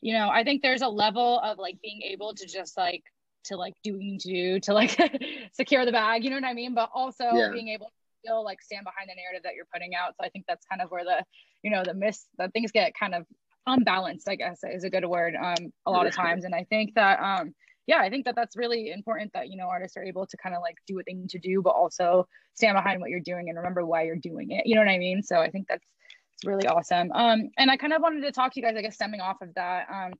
you 0.00 0.14
know, 0.14 0.28
I 0.28 0.44
think 0.44 0.62
there's 0.62 0.82
a 0.82 0.88
level 0.88 1.40
of 1.40 1.58
like 1.58 1.80
being 1.82 2.02
able 2.02 2.32
to 2.34 2.46
just 2.46 2.76
like, 2.76 3.02
to 3.44 3.56
like 3.56 3.74
do 3.82 3.92
what 3.92 4.02
you 4.02 4.12
need 4.12 4.20
to 4.20 4.28
do 4.28 4.60
to 4.60 4.72
like 4.72 4.96
secure 5.52 5.84
the 5.84 5.90
bag, 5.90 6.22
you 6.22 6.30
know 6.30 6.36
what 6.36 6.44
I 6.44 6.54
mean? 6.54 6.74
But 6.74 6.90
also 6.94 7.24
yeah. 7.24 7.50
being 7.52 7.68
able 7.68 7.90
still 8.28 8.44
like 8.44 8.62
stand 8.62 8.84
behind 8.84 9.08
the 9.08 9.14
narrative 9.14 9.42
that 9.44 9.54
you're 9.54 9.68
putting 9.72 9.94
out. 9.94 10.14
So 10.16 10.24
I 10.24 10.28
think 10.28 10.44
that's 10.46 10.66
kind 10.66 10.82
of 10.82 10.90
where 10.90 11.04
the, 11.04 11.24
you 11.62 11.70
know, 11.70 11.82
the 11.84 11.94
miss 11.94 12.26
that 12.38 12.52
things 12.52 12.72
get 12.72 12.92
kind 12.98 13.14
of 13.14 13.24
unbalanced, 13.66 14.28
I 14.28 14.36
guess 14.36 14.60
is 14.62 14.84
a 14.84 14.90
good 14.90 15.04
word 15.04 15.34
um, 15.34 15.72
a 15.86 15.90
lot 15.90 16.06
of 16.06 16.14
times. 16.14 16.44
And 16.44 16.54
I 16.54 16.64
think 16.68 16.94
that, 16.94 17.20
um, 17.20 17.54
yeah, 17.86 18.00
I 18.00 18.10
think 18.10 18.26
that 18.26 18.36
that's 18.36 18.56
really 18.56 18.90
important 18.90 19.32
that, 19.32 19.48
you 19.48 19.56
know, 19.56 19.68
artists 19.68 19.96
are 19.96 20.04
able 20.04 20.26
to 20.26 20.36
kind 20.36 20.54
of 20.54 20.60
like 20.60 20.76
do 20.86 20.94
what 20.94 21.06
they 21.06 21.14
need 21.14 21.30
to 21.30 21.38
do, 21.38 21.62
but 21.62 21.70
also 21.70 22.28
stand 22.54 22.76
behind 22.76 23.00
what 23.00 23.10
you're 23.10 23.20
doing 23.20 23.48
and 23.48 23.56
remember 23.56 23.84
why 23.86 24.02
you're 24.02 24.16
doing 24.16 24.50
it. 24.50 24.66
You 24.66 24.74
know 24.74 24.82
what 24.82 24.90
I 24.90 24.98
mean? 24.98 25.22
So 25.22 25.36
I 25.36 25.50
think 25.50 25.66
that's, 25.68 25.86
it's 26.34 26.46
really 26.46 26.66
awesome. 26.68 27.10
Um, 27.12 27.50
and 27.58 27.70
I 27.70 27.76
kind 27.76 27.92
of 27.92 28.02
wanted 28.02 28.22
to 28.22 28.32
talk 28.32 28.52
to 28.52 28.60
you 28.60 28.66
guys, 28.66 28.76
I 28.76 28.82
guess, 28.82 28.94
stemming 28.94 29.20
off 29.20 29.40
of 29.40 29.54
that. 29.54 29.88
Um, 29.90 30.12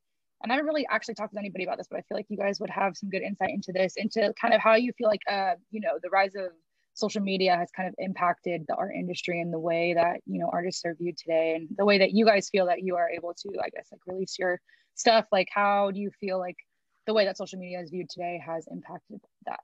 and 0.42 0.52
I 0.52 0.54
haven't 0.54 0.66
really 0.66 0.86
actually 0.90 1.14
talked 1.14 1.32
with 1.32 1.38
anybody 1.38 1.64
about 1.64 1.78
this, 1.78 1.86
but 1.90 1.98
I 1.98 2.02
feel 2.02 2.16
like 2.16 2.26
you 2.28 2.36
guys 2.36 2.58
would 2.60 2.70
have 2.70 2.96
some 2.96 3.10
good 3.10 3.22
insight 3.22 3.50
into 3.50 3.72
this, 3.72 3.94
into 3.96 4.32
kind 4.40 4.54
of 4.54 4.60
how 4.60 4.74
you 4.74 4.92
feel 4.96 5.08
like, 5.08 5.20
uh, 5.30 5.54
you 5.70 5.80
know, 5.80 5.98
the 6.02 6.10
rise 6.10 6.34
of 6.34 6.52
social 6.98 7.22
media 7.22 7.56
has 7.56 7.70
kind 7.70 7.88
of 7.88 7.94
impacted 7.98 8.64
the 8.66 8.74
art 8.74 8.92
industry 8.94 9.40
and 9.40 9.52
the 9.52 9.58
way 9.58 9.94
that 9.94 10.20
you 10.26 10.38
know 10.40 10.50
artists 10.52 10.84
are 10.84 10.94
viewed 10.94 11.16
today 11.16 11.54
and 11.54 11.68
the 11.76 11.84
way 11.84 11.98
that 11.98 12.12
you 12.12 12.26
guys 12.26 12.48
feel 12.48 12.66
that 12.66 12.82
you 12.82 12.96
are 12.96 13.08
able 13.08 13.32
to 13.32 13.48
i 13.62 13.68
guess 13.68 13.88
like 13.92 14.00
release 14.06 14.36
your 14.38 14.60
stuff 14.94 15.24
like 15.30 15.48
how 15.52 15.92
do 15.92 16.00
you 16.00 16.10
feel 16.18 16.38
like 16.38 16.56
the 17.06 17.14
way 17.14 17.24
that 17.24 17.36
social 17.36 17.58
media 17.58 17.80
is 17.80 17.90
viewed 17.90 18.10
today 18.10 18.42
has 18.44 18.66
impacted 18.70 19.20
that 19.46 19.60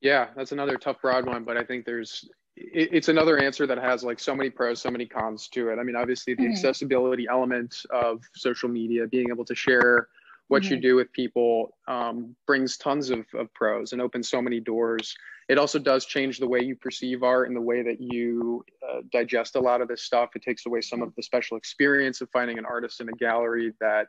yeah 0.00 0.26
that's 0.34 0.50
another 0.50 0.76
tough 0.76 1.00
broad 1.00 1.24
one 1.24 1.44
but 1.44 1.56
i 1.56 1.62
think 1.62 1.86
there's 1.86 2.28
it, 2.56 2.88
it's 2.92 3.08
another 3.08 3.38
answer 3.38 3.64
that 3.64 3.78
has 3.78 4.02
like 4.02 4.18
so 4.18 4.34
many 4.34 4.50
pros 4.50 4.82
so 4.82 4.90
many 4.90 5.06
cons 5.06 5.46
to 5.46 5.68
it 5.68 5.78
i 5.78 5.84
mean 5.84 5.94
obviously 5.94 6.34
the 6.34 6.42
mm-hmm. 6.42 6.52
accessibility 6.52 7.26
element 7.30 7.76
of 7.90 8.22
social 8.34 8.68
media 8.68 9.06
being 9.06 9.28
able 9.30 9.44
to 9.44 9.54
share 9.54 10.08
what 10.48 10.64
mm-hmm. 10.64 10.74
you 10.74 10.80
do 10.80 10.96
with 10.96 11.10
people 11.12 11.76
um, 11.88 12.36
brings 12.46 12.76
tons 12.76 13.08
of, 13.08 13.24
of 13.34 13.52
pros 13.54 13.92
and 13.92 14.02
opens 14.02 14.28
so 14.28 14.42
many 14.42 14.60
doors 14.60 15.16
it 15.52 15.58
also 15.58 15.78
does 15.78 16.06
change 16.06 16.38
the 16.38 16.48
way 16.48 16.60
you 16.60 16.74
perceive 16.74 17.22
art 17.22 17.46
and 17.46 17.54
the 17.54 17.60
way 17.60 17.82
that 17.82 18.00
you 18.00 18.64
uh, 18.88 19.02
digest 19.12 19.54
a 19.54 19.60
lot 19.60 19.82
of 19.82 19.88
this 19.88 20.02
stuff 20.02 20.30
it 20.34 20.42
takes 20.42 20.64
away 20.64 20.80
some 20.80 21.02
of 21.02 21.14
the 21.14 21.22
special 21.22 21.58
experience 21.58 22.22
of 22.22 22.30
finding 22.30 22.58
an 22.58 22.64
artist 22.64 23.02
in 23.02 23.08
a 23.10 23.12
gallery 23.12 23.74
that 23.78 24.06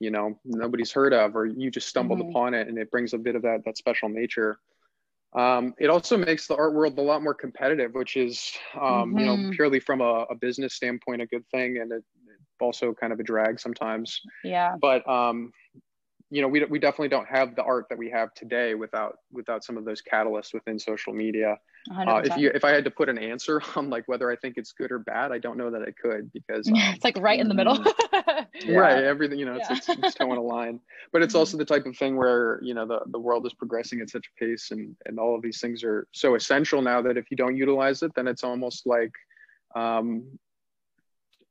you 0.00 0.10
know 0.10 0.36
nobody's 0.44 0.90
heard 0.90 1.14
of 1.14 1.36
or 1.36 1.46
you 1.46 1.70
just 1.70 1.86
stumbled 1.86 2.18
mm-hmm. 2.18 2.30
upon 2.30 2.54
it 2.54 2.66
and 2.66 2.76
it 2.76 2.90
brings 2.90 3.14
a 3.14 3.18
bit 3.18 3.36
of 3.36 3.42
that 3.42 3.64
that 3.64 3.76
special 3.76 4.08
nature 4.08 4.58
um, 5.32 5.74
it 5.78 5.88
also 5.88 6.16
makes 6.18 6.48
the 6.48 6.56
art 6.56 6.74
world 6.74 6.98
a 6.98 7.02
lot 7.02 7.22
more 7.22 7.34
competitive 7.34 7.94
which 7.94 8.16
is 8.16 8.52
um, 8.74 8.82
mm-hmm. 8.82 9.18
you 9.18 9.26
know 9.26 9.36
mm-hmm. 9.36 9.50
purely 9.50 9.78
from 9.78 10.00
a, 10.00 10.24
a, 10.28 10.34
business 10.34 10.74
standpoint 10.74 11.22
a 11.22 11.26
good 11.26 11.44
thing 11.52 11.78
and 11.78 11.92
it, 11.92 12.02
also 12.60 12.92
kind 12.92 13.12
of 13.12 13.20
a 13.20 13.22
drag 13.22 13.58
sometimes 13.58 14.20
yeah 14.44 14.74
but 14.82 15.08
um, 15.08 15.50
you 16.30 16.40
know 16.40 16.48
we, 16.48 16.64
we 16.64 16.78
definitely 16.78 17.08
don't 17.08 17.28
have 17.28 17.56
the 17.56 17.62
art 17.62 17.86
that 17.88 17.98
we 17.98 18.08
have 18.08 18.32
today 18.34 18.74
without 18.74 19.18
without 19.32 19.64
some 19.64 19.76
of 19.76 19.84
those 19.84 20.00
catalysts 20.00 20.54
within 20.54 20.78
social 20.78 21.12
media 21.12 21.58
uh, 21.96 22.22
if 22.24 22.36
you 22.36 22.50
if 22.54 22.64
i 22.64 22.70
had 22.70 22.84
to 22.84 22.90
put 22.90 23.08
an 23.08 23.18
answer 23.18 23.60
on 23.76 23.90
like 23.90 24.06
whether 24.06 24.30
i 24.30 24.36
think 24.36 24.56
it's 24.56 24.72
good 24.72 24.92
or 24.92 24.98
bad 24.98 25.32
i 25.32 25.38
don't 25.38 25.58
know 25.58 25.70
that 25.70 25.82
i 25.82 25.90
could 25.90 26.32
because 26.32 26.68
um, 26.68 26.74
it's 26.76 27.04
like 27.04 27.18
right 27.18 27.40
in 27.40 27.48
the 27.48 27.54
middle 27.54 27.84
yeah. 28.64 28.76
right 28.76 29.04
everything 29.04 29.38
you 29.38 29.44
know 29.44 29.54
it's, 29.54 29.68
yeah. 29.68 29.76
it's, 29.76 29.88
it's 29.88 30.14
toeing 30.14 30.38
a 30.38 30.42
line 30.42 30.80
but 31.12 31.22
it's 31.22 31.34
also 31.34 31.52
mm-hmm. 31.52 31.58
the 31.58 31.64
type 31.64 31.86
of 31.86 31.96
thing 31.96 32.16
where 32.16 32.60
you 32.62 32.74
know 32.74 32.86
the, 32.86 33.00
the 33.08 33.18
world 33.18 33.44
is 33.44 33.52
progressing 33.52 34.00
at 34.00 34.08
such 34.08 34.26
a 34.26 34.44
pace 34.44 34.70
and 34.70 34.96
and 35.06 35.18
all 35.18 35.34
of 35.34 35.42
these 35.42 35.60
things 35.60 35.82
are 35.82 36.06
so 36.12 36.36
essential 36.36 36.80
now 36.80 37.02
that 37.02 37.16
if 37.16 37.30
you 37.30 37.36
don't 37.36 37.56
utilize 37.56 38.02
it 38.02 38.12
then 38.14 38.28
it's 38.28 38.44
almost 38.44 38.86
like 38.86 39.12
um 39.74 40.24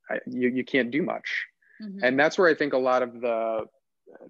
I, 0.10 0.20
you, 0.26 0.50
you 0.50 0.64
can't 0.64 0.90
do 0.90 1.04
much 1.04 1.46
mm-hmm. 1.82 2.00
and 2.04 2.18
that's 2.18 2.38
where 2.38 2.50
i 2.50 2.56
think 2.56 2.74
a 2.74 2.78
lot 2.78 3.04
of 3.04 3.20
the 3.20 3.66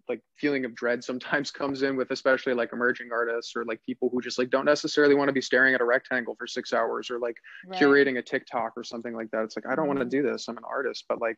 like 0.07 0.21
feeling 0.37 0.65
of 0.65 0.75
dread 0.75 1.03
sometimes 1.03 1.51
comes 1.51 1.81
in 1.81 1.95
with 1.95 2.11
especially 2.11 2.53
like 2.53 2.73
emerging 2.73 3.09
artists 3.11 3.55
or 3.55 3.65
like 3.65 3.83
people 3.85 4.09
who 4.09 4.21
just 4.21 4.37
like 4.37 4.49
don't 4.49 4.65
necessarily 4.65 5.15
want 5.15 5.29
to 5.29 5.33
be 5.33 5.41
staring 5.41 5.73
at 5.73 5.81
a 5.81 5.85
rectangle 5.85 6.35
for 6.35 6.47
six 6.47 6.73
hours 6.73 7.09
or 7.09 7.19
like 7.19 7.37
right. 7.67 7.79
curating 7.79 8.17
a 8.17 8.21
TikTok 8.21 8.73
or 8.75 8.83
something 8.83 9.15
like 9.15 9.29
that. 9.31 9.43
It's 9.43 9.55
like 9.55 9.67
I 9.67 9.75
don't 9.75 9.87
want 9.87 9.99
to 9.99 10.05
mm-hmm. 10.05 10.25
do 10.25 10.31
this. 10.31 10.47
I'm 10.47 10.57
an 10.57 10.63
artist, 10.63 11.05
but 11.07 11.21
like 11.21 11.37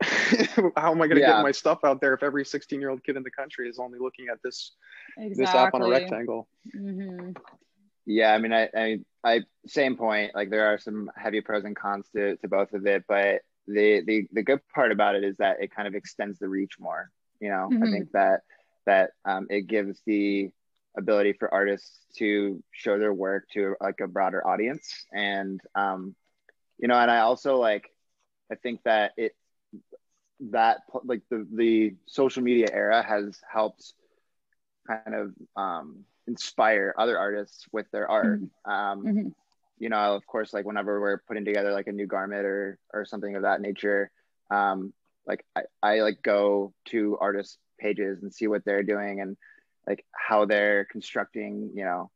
how 0.76 0.92
am 0.92 1.02
I 1.02 1.06
going 1.06 1.16
to 1.16 1.20
yeah. 1.20 1.36
get 1.36 1.42
my 1.42 1.52
stuff 1.52 1.80
out 1.84 2.00
there 2.00 2.14
if 2.14 2.22
every 2.22 2.44
16 2.44 2.80
year 2.80 2.90
old 2.90 3.02
kid 3.02 3.16
in 3.16 3.22
the 3.22 3.30
country 3.30 3.68
is 3.68 3.78
only 3.78 3.98
looking 3.98 4.28
at 4.30 4.38
this 4.44 4.72
exactly. 5.16 5.44
this 5.44 5.54
app 5.54 5.74
on 5.74 5.82
a 5.82 5.88
rectangle? 5.88 6.48
Mm-hmm. 6.76 7.32
Yeah, 8.06 8.32
I 8.32 8.38
mean, 8.38 8.54
I, 8.54 8.68
I, 8.74 8.98
I, 9.22 9.40
same 9.66 9.96
point. 9.96 10.34
Like 10.34 10.48
there 10.48 10.72
are 10.72 10.78
some 10.78 11.10
heavy 11.14 11.42
pros 11.42 11.64
and 11.64 11.76
cons 11.76 12.08
to, 12.16 12.36
to 12.36 12.48
both 12.48 12.72
of 12.72 12.86
it, 12.86 13.04
but 13.06 13.42
the, 13.66 14.02
the 14.06 14.26
the 14.32 14.42
good 14.42 14.60
part 14.74 14.92
about 14.92 15.14
it 15.14 15.24
is 15.24 15.36
that 15.36 15.62
it 15.62 15.74
kind 15.74 15.86
of 15.86 15.94
extends 15.94 16.38
the 16.38 16.48
reach 16.48 16.76
more 16.80 17.10
you 17.40 17.48
know 17.48 17.68
mm-hmm. 17.70 17.82
i 17.82 17.90
think 17.90 18.10
that 18.12 18.40
that 18.86 19.10
um, 19.24 19.46
it 19.50 19.66
gives 19.66 20.00
the 20.06 20.50
ability 20.96 21.34
for 21.34 21.52
artists 21.52 21.98
to 22.16 22.62
show 22.72 22.98
their 22.98 23.12
work 23.12 23.44
to 23.52 23.74
like 23.80 24.00
a 24.00 24.08
broader 24.08 24.44
audience 24.46 25.04
and 25.12 25.60
um, 25.74 26.16
you 26.78 26.88
know, 26.88 26.94
and 26.94 27.10
I 27.10 27.18
also 27.18 27.56
like, 27.56 27.90
I 28.50 28.54
think 28.54 28.82
that 28.84 29.12
it, 29.16 29.32
that 30.52 30.78
like 31.04 31.22
the, 31.28 31.46
the 31.52 31.96
social 32.06 32.42
media 32.42 32.68
era 32.72 33.02
has 33.02 33.40
helped 33.52 33.92
kind 34.86 35.14
of 35.14 35.34
um, 35.56 36.04
inspire 36.26 36.94
other 36.96 37.18
artists 37.18 37.66
with 37.72 37.90
their 37.90 38.08
art. 38.08 38.40
Mm-hmm. 38.40 38.70
Um, 38.70 39.02
mm-hmm. 39.04 39.28
You 39.80 39.88
know, 39.88 40.14
of 40.14 40.26
course, 40.26 40.52
like 40.52 40.64
whenever 40.64 41.00
we're 41.00 41.18
putting 41.18 41.44
together 41.44 41.72
like 41.72 41.88
a 41.88 41.92
new 41.92 42.06
garment 42.06 42.46
or, 42.46 42.78
or 42.94 43.04
something 43.04 43.34
of 43.34 43.42
that 43.42 43.60
nature, 43.60 44.10
um, 44.50 44.92
like 45.28 45.44
I, 45.54 45.62
I 45.82 46.00
like 46.00 46.22
go 46.22 46.72
to 46.86 47.18
artists 47.20 47.58
pages 47.78 48.22
and 48.22 48.34
see 48.34 48.48
what 48.48 48.64
they're 48.64 48.82
doing 48.82 49.20
and 49.20 49.36
like 49.86 50.04
how 50.12 50.46
they're 50.46 50.86
constructing, 50.86 51.70
you 51.74 51.84
know, 51.84 52.10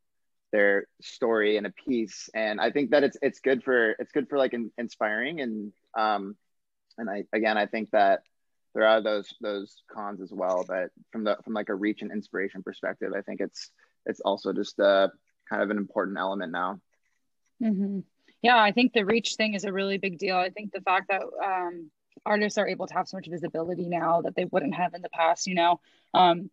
their 0.51 0.87
story 1.01 1.57
in 1.57 1.66
a 1.66 1.70
piece. 1.70 2.29
And 2.35 2.61
i 2.61 2.70
think 2.70 2.90
that 2.90 3.05
it's 3.05 3.16
it's 3.22 3.40
good 3.40 3.62
for 3.62 3.92
it's 3.92 4.12
good 4.12 4.29
for 4.29 4.38
like 4.38 4.55
in, 4.55 4.70
inspiring 4.79 5.40
and 5.40 5.72
um 5.96 6.37
and 6.98 7.09
i 7.09 7.25
again 7.33 7.57
i 7.57 7.66
think 7.66 7.90
that 7.92 8.22
there 8.75 8.87
are 8.87 9.03
those 9.03 9.33
those 9.40 9.83
cons 9.90 10.20
as 10.20 10.33
well 10.33 10.64
but 10.66 10.90
from 11.11 11.25
the 11.25 11.37
from 11.44 11.53
like 11.55 11.68
a 11.68 11.75
reach 11.75 12.03
and 12.03 12.12
inspiration 12.12 12.62
perspective 12.62 13.12
i 13.16 13.22
think 13.22 13.40
it's 13.40 13.70
it's 14.07 14.20
also 14.20 14.53
just 14.53 14.79
a 14.79 15.11
kind 15.48 15.62
of 15.62 15.70
an 15.70 15.77
important 15.77 16.18
element 16.18 16.53
now. 16.53 16.81
Mm-hmm. 17.62 18.01
yeah 18.42 18.61
i 18.61 18.72
think 18.72 18.92
the 18.92 19.05
reach 19.05 19.35
thing 19.37 19.55
is 19.55 19.64
a 19.64 19.72
really 19.72 19.98
big 19.98 20.18
deal. 20.18 20.37
I 20.37 20.51
think 20.51 20.72
the 20.72 20.81
fact 20.81 21.09
that 21.11 21.22
um 21.22 21.90
artists 22.25 22.59
are 22.59 22.68
able 22.68 22.87
to 22.87 22.94
have 22.94 23.09
so 23.09 23.16
much 23.16 23.29
visibility 23.29 23.87
now 23.87 24.22
that 24.22 24.35
they 24.37 24.44
wouldn't 24.44 24.75
have 24.75 24.94
in 24.94 25.03
the 25.03 25.09
past 25.11 25.46
you 25.46 25.55
know 25.55 25.81
um 26.14 26.51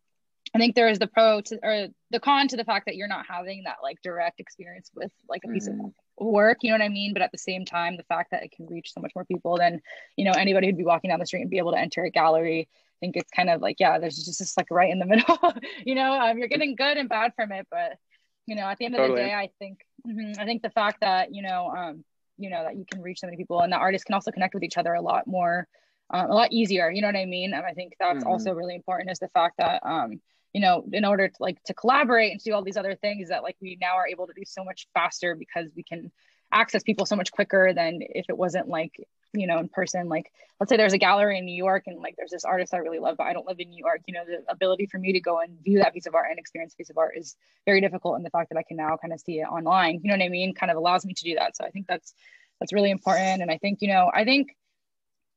I 0.54 0.58
think 0.58 0.76
there 0.76 0.90
is 0.90 1.00
the 1.00 1.08
pro 1.08 1.42
to 1.42 1.60
or 1.62 1.88
the 2.12 2.20
con 2.20 2.48
to 2.48 2.58
the 2.58 2.64
fact 2.64 2.86
that 2.88 2.96
you're 2.96 3.08
not 3.08 3.26
having 3.28 3.64
that 3.64 3.78
like 3.84 4.02
direct 4.02 4.40
experience 4.40 4.90
with 4.96 5.12
like 5.28 5.42
a 5.46 5.50
piece 5.50 5.70
mm-hmm. 5.70 5.86
of 5.86 5.94
work, 6.18 6.58
you 6.62 6.72
know 6.72 6.78
what 6.78 6.86
I 6.86 6.90
mean? 6.90 7.14
But 7.14 7.22
at 7.22 7.32
the 7.32 7.38
same 7.38 7.66
time, 7.66 7.98
the 7.98 8.04
fact 8.04 8.32
that 8.32 8.44
it 8.44 8.52
can 8.52 8.66
reach 8.68 8.94
so 8.94 9.02
much 9.02 9.12
more 9.16 9.26
people 9.26 9.58
than, 9.58 9.82
you 10.16 10.26
know, 10.26 10.32
anybody 10.32 10.68
who'd 10.68 10.78
be 10.78 10.86
walking 10.86 11.10
down 11.10 11.20
the 11.20 11.26
street 11.26 11.42
and 11.42 11.50
be 11.50 11.60
able 11.60 11.72
to 11.72 11.80
enter 11.80 12.04
a 12.04 12.10
gallery. 12.10 12.68
I 12.72 13.00
think 13.00 13.16
it's 13.16 13.32
kind 13.32 13.50
of 13.50 13.62
like, 13.62 13.78
yeah, 13.80 14.00
there's 14.00 14.16
just 14.16 14.40
this 14.40 14.58
like 14.58 14.68
right 14.72 14.92
in 14.92 15.00
the 15.00 15.06
middle, 15.06 15.38
you 15.86 15.96
know, 15.96 16.14
um, 16.14 16.38
you're 16.38 16.48
getting 16.48 16.76
good 16.76 16.98
and 16.98 17.10
bad 17.10 17.34
from 17.36 17.52
it. 17.52 17.68
But, 17.70 17.98
you 18.46 18.56
know, 18.56 18.64
at 18.64 18.78
the 18.78 18.86
end 18.86 18.96
of 18.96 19.08
the 19.08 19.16
day, 19.16 19.34
I 19.34 19.52
think, 19.60 19.80
mm-hmm, 20.08 20.42
I 20.42 20.46
think 20.46 20.64
the 20.64 20.72
fact 20.72 21.02
that, 21.02 21.34
you 21.34 21.44
know, 21.44 21.68
um, 21.70 22.04
you 22.40 22.50
know, 22.50 22.64
that 22.64 22.76
you 22.78 22.86
can 22.90 23.02
reach 23.02 23.20
so 23.20 23.28
many 23.28 23.38
people 23.38 23.60
and 23.62 23.72
that 23.74 23.82
artists 23.82 24.06
can 24.06 24.16
also 24.16 24.32
connect 24.32 24.54
with 24.54 24.64
each 24.64 24.78
other 24.78 24.94
a 24.94 25.02
lot 25.02 25.28
more, 25.28 25.68
um, 26.10 26.30
a 26.30 26.34
lot 26.34 26.52
easier, 26.52 26.90
you 26.90 27.02
know 27.02 27.08
what 27.08 27.16
I 27.16 27.26
mean? 27.26 27.54
And 27.54 27.66
I 27.66 27.74
think 27.74 27.94
that's 28.00 28.20
mm-hmm. 28.20 28.28
also 28.28 28.54
really 28.54 28.76
important 28.76 29.12
is 29.12 29.20
the 29.20 29.30
fact 29.30 29.56
that, 29.58 29.82
um, 29.86 30.20
you 30.54 30.62
know 30.62 30.84
in 30.92 31.06
order 31.06 31.28
to 31.28 31.36
like 31.40 31.62
to 31.64 31.74
collaborate 31.74 32.32
and 32.32 32.42
do 32.42 32.54
all 32.54 32.64
these 32.64 32.78
other 32.78 32.96
things 32.96 33.30
that 33.30 33.44
like 33.44 33.56
we 33.62 33.78
now 33.80 33.96
are 33.96 34.08
able 34.08 34.28
to 34.28 34.34
do 34.34 34.44
so 34.46 34.64
much 34.64 34.88
faster 34.94 35.36
because 35.36 35.68
we 35.76 35.84
can 35.84 36.12
access 36.52 36.84
people 36.84 37.06
so 37.06 37.16
much 37.16 37.32
quicker 37.32 37.74
than 37.74 38.00
if 38.02 38.26
it 38.30 38.38
wasn't 38.38 38.68
like 38.68 38.94
you 39.34 39.48
know 39.48 39.60
in 39.60 39.70
person 39.70 40.10
like 40.10 40.32
let's 40.60 40.70
say 40.70 40.78
there's 40.78 40.94
a 40.94 40.98
gallery 40.98 41.38
in 41.38 41.46
new 41.46 41.56
york 41.56 41.84
and 41.86 42.00
like 42.00 42.16
there's 42.18 42.32
this 42.32 42.46
artist 42.46 42.74
i 42.74 42.78
really 42.78 43.00
love 43.00 43.16
but 43.18 43.28
i 43.28 43.34
don't 43.34 43.46
live 43.46 43.60
in 43.60 43.70
new 43.70 43.78
york 43.78 44.02
you 44.08 44.14
know 44.14 44.24
the 44.26 44.40
ability 44.52 44.88
for 44.88 44.98
me 44.98 45.14
to 45.14 45.20
go 45.20 45.40
and 45.40 45.58
view 45.64 45.78
that 45.80 45.94
piece 45.94 46.08
of 46.08 46.16
art 46.16 46.28
and 46.30 46.40
experience 46.40 46.74
a 46.74 46.78
piece 46.78 46.90
of 46.90 46.98
art 46.98 47.14
is 47.16 47.36
very 47.66 47.80
difficult 47.80 48.16
and 48.16 48.26
the 48.26 48.30
fact 48.30 48.50
that 48.50 48.58
i 48.58 48.64
can 48.64 48.78
now 48.78 48.98
kind 48.98 49.14
of 49.14 49.20
see 49.20 49.40
it 49.40 49.44
online 49.44 50.00
you 50.04 50.10
know 50.10 50.18
what 50.18 50.26
i 50.26 50.30
mean 50.30 50.54
kind 50.54 50.72
of 50.72 50.78
allows 50.78 51.06
me 51.06 51.14
to 51.14 51.24
do 51.24 51.36
that. 51.36 51.56
So 51.56 51.66
i 51.66 51.70
think 51.70 51.88
that's 51.88 52.14
that's 52.60 52.74
really 52.74 52.92
important. 52.92 53.42
And 53.42 53.52
i 53.52 53.58
think 53.58 53.82
you 53.82 53.88
know 53.88 54.12
i 54.14 54.24
think 54.24 54.56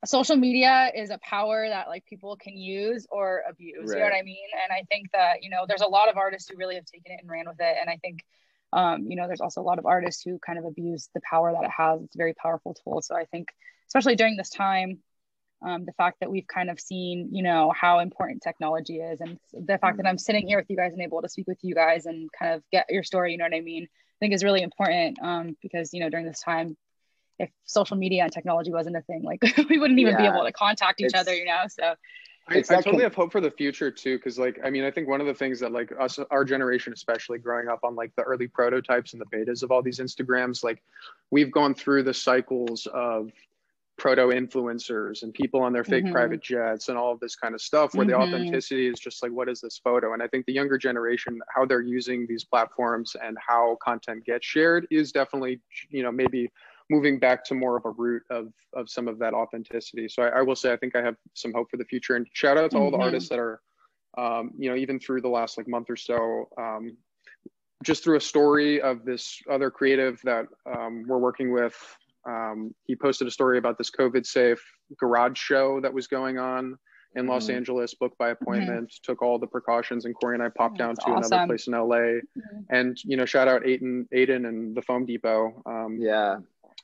social 0.04 0.36
media 0.36 0.90
is 0.94 1.10
a 1.10 1.18
power 1.18 1.68
that 1.68 1.88
like 1.88 2.04
people 2.06 2.36
can 2.36 2.56
use 2.56 3.06
or 3.10 3.42
abuse 3.48 3.88
right. 3.88 3.94
you 3.94 3.98
know 3.98 4.04
what 4.04 4.14
i 4.14 4.22
mean? 4.22 4.48
And 4.64 4.72
i 4.72 4.82
think 4.88 5.10
that 5.12 5.42
you 5.42 5.50
know 5.50 5.64
there's 5.68 5.82
a 5.82 5.88
lot 5.88 6.08
of 6.08 6.16
artists 6.16 6.48
who 6.48 6.56
really 6.56 6.74
have 6.74 6.86
taken 6.86 7.12
it 7.12 7.20
and 7.20 7.30
ran 7.30 7.44
with 7.46 7.60
it. 7.60 7.76
And 7.80 7.88
i 7.88 7.96
think 7.98 8.24
um, 8.72 9.06
you 9.08 9.16
know 9.16 9.26
there's 9.26 9.40
also 9.40 9.60
a 9.60 9.62
lot 9.62 9.78
of 9.78 9.86
artists 9.86 10.22
who 10.22 10.38
kind 10.38 10.58
of 10.58 10.64
abuse 10.64 11.08
the 11.14 11.20
power 11.28 11.52
that 11.52 11.64
it 11.64 11.70
has 11.76 12.00
it's 12.02 12.14
a 12.14 12.18
very 12.18 12.34
powerful 12.34 12.74
tool 12.74 13.00
so 13.02 13.16
i 13.16 13.24
think 13.26 13.48
especially 13.88 14.16
during 14.16 14.36
this 14.36 14.50
time 14.50 14.98
um, 15.64 15.84
the 15.84 15.92
fact 15.92 16.18
that 16.20 16.30
we've 16.30 16.46
kind 16.46 16.70
of 16.70 16.80
seen 16.80 17.28
you 17.32 17.42
know 17.42 17.72
how 17.78 18.00
important 18.00 18.42
technology 18.42 18.96
is 18.96 19.20
and 19.20 19.38
the 19.52 19.78
fact 19.78 19.96
that 19.98 20.06
i'm 20.06 20.18
sitting 20.18 20.46
here 20.46 20.58
with 20.58 20.68
you 20.68 20.76
guys 20.76 20.92
and 20.92 21.02
able 21.02 21.22
to 21.22 21.28
speak 21.28 21.46
with 21.46 21.58
you 21.62 21.74
guys 21.74 22.06
and 22.06 22.30
kind 22.38 22.54
of 22.54 22.62
get 22.72 22.86
your 22.88 23.02
story 23.02 23.32
you 23.32 23.38
know 23.38 23.44
what 23.44 23.54
i 23.54 23.60
mean 23.60 23.84
i 23.84 24.16
think 24.20 24.34
is 24.34 24.44
really 24.44 24.62
important 24.62 25.18
um, 25.22 25.56
because 25.62 25.92
you 25.92 26.00
know 26.00 26.10
during 26.10 26.26
this 26.26 26.40
time 26.40 26.76
if 27.38 27.50
social 27.64 27.96
media 27.96 28.22
and 28.22 28.32
technology 28.32 28.70
wasn't 28.70 28.96
a 28.96 29.02
thing, 29.02 29.22
like 29.22 29.42
we 29.68 29.78
wouldn't 29.78 29.98
even 29.98 30.14
yeah. 30.14 30.20
be 30.20 30.26
able 30.26 30.44
to 30.44 30.52
contact 30.52 31.00
each 31.00 31.14
other, 31.14 31.34
you 31.34 31.44
know? 31.44 31.64
So 31.68 31.94
I, 32.48 32.58
I 32.58 32.62
totally 32.62 33.04
have 33.04 33.14
hope 33.14 33.32
for 33.32 33.40
the 33.40 33.50
future 33.50 33.90
too. 33.90 34.18
Cause 34.18 34.38
like, 34.38 34.58
I 34.64 34.70
mean, 34.70 34.84
I 34.84 34.90
think 34.90 35.08
one 35.08 35.20
of 35.20 35.26
the 35.26 35.34
things 35.34 35.60
that 35.60 35.72
like 35.72 35.92
us, 35.98 36.18
our 36.30 36.44
generation, 36.44 36.92
especially 36.92 37.38
growing 37.38 37.68
up 37.68 37.80
on 37.84 37.94
like 37.94 38.12
the 38.16 38.22
early 38.22 38.48
prototypes 38.48 39.12
and 39.12 39.22
the 39.22 39.26
betas 39.26 39.62
of 39.62 39.70
all 39.70 39.82
these 39.82 40.00
Instagrams, 40.00 40.64
like 40.64 40.82
we've 41.30 41.52
gone 41.52 41.74
through 41.74 42.02
the 42.02 42.14
cycles 42.14 42.86
of 42.92 43.30
proto 43.98 44.28
influencers 44.28 45.22
and 45.22 45.34
people 45.34 45.60
on 45.60 45.72
their 45.72 45.84
fake 45.84 46.04
mm-hmm. 46.04 46.12
private 46.12 46.42
jets 46.42 46.88
and 46.88 46.96
all 46.98 47.12
of 47.12 47.20
this 47.20 47.36
kind 47.36 47.54
of 47.54 47.60
stuff 47.60 47.94
where 47.94 48.06
mm-hmm. 48.06 48.18
the 48.18 48.36
authenticity 48.36 48.88
is 48.88 48.98
just 48.98 49.22
like 49.22 49.30
what 49.30 49.48
is 49.48 49.60
this 49.60 49.78
photo 49.78 50.14
and 50.14 50.22
i 50.22 50.26
think 50.26 50.46
the 50.46 50.52
younger 50.52 50.78
generation 50.78 51.38
how 51.54 51.64
they're 51.64 51.82
using 51.82 52.26
these 52.26 52.42
platforms 52.42 53.14
and 53.22 53.36
how 53.38 53.76
content 53.82 54.24
gets 54.24 54.46
shared 54.46 54.86
is 54.90 55.12
definitely 55.12 55.60
you 55.90 56.02
know 56.02 56.10
maybe 56.10 56.50
moving 56.92 57.18
back 57.18 57.42
to 57.46 57.54
more 57.54 57.76
of 57.76 57.84
a 57.86 57.90
root 57.90 58.22
of 58.30 58.52
of 58.74 58.88
some 58.88 59.08
of 59.08 59.18
that 59.18 59.32
authenticity. 59.32 60.08
So 60.08 60.22
I, 60.22 60.40
I 60.40 60.42
will 60.42 60.54
say 60.54 60.72
I 60.72 60.76
think 60.76 60.94
I 60.94 61.02
have 61.02 61.16
some 61.34 61.52
hope 61.52 61.70
for 61.70 61.78
the 61.78 61.84
future. 61.84 62.16
And 62.16 62.26
shout 62.32 62.58
out 62.58 62.70
to 62.72 62.76
all 62.76 62.90
mm-hmm. 62.90 63.00
the 63.00 63.04
artists 63.04 63.30
that 63.30 63.38
are, 63.38 63.60
um, 64.18 64.52
you 64.58 64.68
know, 64.68 64.76
even 64.76 65.00
through 65.00 65.22
the 65.22 65.28
last 65.28 65.56
like 65.56 65.66
month 65.66 65.88
or 65.88 65.96
so, 65.96 66.48
um, 66.58 66.96
just 67.82 68.04
through 68.04 68.18
a 68.18 68.20
story 68.20 68.80
of 68.80 69.04
this 69.04 69.40
other 69.50 69.70
creative 69.70 70.20
that 70.24 70.46
um, 70.66 71.04
we're 71.08 71.18
working 71.18 71.52
with. 71.52 71.74
Um, 72.24 72.72
he 72.84 72.94
posted 72.94 73.26
a 73.26 73.32
story 73.32 73.58
about 73.58 73.78
this 73.78 73.90
COVID 73.90 74.24
safe 74.24 74.62
garage 74.96 75.38
show 75.38 75.80
that 75.80 75.92
was 75.92 76.06
going 76.06 76.38
on 76.38 76.78
in 77.14 77.26
Los 77.26 77.46
mm-hmm. 77.46 77.56
Angeles, 77.56 77.94
booked 77.94 78.18
by 78.18 78.30
mm-hmm. 78.30 78.42
appointment, 78.42 78.88
mm-hmm. 78.88 79.10
took 79.12 79.22
all 79.22 79.38
the 79.38 79.46
precautions, 79.46 80.04
and 80.04 80.14
Corey 80.14 80.34
and 80.34 80.42
I 80.42 80.48
popped 80.48 80.78
down 80.78 80.94
to 80.94 81.00
awesome. 81.02 81.32
another 81.32 81.46
place 81.46 81.66
in 81.66 81.74
LA. 81.74 81.96
Mm-hmm. 81.96 82.60
And 82.70 82.96
you 83.04 83.16
know, 83.16 83.24
shout 83.24 83.48
out 83.48 83.62
Aiden, 83.62 84.06
Aiden, 84.14 84.46
and 84.48 84.74
the 84.74 84.82
Foam 84.82 85.04
Depot. 85.04 85.62
Um, 85.66 85.98
yeah, 86.00 86.36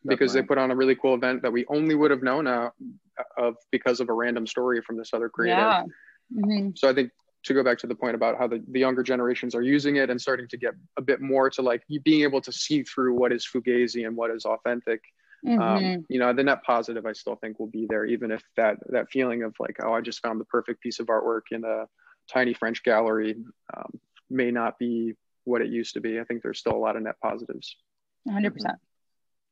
because 0.07 0.33
they 0.33 0.43
put 0.43 0.59
on 0.59 0.71
a 0.71 0.77
really 0.77 0.95
cool 0.95 1.15
event 1.15 1.43
that 1.43 1.53
we 1.53 1.65
only 1.69 1.95
would 1.95 2.11
have 2.11 2.23
known 2.23 2.47
uh, 2.47 2.71
of 3.37 3.57
because 3.71 4.01
of 4.01 4.09
a 4.09 4.13
random 4.13 4.47
story 4.47 4.81
from 4.83 4.97
this 4.97 5.11
other 5.13 5.29
creator. 5.29 5.59
Yeah. 5.59 5.85
Mm-hmm. 6.35 6.71
So 6.77 6.89
I 6.89 6.95
think 6.95 7.11
to 7.45 7.55
go 7.55 7.63
back 7.63 7.79
to 7.79 7.87
the 7.87 7.95
point 7.95 8.15
about 8.15 8.37
how 8.39 8.47
the, 8.47 8.63
the 8.71 8.81
younger 8.81 9.03
generations 9.03 9.55
are 9.55 9.63
using 9.63 9.97
it 9.97 10.11
and 10.11 10.21
starting 10.21 10.49
to 10.49 10.57
get 10.57 10.75
a 10.97 11.03
bit 11.03 11.21
more 11.21 11.49
to 11.51 11.63
like 11.63 11.83
being 12.05 12.23
able 12.23 12.41
to 12.41 12.53
see 12.53 12.83
through 12.83 13.15
what 13.15 13.33
is 13.33 13.47
fugazi 13.47 14.07
and 14.07 14.17
what 14.17 14.31
is 14.31 14.45
authentic. 14.45 15.01
Um, 15.47 15.59
mm-hmm. 15.59 15.63
Um, 15.63 16.07
you 16.09 16.19
know, 16.19 16.33
the 16.33 16.43
net 16.43 16.65
positive 16.65 17.07
I 17.07 17.13
still 17.13 17.37
think 17.37 17.59
will 17.59 17.69
be 17.69 17.87
there, 17.89 18.05
even 18.05 18.33
if 18.33 18.43
that 18.57 18.77
that 18.91 19.09
feeling 19.11 19.45
of 19.45 19.55
like, 19.61 19.77
oh, 19.83 19.93
I 19.93 20.01
just 20.01 20.21
found 20.21 20.41
the 20.41 20.45
perfect 20.47 20.83
piece 20.83 20.99
of 20.99 21.07
artwork 21.07 21.43
in 21.53 21.65
a 21.65 21.85
tiny 22.31 22.55
French 22.55 22.83
gallery 22.83 23.37
um, 23.77 24.01
may 24.29 24.51
not 24.51 24.79
be 24.79 25.15
what 25.45 25.63
it 25.63 25.69
used 25.69 25.95
to 25.95 26.01
be. 26.01 26.19
I 26.19 26.25
think 26.25 26.43
there's 26.43 26.59
still 26.59 26.75
a 26.75 26.77
lot 26.77 26.97
of 26.97 27.03
net 27.03 27.17
positives. 27.23 27.77
100%. 28.29 28.53
percent 28.53 28.79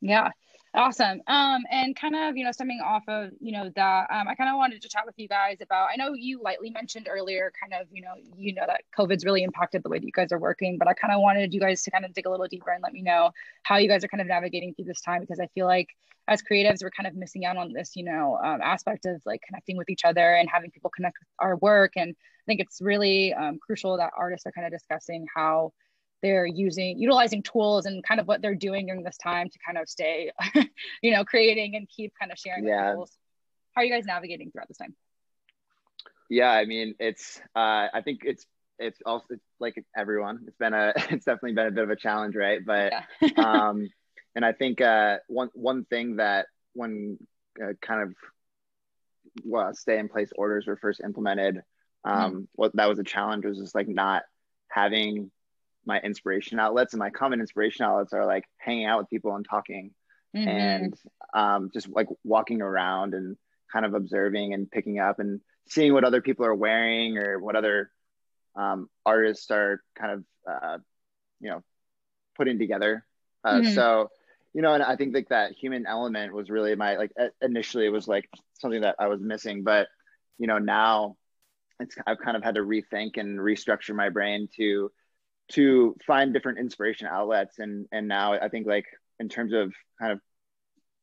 yeah. 0.00 0.30
Awesome. 0.74 1.22
Um, 1.26 1.62
and 1.70 1.96
kind 1.96 2.14
of, 2.14 2.36
you 2.36 2.44
know, 2.44 2.52
stemming 2.52 2.80
off 2.84 3.02
of, 3.08 3.30
you 3.40 3.50
know, 3.50 3.70
that, 3.76 4.10
um, 4.10 4.28
I 4.28 4.34
kind 4.34 4.50
of 4.50 4.56
wanted 4.56 4.82
to 4.82 4.88
chat 4.90 5.04
with 5.06 5.14
you 5.16 5.26
guys 5.26 5.56
about, 5.62 5.88
I 5.90 5.96
know 5.96 6.12
you 6.12 6.42
lightly 6.42 6.68
mentioned 6.68 7.08
earlier, 7.10 7.50
kind 7.58 7.72
of, 7.80 7.88
you 7.90 8.02
know, 8.02 8.12
you 8.36 8.52
know, 8.52 8.64
that 8.66 8.82
COVID's 8.94 9.24
really 9.24 9.42
impacted 9.42 9.82
the 9.82 9.88
way 9.88 9.98
that 9.98 10.04
you 10.04 10.12
guys 10.12 10.32
are 10.32 10.38
working, 10.38 10.76
but 10.76 10.86
I 10.86 10.92
kind 10.92 11.14
of 11.14 11.22
wanted 11.22 11.54
you 11.54 11.60
guys 11.60 11.82
to 11.84 11.90
kind 11.90 12.04
of 12.04 12.12
dig 12.12 12.26
a 12.26 12.30
little 12.30 12.46
deeper 12.46 12.70
and 12.72 12.82
let 12.82 12.92
me 12.92 13.00
know 13.00 13.30
how 13.62 13.78
you 13.78 13.88
guys 13.88 14.04
are 14.04 14.08
kind 14.08 14.20
of 14.20 14.26
navigating 14.26 14.74
through 14.74 14.84
this 14.84 15.00
time, 15.00 15.22
because 15.22 15.40
I 15.40 15.46
feel 15.54 15.64
like 15.64 15.88
as 16.28 16.42
creatives, 16.42 16.82
we're 16.82 16.90
kind 16.90 17.06
of 17.06 17.14
missing 17.14 17.46
out 17.46 17.56
on 17.56 17.72
this, 17.72 17.92
you 17.96 18.04
know, 18.04 18.38
um, 18.44 18.60
aspect 18.60 19.06
of 19.06 19.22
like 19.24 19.40
connecting 19.46 19.78
with 19.78 19.88
each 19.88 20.04
other 20.04 20.34
and 20.34 20.46
having 20.52 20.70
people 20.70 20.90
connect 20.94 21.16
with 21.20 21.28
our 21.38 21.56
work. 21.56 21.92
And 21.96 22.10
I 22.10 22.44
think 22.46 22.60
it's 22.60 22.82
really 22.82 23.32
um, 23.32 23.58
crucial 23.64 23.96
that 23.96 24.10
artists 24.14 24.44
are 24.46 24.52
kind 24.52 24.66
of 24.66 24.72
discussing 24.72 25.26
how, 25.34 25.72
they're 26.26 26.46
using 26.46 26.98
utilizing 26.98 27.40
tools 27.40 27.86
and 27.86 28.02
kind 28.02 28.18
of 28.20 28.26
what 28.26 28.42
they're 28.42 28.56
doing 28.56 28.86
during 28.86 29.04
this 29.04 29.16
time 29.16 29.48
to 29.48 29.58
kind 29.64 29.78
of 29.78 29.88
stay 29.88 30.32
you 31.02 31.12
know 31.12 31.24
creating 31.24 31.76
and 31.76 31.88
keep 31.88 32.12
kind 32.18 32.32
of 32.32 32.38
sharing 32.38 32.66
yeah. 32.66 32.94
tools 32.94 33.16
how 33.72 33.82
are 33.82 33.84
you 33.84 33.92
guys 33.92 34.04
navigating 34.04 34.50
throughout 34.50 34.66
this 34.66 34.76
time 34.76 34.94
yeah 36.28 36.50
i 36.50 36.64
mean 36.64 36.94
it's 36.98 37.40
uh 37.54 37.86
i 37.94 38.00
think 38.04 38.20
it's 38.24 38.44
it's 38.80 38.98
also 39.06 39.26
it's 39.30 39.44
like 39.60 39.82
everyone 39.96 40.40
it's 40.48 40.56
been 40.56 40.74
a 40.74 40.92
it's 41.10 41.24
definitely 41.24 41.52
been 41.52 41.68
a 41.68 41.70
bit 41.70 41.84
of 41.84 41.90
a 41.90 41.96
challenge 41.96 42.34
right 42.34 42.60
but 42.66 42.92
yeah. 43.22 43.30
um 43.36 43.88
and 44.34 44.44
i 44.44 44.52
think 44.52 44.80
uh 44.80 45.18
one 45.28 45.50
one 45.54 45.84
thing 45.84 46.16
that 46.16 46.46
when 46.72 47.18
uh, 47.62 47.72
kind 47.80 48.02
of 48.02 48.14
well 49.44 49.72
stay 49.74 49.98
in 49.98 50.08
place 50.08 50.30
orders 50.36 50.66
were 50.66 50.76
first 50.76 51.00
implemented 51.04 51.62
um 52.04 52.32
mm-hmm. 52.32 52.40
what 52.54 52.74
that 52.74 52.88
was 52.88 52.98
a 52.98 53.04
challenge 53.04 53.44
was 53.44 53.58
just 53.58 53.76
like 53.76 53.86
not 53.86 54.24
having 54.68 55.30
my 55.86 56.00
inspiration 56.00 56.58
outlets 56.58 56.92
and 56.92 56.98
my 56.98 57.10
common 57.10 57.40
inspiration 57.40 57.84
outlets 57.84 58.12
are 58.12 58.26
like 58.26 58.44
hanging 58.58 58.86
out 58.86 58.98
with 58.98 59.10
people 59.10 59.34
and 59.34 59.46
talking 59.48 59.92
mm-hmm. 60.34 60.48
and 60.48 60.94
um, 61.34 61.70
just 61.72 61.88
like 61.88 62.08
walking 62.24 62.60
around 62.60 63.14
and 63.14 63.36
kind 63.72 63.86
of 63.86 63.94
observing 63.94 64.54
and 64.54 64.70
picking 64.70 64.98
up 64.98 65.18
and 65.18 65.40
seeing 65.68 65.92
what 65.92 66.04
other 66.04 66.20
people 66.20 66.44
are 66.44 66.54
wearing 66.54 67.18
or 67.18 67.38
what 67.38 67.56
other 67.56 67.90
um, 68.56 68.88
artists 69.04 69.50
are 69.50 69.80
kind 69.98 70.12
of 70.12 70.24
uh, 70.50 70.78
you 71.40 71.50
know 71.50 71.62
putting 72.36 72.58
together 72.58 73.04
uh, 73.44 73.60
mm-hmm. 73.60 73.74
so 73.74 74.10
you 74.56 74.62
know, 74.62 74.72
and 74.72 74.82
I 74.82 74.96
think 74.96 75.14
like 75.14 75.28
that 75.28 75.52
human 75.52 75.84
element 75.86 76.32
was 76.32 76.48
really 76.48 76.74
my 76.76 76.96
like 76.96 77.12
initially 77.42 77.84
it 77.84 77.90
was 77.90 78.08
like 78.08 78.26
something 78.54 78.80
that 78.80 78.96
I 78.98 79.06
was 79.06 79.20
missing, 79.20 79.64
but 79.64 79.88
you 80.38 80.46
know 80.46 80.56
now 80.56 81.16
it's 81.78 81.94
I've 82.06 82.18
kind 82.18 82.38
of 82.38 82.42
had 82.42 82.54
to 82.54 82.62
rethink 82.62 83.18
and 83.18 83.38
restructure 83.38 83.94
my 83.94 84.08
brain 84.08 84.48
to 84.56 84.90
to 85.52 85.96
find 86.06 86.32
different 86.32 86.58
inspiration 86.58 87.06
outlets 87.06 87.58
and 87.58 87.86
and 87.92 88.08
now 88.08 88.34
I 88.34 88.48
think 88.48 88.66
like 88.66 88.86
in 89.20 89.28
terms 89.28 89.52
of 89.52 89.72
kind 90.00 90.12
of 90.12 90.20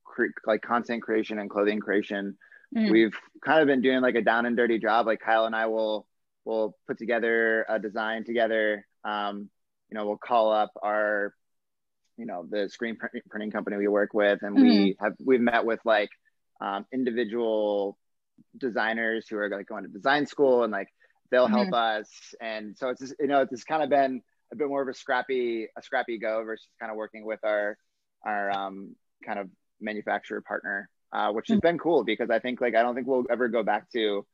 cre- 0.04 0.36
like 0.46 0.62
content 0.62 1.02
creation 1.02 1.40
and 1.40 1.50
clothing 1.50 1.80
creation 1.80 2.38
mm. 2.76 2.92
we've 2.92 3.16
kind 3.44 3.62
of 3.62 3.68
been 3.68 3.82
doing 3.82 4.02
like 4.02 4.16
a 4.16 4.22
down 4.22 4.46
and 4.46 4.58
dirty 4.58 4.80
job 4.80 5.08
like 5.08 5.22
Kyle 5.22 5.46
and 5.46 5.56
I 5.56 5.68
will 5.68 6.08
will 6.46 6.76
put 6.88 6.98
together 6.98 7.66
a 7.70 7.80
design 7.80 8.26
together 8.26 8.86
um, 9.06 9.50
you 9.90 9.98
know 9.98 10.06
we'll 10.06 10.18
call 10.18 10.52
up 10.52 10.72
our 10.82 11.34
you 12.18 12.26
know 12.26 12.46
the 12.50 12.70
screen 12.70 12.98
printing 13.30 13.52
company 13.52 13.78
we 13.78 13.88
work 13.88 14.14
with 14.14 14.40
and 14.42 14.56
mm-hmm. 14.56 14.64
we 14.64 14.98
have 15.00 15.14
we've 15.24 15.42
met 15.42 15.66
with 15.66 15.80
like 15.86 16.10
um, 16.62 16.86
individual 16.94 17.98
designers 18.58 19.28
who 19.28 19.38
are 19.38 19.50
like 19.50 19.68
going 19.68 19.84
to 19.84 19.90
design 19.90 20.26
school 20.26 20.64
and 20.64 20.72
like 20.72 20.88
they'll 21.32 21.48
help 21.48 21.70
mm-hmm. 21.70 22.00
us 22.02 22.10
and 22.42 22.78
so 22.78 22.90
it's 22.90 23.02
just, 23.02 23.16
you 23.20 23.28
know 23.28 23.46
it's 23.50 23.64
kind 23.64 23.82
of 23.82 23.90
been 23.90 24.22
a 24.54 24.56
bit 24.56 24.68
more 24.68 24.82
of 24.82 24.88
a 24.88 24.94
scrappy 24.94 25.68
a 25.78 25.82
scrappy 25.82 26.18
go 26.18 26.44
versus 26.44 26.68
kind 26.80 26.92
of 26.92 26.98
working 26.98 27.26
with 27.26 27.40
our 27.44 27.78
our 28.26 28.52
um, 28.52 28.96
kind 29.26 29.40
of 29.40 29.50
manufacturer 29.82 30.42
partner 30.42 30.90
uh, 31.12 31.32
which 31.32 31.48
has 31.48 31.58
mm-hmm. 31.58 31.68
been 31.68 31.78
cool 31.78 32.04
because 32.04 32.30
i 32.30 32.40
think 32.40 32.62
like 32.62 32.76
i 32.76 32.82
don't 32.82 32.96
think 32.96 33.08
we'll 33.08 33.26
ever 33.30 33.48
go 33.48 33.64
back 33.64 33.90
to 33.92 34.26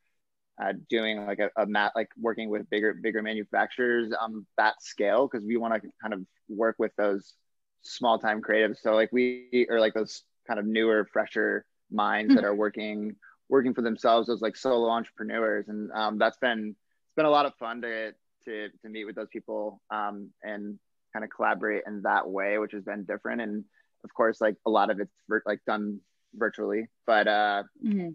uh, 0.61 0.73
doing 0.89 1.25
like 1.25 1.39
a, 1.39 1.49
a 1.61 1.65
mat 1.65 1.93
like 1.95 2.09
working 2.19 2.49
with 2.49 2.69
bigger 2.69 2.93
bigger 2.93 3.21
manufacturers 3.21 4.11
on 4.19 4.45
that 4.57 4.75
scale 4.81 5.27
because 5.27 5.45
we 5.45 5.57
want 5.57 5.73
to 5.73 5.89
kind 6.01 6.13
of 6.13 6.21
work 6.49 6.75
with 6.77 6.91
those 6.97 7.33
small 7.81 8.19
time 8.19 8.41
creatives 8.41 8.77
so 8.81 8.93
like 8.93 9.09
we 9.13 9.65
are 9.69 9.79
like 9.79 9.93
those 9.93 10.23
kind 10.47 10.59
of 10.59 10.65
newer 10.65 11.07
fresher 11.11 11.65
minds 11.91 12.29
mm-hmm. 12.29 12.35
that 12.35 12.45
are 12.45 12.55
working 12.55 13.15
working 13.47 13.73
for 13.73 13.81
themselves 13.81 14.29
as 14.29 14.41
like 14.41 14.55
solo 14.55 14.89
entrepreneurs 14.89 15.69
and 15.69 15.91
um, 15.93 16.17
that's 16.17 16.37
been 16.37 16.69
it's 16.69 17.15
been 17.15 17.25
a 17.25 17.29
lot 17.29 17.45
of 17.45 17.53
fun 17.55 17.81
to 17.81 18.11
to 18.49 18.69
to 18.81 18.89
meet 18.89 19.05
with 19.05 19.15
those 19.15 19.29
people 19.31 19.81
um, 19.91 20.31
and 20.43 20.79
kind 21.13 21.23
of 21.23 21.31
collaborate 21.31 21.83
in 21.87 22.01
that 22.03 22.29
way 22.29 22.57
which 22.57 22.71
has 22.71 22.83
been 22.83 23.03
different. 23.03 23.41
And 23.41 23.63
of 24.03 24.13
course 24.13 24.39
like 24.41 24.55
a 24.65 24.69
lot 24.69 24.89
of 24.89 24.99
it's 24.99 25.13
vir- 25.27 25.43
like 25.45 25.59
done 25.65 25.99
virtually 26.35 26.87
but 27.07 27.27
uh 27.27 27.63
mm-hmm. 27.83 28.09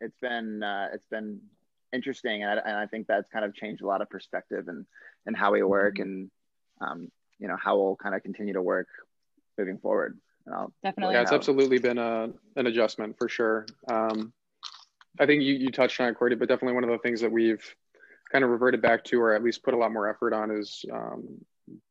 it's 0.00 0.16
been 0.20 0.62
uh 0.62 0.88
it's 0.94 1.06
been 1.10 1.40
interesting. 1.92 2.42
And 2.42 2.60
I, 2.60 2.62
and 2.68 2.76
I 2.76 2.86
think 2.86 3.06
that's 3.06 3.28
kind 3.32 3.44
of 3.44 3.54
changed 3.54 3.82
a 3.82 3.86
lot 3.86 4.02
of 4.02 4.10
perspective 4.10 4.68
and 4.68 4.86
and 5.26 5.36
how 5.36 5.52
we 5.52 5.62
work 5.62 5.96
mm-hmm. 5.96 6.02
and 6.02 6.30
um 6.80 7.08
you 7.38 7.48
know 7.48 7.56
how 7.56 7.76
we'll 7.76 7.96
kind 7.96 8.14
of 8.14 8.22
continue 8.22 8.54
to 8.54 8.62
work 8.62 8.88
moving 9.58 9.78
forward. 9.78 10.18
Definitely. 10.82 11.14
yeah 11.14 11.22
it's 11.22 11.32
absolutely 11.32 11.78
been 11.78 11.98
a 11.98 12.30
an 12.56 12.66
adjustment 12.66 13.16
for 13.18 13.28
sure. 13.28 13.66
Um 13.90 14.32
I 15.18 15.26
think 15.26 15.42
you, 15.42 15.54
you 15.54 15.70
touched 15.70 16.00
on 16.00 16.08
it, 16.08 16.16
Corey, 16.16 16.34
but 16.34 16.48
definitely 16.48 16.74
one 16.74 16.82
of 16.82 16.90
the 16.90 16.98
things 16.98 17.20
that 17.20 17.30
we've 17.30 17.64
kind 18.34 18.44
of 18.44 18.50
reverted 18.50 18.82
back 18.82 19.04
to, 19.04 19.20
or 19.20 19.32
at 19.32 19.44
least 19.44 19.62
put 19.62 19.74
a 19.74 19.76
lot 19.76 19.92
more 19.92 20.08
effort 20.08 20.34
on, 20.34 20.50
is 20.50 20.84
um, 20.92 21.22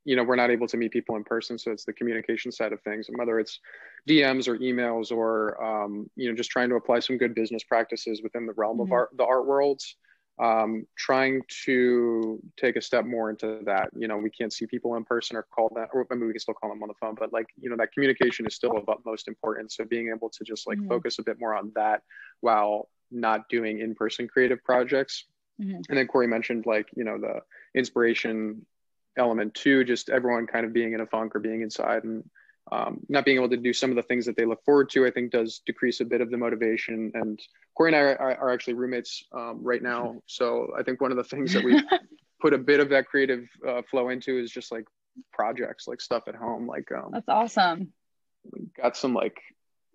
you 0.04 0.18
know 0.18 0.24
we're 0.24 0.36
not 0.36 0.52
able 0.52 0.68
to 0.68 0.76
meet 0.76 0.92
people 0.92 1.16
in 1.16 1.24
person, 1.24 1.58
so 1.58 1.72
it's 1.72 1.86
the 1.86 1.94
communication 1.94 2.52
side 2.52 2.74
of 2.74 2.82
things, 2.82 3.08
and 3.08 3.18
whether 3.18 3.40
it's 3.40 3.62
DMs 4.10 4.50
or 4.50 4.58
emails 4.58 5.10
or 5.10 5.64
um, 5.64 6.10
you 6.18 6.30
know 6.30 6.36
just 6.36 6.52
trying 6.52 6.68
to 6.68 6.76
apply 6.76 7.00
some 7.00 7.18
good 7.18 7.34
business 7.34 7.64
practices 7.64 8.22
within 8.22 8.46
the 8.46 8.52
realm 8.58 8.78
mm-hmm. 8.78 8.88
of 8.88 8.92
art, 8.92 9.10
the 9.18 9.24
art 9.24 9.48
worlds. 9.48 9.96
Um, 10.42 10.88
trying 10.98 11.44
to 11.66 12.42
take 12.58 12.76
a 12.76 12.82
step 12.82 13.06
more 13.06 13.30
into 13.30 13.60
that. 13.66 13.90
You 13.96 14.08
know, 14.08 14.18
we 14.18 14.32
can't 14.32 14.52
see 14.52 14.66
people 14.66 14.96
in 14.96 15.06
person 15.06 15.38
or 15.38 15.44
call 15.44 15.72
that, 15.76 15.90
or 15.94 16.08
I 16.12 16.16
mean, 16.16 16.26
we 16.26 16.34
can 16.34 16.40
still 16.40 16.56
call 16.56 16.72
them 16.72 16.82
on 16.82 16.88
the 16.88 16.96
phone, 17.00 17.14
but 17.14 17.32
like, 17.32 17.46
you 17.56 17.70
know, 17.70 17.76
that 17.78 17.92
communication 17.94 18.48
is 18.48 18.56
still 18.56 18.76
of 18.76 18.90
utmost 18.90 19.28
importance. 19.28 19.78
So 19.78 19.86
being 19.86 20.12
able 20.14 20.32
to 20.32 20.44
just 20.44 20.66
like 20.66 20.80
mm-hmm. 20.80 20.88
focus 20.88 21.20
a 21.20 21.24
bit 21.24 21.40
more 21.40 21.54
on 21.54 21.72
that 21.76 22.02
while 22.42 22.90
not 23.12 23.48
doing 23.48 23.80
in-person 23.80 24.28
creative 24.28 24.64
projects 24.64 25.26
mm-hmm. 25.62 25.82
and 25.90 25.98
then 25.98 26.08
corey 26.08 26.28
mentioned 26.28 26.66
like 26.66 26.88
you 26.96 27.04
know 27.04 27.18
the 27.18 27.40
inspiration 27.76 28.66
element 29.18 29.54
too 29.54 29.84
just 29.84 30.10
everyone 30.10 30.48
kind 30.48 30.66
of 30.66 30.74
being 30.74 30.94
in 30.94 31.02
a 31.02 31.06
funk 31.06 31.36
or 31.36 31.40
being 31.40 31.62
inside 31.62 32.04
and 32.04 32.24
um, 32.72 33.02
not 33.10 33.26
being 33.26 33.38
able 33.38 33.50
to 33.50 33.58
do 33.58 33.74
some 33.74 33.90
of 33.90 33.98
the 33.98 34.04
things 34.04 34.26
that 34.26 34.38
they 34.38 34.46
look 34.46 34.64
forward 34.64 34.90
to 34.90 35.06
i 35.06 35.12
think 35.12 35.32
does 35.32 35.62
decrease 35.66 36.00
a 36.00 36.06
bit 36.06 36.22
of 36.22 36.32
the 36.32 36.38
motivation 36.38 37.12
and 37.14 37.40
corey 37.76 37.90
and 37.90 37.96
i 37.96 38.00
are, 38.00 38.38
are 38.38 38.52
actually 38.52 38.74
roommates 38.74 39.26
um, 39.34 39.60
right 39.62 39.84
now 39.84 40.06
mm-hmm. 40.06 40.18
so 40.26 40.72
i 40.78 40.84
think 40.84 41.02
one 41.02 41.12
of 41.12 41.18
the 41.18 41.24
things 41.24 41.54
that 41.54 41.64
we've 41.64 41.84
put 42.42 42.54
a 42.54 42.58
bit 42.58 42.80
of 42.80 42.90
that 42.90 43.06
creative 43.06 43.48
uh, 43.68 43.82
flow 43.90 44.10
into 44.10 44.40
is 44.40 44.52
just 44.52 44.72
like 44.72 44.86
projects 45.32 45.88
like 45.88 46.02
stuff 46.02 46.24
at 46.28 46.36
home 46.36 46.66
like 46.66 46.92
um, 46.92 47.10
that's 47.12 47.30
awesome 47.30 47.92
got 48.82 48.98
some 48.98 49.14
like 49.14 49.40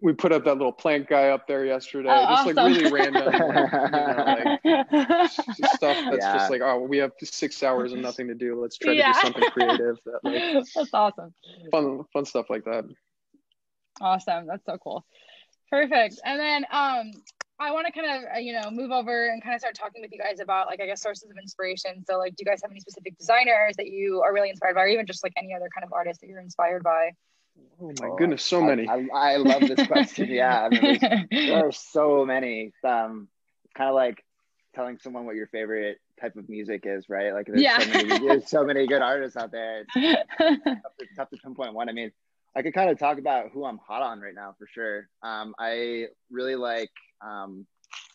we 0.01 0.13
put 0.13 0.33
up 0.33 0.45
that 0.45 0.55
little 0.55 0.73
plant 0.73 1.09
guy 1.09 1.29
up 1.29 1.47
there 1.49 1.65
yesterday. 1.65 2.09
Oh, 2.11 2.21
just 2.21 2.43
awesome. 2.43 2.57
like 2.57 2.77
really 2.77 2.93
random, 2.93 3.25
like, 3.27 4.61
you 4.65 4.71
know, 4.71 4.85
like, 4.91 5.31
stuff 5.31 5.81
that's 5.81 6.19
yeah. 6.19 6.37
just 6.37 6.51
like, 6.51 6.61
oh, 6.63 6.81
we 6.81 6.99
have 6.99 7.13
six 7.23 7.63
hours 7.63 7.93
and 7.93 8.03
nothing 8.03 8.29
to 8.29 8.35
do. 8.35 8.61
Let's 8.61 8.79
try 8.79 8.93
yeah. 8.93 9.13
to 9.13 9.19
do 9.19 9.23
something 9.23 9.51
creative. 9.51 9.97
That, 10.05 10.21
like, 10.23 10.65
that's 10.75 10.91
awesome. 10.95 11.35
Fun, 11.73 12.05
fun 12.13 12.25
stuff 12.25 12.47
like 12.49 12.65
that. 12.65 12.85
Awesome. 14.01 14.47
That's 14.47 14.65
so 14.65 14.79
cool. 14.79 15.05
Perfect. 15.71 16.21
And 16.25 16.39
then 16.39 16.65
um, 16.71 17.11
I 17.61 17.73
want 17.73 17.87
to 17.87 17.93
kind 17.93 18.07
of 18.07 18.31
uh, 18.37 18.39
you 18.39 18.53
know 18.53 18.71
move 18.71 18.93
over 18.93 19.29
and 19.29 19.43
kind 19.43 19.55
of 19.55 19.61
start 19.61 19.75
talking 19.75 20.01
with 20.01 20.13
you 20.13 20.19
guys 20.19 20.39
about 20.41 20.69
like 20.69 20.81
I 20.81 20.87
guess 20.87 21.03
sources 21.03 21.29
of 21.31 21.37
inspiration. 21.37 22.05
So 22.09 22.19
like, 22.19 22.37
do 22.37 22.45
you 22.45 22.47
guys 22.47 22.61
have 22.63 22.71
any 22.71 22.81
specific 22.81 23.19
designers 23.19 23.75
that 23.77 23.89
you 23.89 24.23
are 24.23 24.33
really 24.33 24.51
inspired 24.51 24.75
by, 24.75 24.83
or 24.83 24.87
even 24.87 25.07
just 25.07 25.25
like 25.25 25.33
any 25.37 25.53
other 25.55 25.69
kind 25.75 25.85
of 25.85 25.93
artist 25.93 26.21
that 26.21 26.29
you're 26.29 26.41
inspired 26.41 26.85
by? 26.85 27.11
Oh 27.81 27.93
my 28.01 28.09
oh, 28.09 28.17
goodness, 28.17 28.45
so 28.45 28.61
many. 28.61 28.89
I, 28.89 29.07
I, 29.15 29.35
I, 29.35 29.37
love 29.37 29.61
this 29.61 29.87
question. 29.87 30.29
yeah, 30.31 30.65
I 30.65 30.69
mean, 30.69 31.29
there 31.31 31.67
are 31.67 31.73
so 31.73 32.25
many. 32.25 32.73
Um, 32.85 33.29
kind 33.77 33.89
of 33.89 33.95
like 33.95 34.25
telling 34.75 34.99
someone 34.99 35.27
what 35.27 35.37
your 35.37 35.47
favorite 35.47 35.99
type 36.21 36.37
of 36.37 36.49
music 36.49 36.83
is, 36.85 37.09
right? 37.09 37.33
Like 37.33 37.47
there's, 37.47 37.63
yeah. 37.63 37.79
so, 37.79 37.89
many, 37.89 38.19
there's 38.27 38.51
so 38.51 38.65
many 38.65 38.87
good 38.87 39.03
artists 39.03 39.37
out 39.37 39.53
there. 39.53 39.83
It's, 39.83 39.93
it's, 40.41 40.65
tough 40.65 40.97
to, 40.99 41.07
tough 41.17 41.31
to 41.31 41.37
pinpoint 41.37 41.75
one. 41.75 41.89
I 41.89 41.93
mean, 41.93 42.11
I 42.57 42.63
could 42.63 42.75
kind 42.75 42.91
of 42.91 42.99
talk 42.99 43.19
about 43.19 43.51
who 43.53 43.65
I'm 43.65 43.79
hot 43.79 44.03
on 44.03 44.21
right 44.21 44.35
now 44.35 44.55
for 44.59 44.67
sure. 44.67 45.09
Um, 45.23 45.55
I 45.59 46.07
really 46.31 46.57
like 46.57 46.91
um, 47.25 47.67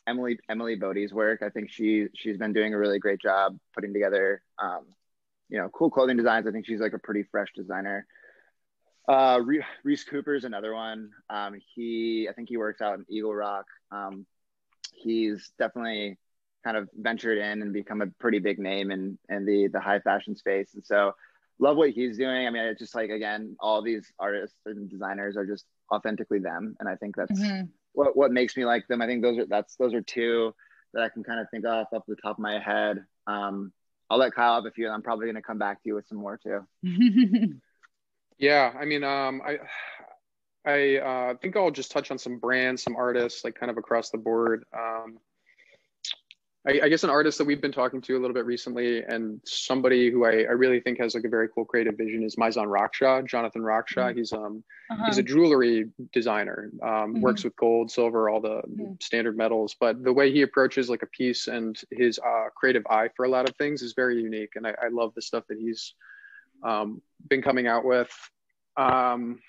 Emily 0.08 0.38
Emily 0.49 0.75
Bode's 0.75 1.13
work. 1.13 1.41
I 1.41 1.49
think 1.49 1.71
she 1.71 2.08
she's 2.15 2.38
been 2.38 2.53
doing 2.53 2.73
a 2.73 2.77
really 2.77 2.99
great 2.99 3.21
job 3.21 3.58
putting 3.73 3.93
together 3.93 4.41
um, 4.62 4.86
you 5.49 5.58
know 5.60 5.69
cool 5.69 5.89
clothing 5.89 6.17
designs. 6.17 6.47
I 6.47 6.51
think 6.51 6.65
she's 6.65 6.82
like 6.82 6.93
a 6.93 6.99
pretty 6.99 7.23
fresh 7.23 7.49
designer. 7.56 8.06
Uh, 9.08 9.39
Reese 9.84 10.04
Cooper 10.06 10.34
is 10.34 10.46
another 10.46 10.74
one. 10.74 11.12
Um, 11.30 11.60
he, 11.76 12.28
I 12.30 12.34
think 12.34 12.50
he 12.50 12.58
works 12.58 12.82
out 12.82 12.98
in 12.98 13.06
Eagle 13.10 13.36
Rock. 13.36 13.66
Um, 13.92 14.26
he's 14.94 15.52
definitely 15.60 16.18
kind 16.63 16.78
of 16.78 16.89
ventured 16.96 17.38
in 17.38 17.62
and 17.62 17.74
become 17.74 18.02
a 18.02 18.08
pretty 18.20 18.39
big 18.39 18.60
name 18.60 18.92
in 18.92 19.18
in 19.30 19.46
the 19.46 19.68
the 19.68 19.80
high 19.80 20.00
fashion 20.00 20.36
space. 20.36 20.74
And 20.74 20.86
so, 20.86 21.13
love 21.60 21.76
what 21.76 21.89
he's 21.89 22.18
doing. 22.18 22.48
I 22.48 22.50
mean, 22.50 22.63
it's 22.63 22.80
just 22.80 22.96
like 22.96 23.10
again, 23.10 23.56
all 23.60 23.82
these 23.82 24.12
artists 24.20 24.58
and 24.66 24.89
designers 24.89 25.36
are 25.36 25.46
just 25.46 25.66
authentically 25.92 26.39
them, 26.39 26.76
and 26.80 26.88
I 26.88 26.96
think 26.96 27.16
that's 27.16 27.39
mm-hmm. 27.39 27.66
what 27.92 28.16
what 28.16 28.32
makes 28.32 28.56
me 28.56 28.66
like 28.66 28.88
them. 28.88 29.02
I 29.02 29.08
think 29.08 29.22
those 29.22 29.38
are 29.38 29.46
that's 29.46 29.76
those 29.76 29.94
are 29.94 30.02
two 30.02 30.56
that 30.94 31.04
I 31.04 31.10
can 31.10 31.24
kind 31.24 31.39
of 31.39 31.48
think 31.52 31.66
off 31.66 31.88
off 31.92 32.04
the 32.08 32.16
top 32.16 32.38
of 32.38 32.42
my 32.42 32.60
head. 32.60 33.04
Um, 33.28 33.74
I'll 34.10 34.18
let 34.18 34.34
Kyle 34.34 34.56
have 34.56 34.66
a 34.66 34.72
few. 34.72 34.88
I'm 34.89 35.02
probably 35.02 35.26
going 35.26 35.36
to 35.36 35.42
come 35.42 35.58
back 35.58 35.82
to 35.82 35.89
you 35.89 35.96
with 35.96 36.08
some 36.08 36.20
more 36.20 36.38
too. 36.38 36.66
Yeah, 38.43 38.73
I 38.77 38.84
mean, 38.84 39.06
um, 39.06 39.41
I 39.45 39.60
I 40.65 40.97
uh, 40.97 41.34
think 41.41 41.58
I'll 41.58 41.71
just 41.71 41.91
touch 41.91 42.10
on 42.12 42.17
some 42.17 42.38
brands, 42.38 42.84
some 42.84 42.95
artists, 42.95 43.43
like 43.43 43.56
kind 43.56 43.69
of 43.69 43.77
across 43.77 44.12
the 44.12 44.17
board. 44.17 44.63
Um, 44.73 45.17
I, 46.65 46.79
I, 46.84 46.89
guess 46.89 47.03
an 47.03 47.10
artist 47.10 47.38
that 47.39 47.43
we've 47.43 47.60
been 47.60 47.73
talking 47.73 47.99
to 47.99 48.13
a 48.13 48.19
little 48.19 48.34
bit 48.34 48.45
recently, 48.45 49.03
and 49.03 49.41
somebody 49.43 50.10
who 50.10 50.23
I, 50.23 50.43
I 50.43 50.53
really 50.53 50.79
think 50.79 50.99
has 50.99 51.15
like 51.15 51.25
a 51.25 51.29
very 51.29 51.49
cool 51.53 51.65
creative 51.65 51.97
vision 51.97 52.23
is 52.23 52.38
Maison 52.38 52.65
Raksha, 52.65 53.27
Jonathan 53.27 53.62
Raksha. 53.62 54.08
Mm-hmm. 54.08 54.17
He's 54.17 54.32
um 54.32 54.63
uh-huh. 54.89 55.06
he's 55.08 55.17
a 55.17 55.23
jewelry 55.23 55.89
designer, 56.13 56.71
um, 56.82 56.89
mm-hmm. 56.89 57.21
works 57.21 57.43
with 57.43 57.56
gold, 57.58 57.91
silver, 57.91 58.29
all 58.29 58.39
the 58.39 58.62
mm-hmm. 58.62 58.93
standard 59.01 59.36
metals. 59.38 59.75
But 59.77 60.03
the 60.03 60.13
way 60.13 60.32
he 60.32 60.43
approaches 60.43 60.89
like 60.89 61.03
a 61.03 61.08
piece 61.08 61.47
and 61.47 61.79
his 61.91 62.19
uh, 62.19 62.49
creative 62.56 62.86
eye 62.89 63.10
for 63.15 63.25
a 63.25 63.29
lot 63.29 63.49
of 63.49 63.56
things 63.58 63.82
is 63.82 63.93
very 63.93 64.21
unique, 64.21 64.51
and 64.56 64.65
I, 64.65 64.75
I 64.82 64.88
love 64.89 65.13
the 65.13 65.21
stuff 65.21 65.43
that 65.49 65.58
he's 65.58 65.93
um, 66.63 67.02
been 67.30 67.41
coming 67.41 67.67
out 67.67 67.86
with. 67.86 68.12
Um, 68.78 69.39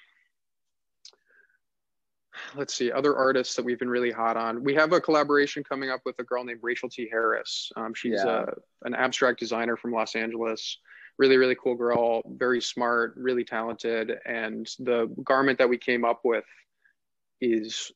let's 2.56 2.74
see, 2.74 2.90
other 2.90 3.16
artists 3.16 3.54
that 3.56 3.64
we've 3.64 3.78
been 3.78 3.88
really 3.88 4.10
hot 4.10 4.36
on. 4.36 4.62
We 4.64 4.74
have 4.74 4.92
a 4.92 5.00
collaboration 5.00 5.64
coming 5.64 5.90
up 5.90 6.00
with 6.04 6.18
a 6.18 6.24
girl 6.24 6.44
named 6.44 6.60
Rachel 6.62 6.88
T. 6.88 7.08
Harris. 7.10 7.70
Um, 7.76 7.94
she's 7.94 8.20
yeah. 8.24 8.26
a, 8.26 8.36
uh, 8.36 8.54
an 8.82 8.94
abstract 8.94 9.40
designer 9.40 9.76
from 9.76 9.92
Los 9.92 10.14
Angeles. 10.14 10.78
Really, 11.16 11.36
really 11.36 11.54
cool 11.54 11.76
girl, 11.76 12.22
very 12.26 12.60
smart, 12.60 13.14
really 13.16 13.44
talented. 13.44 14.12
And 14.26 14.68
the 14.80 15.06
garment 15.22 15.58
that 15.58 15.68
we 15.68 15.78
came 15.78 16.04
up 16.04 16.22
with 16.24 16.44
is 17.40 17.92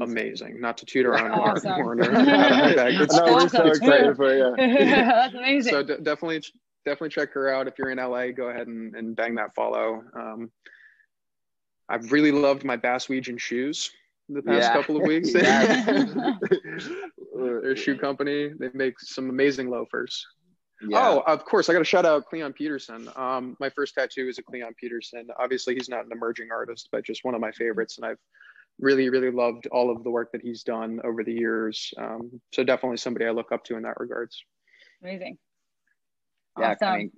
amazing. 0.00 0.60
Not 0.60 0.78
to 0.78 0.86
toot 0.86 1.06
our 1.06 1.16
own 1.16 1.30
awesome. 1.30 1.72
horn. 1.72 2.00
It's, 2.02 3.14
no, 3.14 3.24
awesome. 3.24 3.48
so 3.48 3.66
excited 3.66 4.16
for 4.16 4.34
you. 4.34 4.54
That's 4.56 5.34
amazing. 5.36 5.72
So 5.72 5.82
d- 5.84 5.96
definitely 6.02 6.42
definitely 6.88 7.10
check 7.10 7.32
her 7.32 7.52
out. 7.52 7.68
If 7.68 7.74
you're 7.78 7.90
in 7.90 7.98
LA, 7.98 8.28
go 8.28 8.48
ahead 8.48 8.66
and, 8.66 8.94
and 8.94 9.14
bang 9.14 9.34
that 9.36 9.54
follow. 9.54 10.02
Um, 10.14 10.50
I've 11.88 12.12
really 12.12 12.32
loved 12.32 12.64
my 12.64 12.76
Bass 12.76 13.06
Weejun 13.06 13.38
shoes 13.38 13.90
the 14.28 14.42
past 14.42 14.62
yeah. 14.62 14.72
couple 14.72 14.96
of 14.96 15.02
weeks. 15.02 15.32
Their 17.34 17.76
shoe 17.76 17.96
company, 17.96 18.50
they 18.58 18.68
make 18.74 18.98
some 19.00 19.30
amazing 19.30 19.70
loafers. 19.70 20.26
Yeah. 20.86 21.08
Oh, 21.08 21.22
of 21.26 21.44
course, 21.44 21.68
I 21.68 21.72
got 21.72 21.80
to 21.80 21.84
shout 21.84 22.06
out 22.06 22.26
Cleon 22.26 22.52
Peterson. 22.52 23.10
Um, 23.16 23.56
my 23.58 23.68
first 23.70 23.94
tattoo 23.94 24.28
is 24.28 24.38
a 24.38 24.42
Cleon 24.42 24.72
Peterson. 24.78 25.26
Obviously, 25.38 25.74
he's 25.74 25.88
not 25.88 26.04
an 26.04 26.12
emerging 26.12 26.50
artist, 26.52 26.88
but 26.92 27.04
just 27.04 27.24
one 27.24 27.34
of 27.34 27.40
my 27.40 27.50
favorites, 27.52 27.98
and 27.98 28.06
I've 28.06 28.18
really, 28.78 29.08
really 29.08 29.32
loved 29.32 29.66
all 29.68 29.90
of 29.90 30.04
the 30.04 30.10
work 30.10 30.30
that 30.32 30.42
he's 30.42 30.62
done 30.62 31.00
over 31.04 31.24
the 31.24 31.32
years. 31.32 31.92
Um, 31.98 32.40
so 32.52 32.62
definitely 32.62 32.98
somebody 32.98 33.26
I 33.26 33.30
look 33.30 33.50
up 33.50 33.64
to 33.64 33.76
in 33.76 33.82
that 33.82 33.98
regards. 33.98 34.40
Amazing. 35.02 35.38
Yeah, 36.58 36.72
awesome. 36.72 36.88
I 36.88 36.96
mean, 36.98 37.12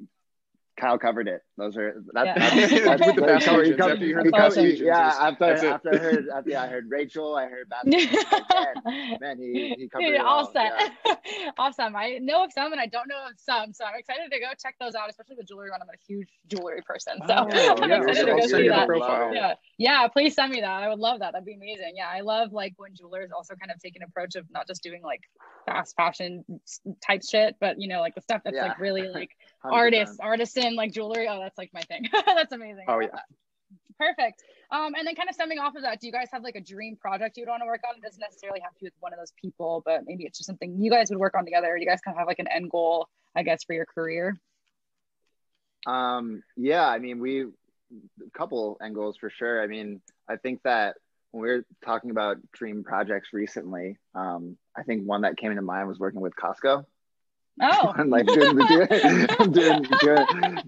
Kyle 0.80 0.98
covered 0.98 1.28
it. 1.28 1.42
Those 1.58 1.76
are 1.76 1.94
that, 2.14 2.26
yeah. 2.26 2.34
that's, 2.38 2.84
that's 2.84 3.06
with 3.06 3.16
the 3.16 3.22
best 3.22 3.44
stories. 3.44 3.78
After 3.78 4.06
you 4.06 4.14
heard 4.14 4.26
the 4.26 4.36
awesome. 4.36 4.66
yeah, 4.66 5.14
after 5.20 5.66
after 5.66 5.94
I 5.94 5.98
heard 5.98 6.28
after 6.34 6.50
yeah, 6.50 6.62
I 6.62 6.66
heard 6.68 6.86
Rachel, 6.88 7.36
I 7.36 7.46
heard 7.46 7.68
Beth. 7.68 7.84
man, 7.84 9.18
man, 9.20 9.38
he 9.38 9.74
he 9.76 9.88
covered 9.88 10.06
Dude, 10.06 10.14
it 10.14 10.20
all. 10.20 10.50
set. 10.50 10.72
Yeah. 11.04 11.14
awesome. 11.58 11.94
I 11.94 12.18
know 12.22 12.44
of 12.44 12.52
some 12.52 12.72
and 12.72 12.80
I 12.80 12.86
don't 12.86 13.08
know 13.08 13.26
of 13.30 13.38
some, 13.38 13.74
so 13.74 13.84
I'm 13.84 13.98
excited 13.98 14.32
to 14.32 14.40
go 14.40 14.46
check 14.60 14.76
those 14.80 14.94
out, 14.94 15.10
especially 15.10 15.36
the 15.36 15.44
jewelry 15.44 15.70
one. 15.70 15.80
I'm 15.82 15.88
a 15.88 15.92
huge 16.08 16.28
jewelry 16.48 16.80
person, 16.82 17.18
so 17.26 17.34
oh, 17.34 17.34
I'm 17.80 17.90
yeah, 17.90 18.02
excited 18.02 18.26
to 18.26 18.36
go 18.36 18.46
see 18.46 18.68
that. 18.68 19.30
Yeah, 19.34 19.54
yeah. 19.76 20.08
Please 20.08 20.34
send 20.34 20.50
me 20.50 20.62
that. 20.62 20.82
I 20.82 20.88
would 20.88 20.98
love 20.98 21.20
that. 21.20 21.32
That'd 21.32 21.44
be 21.44 21.54
amazing. 21.54 21.92
Yeah, 21.96 22.08
I 22.08 22.20
love 22.20 22.52
like 22.52 22.74
when 22.78 22.94
jewelers 22.94 23.30
also 23.36 23.54
kind 23.54 23.70
of 23.70 23.78
take 23.80 23.96
an 23.96 24.02
approach 24.02 24.34
of 24.34 24.46
not 24.50 24.66
just 24.66 24.82
doing 24.82 25.02
like 25.02 25.20
fast 25.66 25.94
fashion 25.94 26.44
type 27.06 27.22
shit, 27.22 27.56
but 27.60 27.78
you 27.78 27.88
know, 27.88 28.00
like 28.00 28.14
the 28.14 28.22
stuff 28.22 28.40
that's 28.44 28.56
yeah. 28.56 28.68
like 28.68 28.78
really 28.78 29.08
like 29.08 29.30
artists, 29.62 30.18
artisan 30.70 30.76
like 30.76 30.92
jewelry. 30.92 31.28
Oh, 31.28 31.40
that's 31.40 31.58
like 31.58 31.70
my 31.72 31.82
thing. 31.82 32.06
that's 32.26 32.52
amazing. 32.52 32.84
Oh 32.88 33.00
yeah. 33.00 33.08
That. 33.12 33.24
Perfect. 33.98 34.42
Um, 34.70 34.94
and 34.96 35.06
then 35.06 35.14
kind 35.14 35.28
of 35.28 35.34
stemming 35.34 35.58
off 35.58 35.74
of 35.76 35.82
that, 35.82 36.00
do 36.00 36.06
you 36.06 36.12
guys 36.12 36.28
have 36.32 36.42
like 36.42 36.54
a 36.54 36.60
dream 36.60 36.96
project 36.96 37.36
you'd 37.36 37.48
want 37.48 37.60
to 37.62 37.66
work 37.66 37.82
on? 37.86 37.96
It 37.96 38.02
doesn't 38.02 38.20
necessarily 38.20 38.60
have 38.60 38.72
to 38.72 38.80
be 38.80 38.86
with 38.86 38.94
one 39.00 39.12
of 39.12 39.18
those 39.18 39.32
people, 39.40 39.82
but 39.84 40.02
maybe 40.06 40.24
it's 40.24 40.38
just 40.38 40.46
something 40.46 40.80
you 40.80 40.90
guys 40.90 41.10
would 41.10 41.18
work 41.18 41.34
on 41.36 41.44
together. 41.44 41.76
You 41.76 41.86
guys 41.86 42.00
kind 42.00 42.14
of 42.14 42.18
have 42.18 42.26
like 42.26 42.38
an 42.38 42.48
end 42.48 42.70
goal, 42.70 43.08
I 43.36 43.42
guess, 43.42 43.62
for 43.64 43.74
your 43.74 43.84
career. 43.84 44.40
Um, 45.86 46.42
yeah, 46.56 46.86
I 46.88 46.98
mean, 46.98 47.18
we 47.18 47.42
a 47.42 48.30
couple 48.32 48.78
end 48.82 48.94
goals 48.94 49.16
for 49.18 49.28
sure. 49.28 49.62
I 49.62 49.66
mean, 49.66 50.00
I 50.28 50.36
think 50.36 50.62
that 50.62 50.96
when 51.32 51.42
we 51.42 51.48
were 51.48 51.64
talking 51.84 52.10
about 52.10 52.38
dream 52.52 52.84
projects 52.84 53.30
recently, 53.32 53.98
um, 54.14 54.56
I 54.76 54.82
think 54.82 55.04
one 55.04 55.22
that 55.22 55.36
came 55.36 55.50
into 55.50 55.62
mind 55.62 55.88
was 55.88 55.98
working 55.98 56.20
with 56.20 56.34
Costco. 56.36 56.84
Oh, 57.60 57.92
and 57.96 58.10
like 58.10 58.26
doing, 58.26 58.56
doing, 58.68 58.86
doing, 58.88 59.52
doing, 59.52 59.84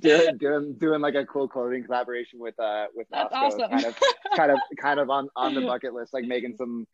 doing, 0.01 0.37
doing, 0.39 0.75
doing, 0.75 1.01
like 1.01 1.15
a 1.15 1.25
cool 1.25 1.49
clothing 1.49 1.85
collaboration 1.85 2.39
with 2.39 2.59
uh 2.61 2.87
with 2.95 3.07
That's 3.11 3.33
Costco. 3.33 3.43
Awesome. 3.43 3.71
Kind 3.71 3.85
of, 3.85 3.97
kind 4.37 4.51
of, 4.53 4.59
kind 4.81 5.01
of 5.01 5.11
on 5.11 5.29
on 5.37 5.55
the 5.55 5.61
bucket 5.67 5.95
list, 5.95 6.13
like 6.13 6.25
making 6.25 6.57
some 6.57 6.87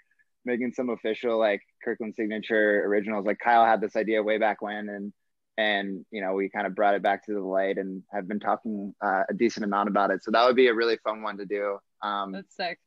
making 0.44 0.72
some 0.72 0.90
official 0.90 1.38
like 1.38 1.62
Kirkland 1.84 2.14
signature 2.14 2.84
originals. 2.86 3.26
Like 3.26 3.38
Kyle 3.38 3.64
had 3.64 3.80
this 3.80 3.96
idea 3.96 4.22
way 4.22 4.38
back 4.38 4.62
when, 4.62 4.88
and 4.88 5.12
and 5.56 6.04
you 6.10 6.20
know 6.20 6.34
we 6.34 6.48
kind 6.48 6.66
of 6.66 6.74
brought 6.74 6.94
it 6.94 7.02
back 7.02 7.26
to 7.26 7.34
the 7.34 7.40
light 7.40 7.78
and 7.78 8.02
have 8.12 8.28
been 8.28 8.40
talking 8.40 8.94
uh, 9.04 9.24
a 9.28 9.34
decent 9.34 9.64
amount 9.64 9.88
about 9.88 10.10
it. 10.10 10.22
So 10.22 10.30
that 10.30 10.46
would 10.46 10.56
be 10.56 10.68
a 10.68 10.74
really 10.74 10.98
fun 11.04 11.22
one 11.22 11.38
to 11.38 11.44
do. 11.44 11.78
Um, 12.02 12.32
That's 12.32 12.54
sick. 12.54 12.78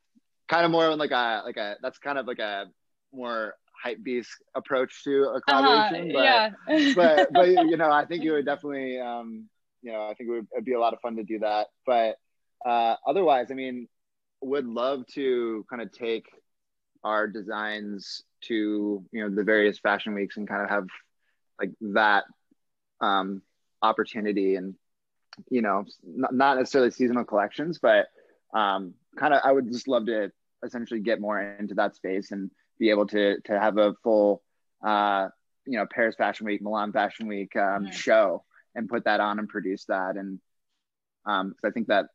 Kind 0.48 0.66
of 0.66 0.72
more 0.72 0.96
like 0.96 1.12
a 1.12 1.42
like 1.46 1.58
a 1.58 1.76
that's 1.82 1.98
kind 1.98 2.18
of 2.18 2.26
like 2.26 2.40
a 2.40 2.66
more 3.14 3.56
hype 3.82 4.04
beast 4.04 4.30
approach 4.56 5.04
to 5.04 5.24
a 5.24 5.38
uh-huh, 5.38 5.40
collaboration. 5.48 6.16
Uh, 6.16 6.20
but, 6.20 6.24
yeah. 6.24 6.94
but 6.96 7.30
but 7.34 7.48
you 7.50 7.78
know, 7.78 7.92
I 7.92 8.06
think 8.06 8.24
it 8.24 8.32
would 8.32 8.46
definitely 8.46 9.00
um, 9.00 9.48
you 9.82 9.92
know, 9.92 10.04
I 10.04 10.14
think 10.14 10.30
it 10.30 10.34
would 10.34 10.48
it'd 10.54 10.66
be 10.66 10.74
a 10.74 10.80
lot 10.80 10.94
of 10.94 11.02
fun 11.02 11.16
to 11.18 11.24
do 11.24 11.40
that. 11.40 11.68
But 11.86 12.18
uh, 12.66 12.96
otherwise, 13.08 13.48
I 13.52 13.56
mean, 13.56 13.88
would 14.42 14.66
love 14.66 15.06
to 15.14 15.66
kind 15.70 15.82
of 15.82 15.92
take 15.92 16.26
our 17.04 17.28
designs 17.28 18.24
to 18.42 19.04
you 19.12 19.24
know 19.24 19.34
the 19.34 19.44
various 19.44 19.80
fashion 19.80 20.14
weeks 20.14 20.38
and 20.38 20.48
kind 20.48 20.64
of 20.64 20.70
have 20.70 20.88
like 21.60 21.72
that 21.82 22.26
um, 23.02 23.42
opportunity 23.82 24.56
and 24.56 24.76
you 25.50 25.62
know 25.62 25.86
not 26.04 26.58
necessarily 26.58 26.92
seasonal 26.92 27.24
collections 27.24 27.80
but 27.82 28.08
um, 28.54 28.94
kind 29.18 29.34
of 29.34 29.42
i 29.44 29.52
would 29.52 29.72
just 29.72 29.88
love 29.88 30.06
to 30.06 30.32
essentially 30.64 31.00
get 31.00 31.20
more 31.20 31.42
into 31.42 31.74
that 31.74 31.96
space 31.96 32.32
and 32.32 32.52
be 32.82 32.90
able 32.90 33.06
to 33.06 33.40
to 33.42 33.60
have 33.60 33.78
a 33.78 33.94
full 34.04 34.42
uh, 34.84 35.30
you 35.68 35.78
know 35.78 35.86
Paris 35.86 36.16
Fashion 36.18 36.48
Week, 36.48 36.62
Milan 36.62 36.92
Fashion 36.92 37.28
Week 37.28 37.56
um, 37.56 37.84
mm-hmm. 37.84 37.92
show 37.92 38.44
and 38.74 38.90
put 38.90 39.06
that 39.06 39.20
on 39.20 39.38
and 39.38 39.48
produce 39.48 39.86
that. 39.86 40.18
And 40.18 40.40
um, 41.26 41.54
I 41.64 41.70
think 41.70 41.88
that 41.88 42.08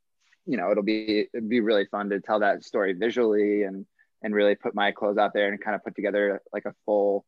you 0.45 0.57
know 0.57 0.73
it'll 0.73 0.83
be 0.83 1.29
it'd 1.33 1.49
be 1.49 1.61
really 1.61 1.87
fun 1.87 2.11
to 2.11 2.21
tell 2.21 2.41
that 2.41 2.65
story 2.65 2.93
visually 2.95 3.63
and 3.63 3.87
and 4.23 4.35
really 4.35 4.57
put 4.57 4.75
my 4.75 4.91
clothes 4.91 5.19
out 5.19 5.33
there 5.33 5.49
and 5.49 5.63
kind 5.63 5.77
of 5.77 5.85
put 5.85 5.95
together 5.95 6.43
like 6.53 6.65
a 6.65 6.75
full 6.85 7.25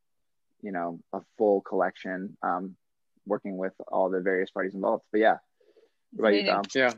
you 0.60 0.72
know 0.72 0.98
a 1.12 1.20
full 1.38 1.60
collection 1.60 2.36
um, 2.42 2.74
working 3.24 3.56
with 3.56 3.74
all 3.86 4.10
the 4.10 4.20
various 4.20 4.50
parties 4.50 4.74
involved. 4.74 5.04
But 5.12 5.20
yeah, 5.20 5.36
what 6.12 6.28
about 6.28 6.34
you, 6.34 6.44
Tom? 6.44 6.62
Yeah. 6.74 6.92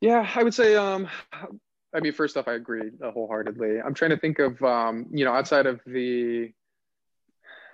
Yeah, 0.00 0.26
I 0.34 0.42
would 0.42 0.54
say 0.54 0.76
um, 0.76 1.08
I 1.92 2.00
mean, 2.00 2.12
first 2.12 2.36
off, 2.36 2.46
I 2.46 2.54
agree 2.54 2.90
wholeheartedly. 3.02 3.80
I'm 3.80 3.94
trying 3.94 4.10
to 4.10 4.16
think 4.16 4.38
of, 4.38 4.62
um, 4.62 5.06
you 5.10 5.24
know, 5.24 5.32
outside 5.32 5.66
of 5.66 5.80
the 5.86 6.52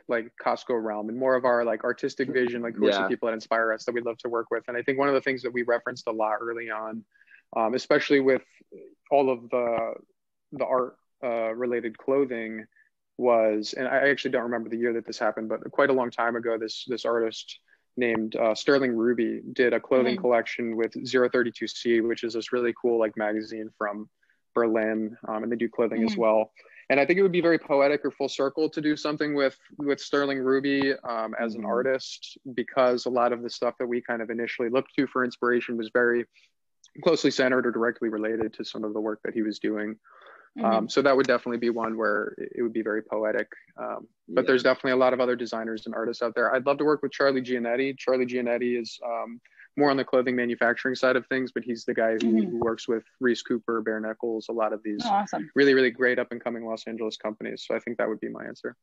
like 0.08 0.32
Costco 0.42 0.82
realm 0.82 1.08
and 1.08 1.18
more 1.18 1.34
of 1.34 1.44
our 1.44 1.64
like 1.64 1.84
artistic 1.84 2.32
vision, 2.32 2.62
like 2.62 2.74
who 2.74 2.86
yeah. 2.86 2.90
are 2.90 2.94
some 2.94 3.08
people 3.08 3.26
that 3.26 3.34
inspire 3.34 3.72
us 3.72 3.84
that 3.84 3.92
we'd 3.92 4.06
love 4.06 4.18
to 4.18 4.28
work 4.28 4.46
with. 4.50 4.64
And 4.68 4.76
I 4.76 4.82
think 4.82 4.98
one 4.98 5.08
of 5.08 5.14
the 5.14 5.20
things 5.20 5.42
that 5.42 5.52
we 5.52 5.62
referenced 5.62 6.06
a 6.06 6.12
lot 6.12 6.36
early 6.40 6.70
on, 6.70 7.04
um, 7.56 7.74
especially 7.74 8.20
with 8.20 8.42
all 9.10 9.30
of 9.30 9.50
the 9.50 9.94
the 10.52 10.64
art 10.64 10.96
uh, 11.24 11.54
related 11.54 11.98
clothing, 11.98 12.64
was, 13.18 13.74
and 13.76 13.88
I 13.88 14.08
actually 14.08 14.30
don't 14.30 14.44
remember 14.44 14.68
the 14.68 14.76
year 14.76 14.92
that 14.92 15.06
this 15.06 15.18
happened, 15.18 15.48
but 15.48 15.70
quite 15.70 15.90
a 15.90 15.94
long 15.94 16.10
time 16.10 16.36
ago, 16.36 16.56
this 16.58 16.84
this 16.86 17.04
artist 17.04 17.58
named 17.96 18.36
uh, 18.36 18.54
Sterling 18.54 18.92
Ruby 18.92 19.42
did 19.52 19.72
a 19.72 19.80
clothing 19.80 20.16
mm. 20.16 20.20
collection 20.20 20.76
with 20.76 20.92
032C, 20.92 22.06
which 22.06 22.24
is 22.24 22.34
this 22.34 22.52
really 22.52 22.74
cool 22.80 22.98
like 22.98 23.16
magazine 23.16 23.70
from 23.78 24.08
Berlin, 24.54 25.16
um, 25.28 25.42
and 25.42 25.52
they 25.52 25.56
do 25.56 25.68
clothing 25.68 26.02
mm. 26.02 26.10
as 26.10 26.16
well. 26.16 26.52
And 26.88 27.00
I 27.00 27.06
think 27.06 27.18
it 27.18 27.22
would 27.22 27.32
be 27.32 27.40
very 27.40 27.58
poetic 27.58 28.04
or 28.04 28.12
full 28.12 28.28
circle 28.28 28.70
to 28.70 28.80
do 28.80 28.96
something 28.96 29.34
with 29.34 29.58
with 29.78 30.00
Sterling 30.00 30.38
Ruby 30.38 30.92
um, 30.92 31.34
as 31.38 31.52
mm. 31.52 31.56
an 31.56 31.62
mm-hmm. 31.62 31.66
artist, 31.66 32.38
because 32.54 33.06
a 33.06 33.10
lot 33.10 33.32
of 33.32 33.42
the 33.42 33.50
stuff 33.50 33.74
that 33.78 33.86
we 33.86 34.00
kind 34.00 34.22
of 34.22 34.30
initially 34.30 34.68
looked 34.68 34.94
to 34.96 35.06
for 35.06 35.24
inspiration 35.24 35.76
was 35.76 35.90
very 35.92 36.26
closely 37.02 37.30
centered 37.30 37.66
or 37.66 37.70
directly 37.70 38.08
related 38.08 38.54
to 38.54 38.64
some 38.64 38.84
of 38.84 38.94
the 38.94 39.00
work 39.00 39.20
that 39.24 39.34
he 39.34 39.42
was 39.42 39.58
doing. 39.58 39.96
Um, 40.58 40.64
mm-hmm. 40.64 40.76
Um, 40.76 40.88
so 40.88 41.02
that 41.02 41.16
would 41.16 41.26
definitely 41.26 41.58
be 41.58 41.70
one 41.70 41.96
where 41.96 42.34
it 42.38 42.62
would 42.62 42.72
be 42.72 42.82
very 42.82 43.02
poetic. 43.02 43.48
Um, 43.78 44.08
but 44.28 44.42
yeah. 44.42 44.46
there's 44.46 44.62
definitely 44.62 44.92
a 44.92 44.96
lot 44.96 45.12
of 45.12 45.20
other 45.20 45.36
designers 45.36 45.86
and 45.86 45.94
artists 45.94 46.22
out 46.22 46.34
there. 46.34 46.54
I'd 46.54 46.66
love 46.66 46.78
to 46.78 46.84
work 46.84 47.02
with 47.02 47.12
Charlie 47.12 47.42
Gianetti. 47.42 47.96
Charlie 47.98 48.26
Gianetti 48.26 48.80
is 48.80 48.98
um, 49.04 49.40
more 49.76 49.90
on 49.90 49.96
the 49.96 50.04
clothing 50.04 50.34
manufacturing 50.34 50.94
side 50.94 51.16
of 51.16 51.26
things, 51.26 51.52
but 51.52 51.62
he's 51.62 51.84
the 51.84 51.94
guy 51.94 52.12
who, 52.12 52.18
mm-hmm. 52.18 52.50
who 52.50 52.58
works 52.58 52.88
with 52.88 53.04
Reese 53.20 53.42
Cooper, 53.42 53.82
Bare 53.82 54.00
Knuckles, 54.00 54.46
a 54.48 54.52
lot 54.52 54.72
of 54.72 54.82
these 54.82 55.02
oh, 55.04 55.10
awesome. 55.10 55.50
really, 55.54 55.74
really 55.74 55.90
great 55.90 56.18
up 56.18 56.28
and 56.30 56.42
coming 56.42 56.66
Los 56.66 56.84
Angeles 56.86 57.16
companies. 57.16 57.64
So 57.66 57.74
I 57.74 57.78
think 57.78 57.98
that 57.98 58.08
would 58.08 58.20
be 58.20 58.28
my 58.28 58.44
answer. 58.44 58.74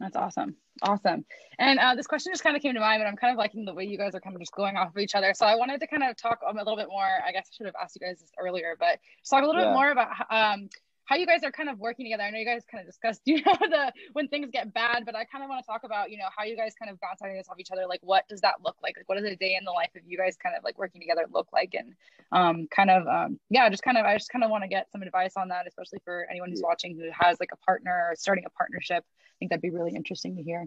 That's 0.00 0.16
awesome. 0.16 0.54
Awesome. 0.82 1.24
And 1.58 1.78
uh, 1.80 1.94
this 1.96 2.06
question 2.06 2.32
just 2.32 2.44
kind 2.44 2.54
of 2.54 2.62
came 2.62 2.74
to 2.74 2.80
mind, 2.80 3.00
but 3.00 3.08
I'm 3.08 3.16
kind 3.16 3.32
of 3.32 3.38
liking 3.38 3.64
the 3.64 3.74
way 3.74 3.84
you 3.84 3.98
guys 3.98 4.14
are 4.14 4.20
kind 4.20 4.36
of 4.36 4.40
just 4.40 4.52
going 4.52 4.76
off 4.76 4.90
of 4.90 4.98
each 4.98 5.16
other. 5.16 5.34
So 5.34 5.44
I 5.44 5.56
wanted 5.56 5.80
to 5.80 5.88
kind 5.88 6.04
of 6.04 6.16
talk 6.16 6.38
a 6.48 6.54
little 6.54 6.76
bit 6.76 6.86
more. 6.88 7.08
I 7.26 7.32
guess 7.32 7.48
I 7.50 7.52
should 7.56 7.66
have 7.66 7.74
asked 7.82 7.98
you 8.00 8.06
guys 8.06 8.20
this 8.20 8.30
earlier, 8.38 8.76
but 8.78 9.00
just 9.18 9.30
talk 9.30 9.42
a 9.42 9.46
little 9.46 9.60
yeah. 9.60 9.70
bit 9.70 9.74
more 9.74 9.90
about 9.90 10.10
um, 10.30 10.68
how 11.08 11.16
you 11.16 11.24
guys 11.24 11.42
are 11.42 11.50
kind 11.50 11.70
of 11.70 11.78
working 11.78 12.04
together. 12.04 12.22
I 12.22 12.30
know 12.30 12.38
you 12.38 12.44
guys 12.44 12.64
kind 12.70 12.82
of 12.82 12.86
discussed, 12.86 13.22
you 13.24 13.36
know, 13.36 13.56
the 13.58 13.92
when 14.12 14.28
things 14.28 14.50
get 14.52 14.74
bad, 14.74 15.04
but 15.06 15.16
I 15.16 15.24
kind 15.24 15.42
of 15.42 15.48
want 15.48 15.64
to 15.64 15.66
talk 15.66 15.84
about, 15.84 16.10
you 16.10 16.18
know, 16.18 16.26
how 16.36 16.44
you 16.44 16.54
guys 16.54 16.74
kind 16.78 16.90
of 16.90 17.00
bounce 17.00 17.22
ideas 17.22 17.46
off 17.48 17.58
each 17.58 17.70
other. 17.72 17.86
Like, 17.88 18.00
what 18.02 18.28
does 18.28 18.42
that 18.42 18.56
look 18.62 18.76
like? 18.82 18.98
Like, 18.98 19.08
what 19.08 19.16
does 19.16 19.24
a 19.24 19.34
day 19.34 19.56
in 19.58 19.64
the 19.64 19.72
life 19.72 19.88
of 19.96 20.02
you 20.06 20.18
guys 20.18 20.36
kind 20.36 20.54
of 20.54 20.62
like 20.64 20.78
working 20.78 21.00
together 21.00 21.24
look 21.32 21.48
like? 21.50 21.74
And 21.74 21.94
um, 22.30 22.68
kind 22.70 22.90
of, 22.90 23.08
um, 23.08 23.40
yeah, 23.48 23.70
just 23.70 23.82
kind 23.82 23.96
of, 23.96 24.04
I 24.04 24.16
just 24.16 24.30
kind 24.30 24.44
of 24.44 24.50
want 24.50 24.64
to 24.64 24.68
get 24.68 24.92
some 24.92 25.00
advice 25.00 25.32
on 25.38 25.48
that, 25.48 25.66
especially 25.66 26.00
for 26.04 26.26
anyone 26.30 26.50
who's 26.50 26.62
watching 26.62 26.94
who 26.94 27.08
has 27.18 27.40
like 27.40 27.50
a 27.54 27.56
partner 27.64 28.08
or 28.10 28.14
starting 28.14 28.44
a 28.46 28.50
partnership. 28.50 29.02
I 29.08 29.34
think 29.38 29.50
that'd 29.50 29.62
be 29.62 29.70
really 29.70 29.94
interesting 29.94 30.36
to 30.36 30.42
hear. 30.42 30.66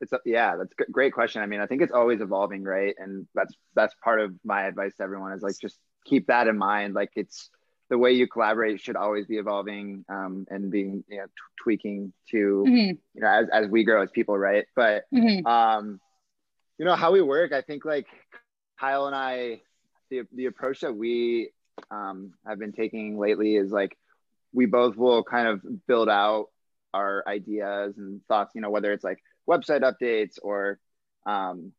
It's 0.00 0.12
a, 0.12 0.18
yeah, 0.24 0.56
that's 0.56 0.72
a 0.80 0.90
great 0.90 1.12
question. 1.12 1.40
I 1.40 1.46
mean, 1.46 1.60
I 1.60 1.66
think 1.66 1.82
it's 1.82 1.92
always 1.92 2.20
evolving, 2.20 2.64
right? 2.64 2.96
And 2.98 3.28
that's 3.34 3.54
that's 3.74 3.94
part 4.02 4.20
of 4.20 4.32
my 4.44 4.66
advice 4.66 4.94
to 4.96 5.02
everyone 5.04 5.32
is 5.32 5.42
like 5.42 5.54
just 5.60 5.78
keep 6.04 6.28
that 6.28 6.48
in 6.48 6.58
mind. 6.58 6.94
Like 6.94 7.10
it's 7.14 7.50
the 7.90 7.98
way 7.98 8.12
you 8.12 8.26
collaborate 8.26 8.80
should 8.80 8.96
always 8.96 9.26
be 9.26 9.36
evolving 9.36 10.04
um, 10.08 10.46
and 10.50 10.70
being 10.70 11.04
you 11.08 11.18
know, 11.18 11.24
t- 11.24 11.30
tweaking 11.62 12.12
to 12.30 12.64
mm-hmm. 12.66 12.90
you 13.14 13.20
know 13.20 13.28
as, 13.28 13.48
as 13.52 13.68
we 13.68 13.84
grow 13.84 14.02
as 14.02 14.10
people 14.10 14.36
right 14.36 14.66
but 14.76 15.04
mm-hmm. 15.14 15.46
um, 15.46 16.00
you 16.78 16.84
know 16.84 16.94
how 16.94 17.12
we 17.12 17.22
work 17.22 17.52
i 17.52 17.60
think 17.60 17.84
like 17.84 18.06
kyle 18.78 19.06
and 19.06 19.16
i 19.16 19.60
the, 20.10 20.22
the 20.34 20.46
approach 20.46 20.80
that 20.80 20.94
we 20.94 21.50
um, 21.90 22.32
have 22.46 22.58
been 22.58 22.72
taking 22.72 23.18
lately 23.18 23.56
is 23.56 23.70
like 23.70 23.96
we 24.52 24.66
both 24.66 24.96
will 24.96 25.22
kind 25.22 25.48
of 25.48 25.86
build 25.86 26.08
out 26.08 26.46
our 26.94 27.22
ideas 27.26 27.96
and 27.98 28.20
thoughts 28.26 28.54
you 28.54 28.60
know 28.60 28.70
whether 28.70 28.92
it's 28.92 29.04
like 29.04 29.18
website 29.48 29.82
updates 29.82 30.38
or 30.42 30.78
um, 31.26 31.72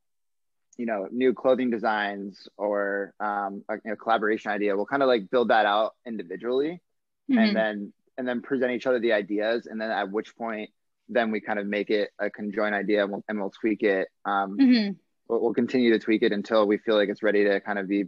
you 0.80 0.86
know 0.86 1.10
new 1.12 1.34
clothing 1.34 1.70
designs 1.70 2.48
or 2.56 3.14
um, 3.20 3.64
a, 3.68 3.92
a 3.92 3.96
collaboration 3.98 4.50
idea 4.50 4.76
we'll 4.76 4.86
kind 4.86 5.04
of 5.04 5.08
like 5.08 5.30
build 5.30 5.50
that 5.50 5.66
out 5.66 5.94
individually 6.08 6.82
mm-hmm. 7.30 7.38
and 7.38 7.56
then 7.56 7.94
and 8.18 8.26
then 8.26 8.42
present 8.42 8.72
each 8.72 8.88
other 8.88 8.98
the 9.00 9.12
ideas 9.12 9.68
and 9.68 9.80
then 9.80 9.92
at 9.92 10.10
which 10.10 10.36
point 10.38 10.70
then 11.10 11.32
we 11.32 11.42
kind 11.42 11.60
of 11.60 11.68
make 11.68 11.90
it 11.90 12.12
a 12.20 12.30
conjoined 12.30 12.74
idea 12.74 13.04
and 13.04 13.12
we'll, 13.12 13.24
and 13.28 13.40
we'll 13.40 13.52
tweak 13.52 13.84
it 13.84 14.08
um, 14.24 14.58
mm-hmm. 14.58 14.92
we'll, 15.28 15.42
we'll, 15.42 15.54
continue 15.54 15.92
to 15.92 16.00
tweak 16.00 16.24
it 16.24 16.32
until 16.32 16.66
we 16.66 16.78
feel 16.78 16.96
like 16.96 17.10
it's 17.10 17.24
ready 17.24 17.44
to 17.44 17.60
kind 17.60 17.78
of 17.78 17.90
be 17.90 18.06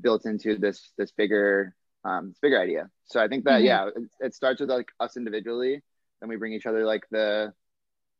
built 0.00 0.26
into 0.26 0.58
this 0.58 0.90
this 0.98 1.12
bigger 1.12 1.72
um, 2.04 2.30
this 2.30 2.38
bigger 2.42 2.60
idea 2.60 2.90
so 3.04 3.22
i 3.22 3.28
think 3.28 3.44
that 3.44 3.58
mm-hmm. 3.58 3.66
yeah 3.66 3.86
it, 3.86 4.26
it 4.26 4.34
starts 4.34 4.60
with 4.60 4.70
like 4.70 4.88
us 4.98 5.16
individually 5.16 5.80
then 6.20 6.28
we 6.28 6.34
bring 6.34 6.52
each 6.52 6.66
other 6.66 6.84
like 6.84 7.04
the 7.12 7.52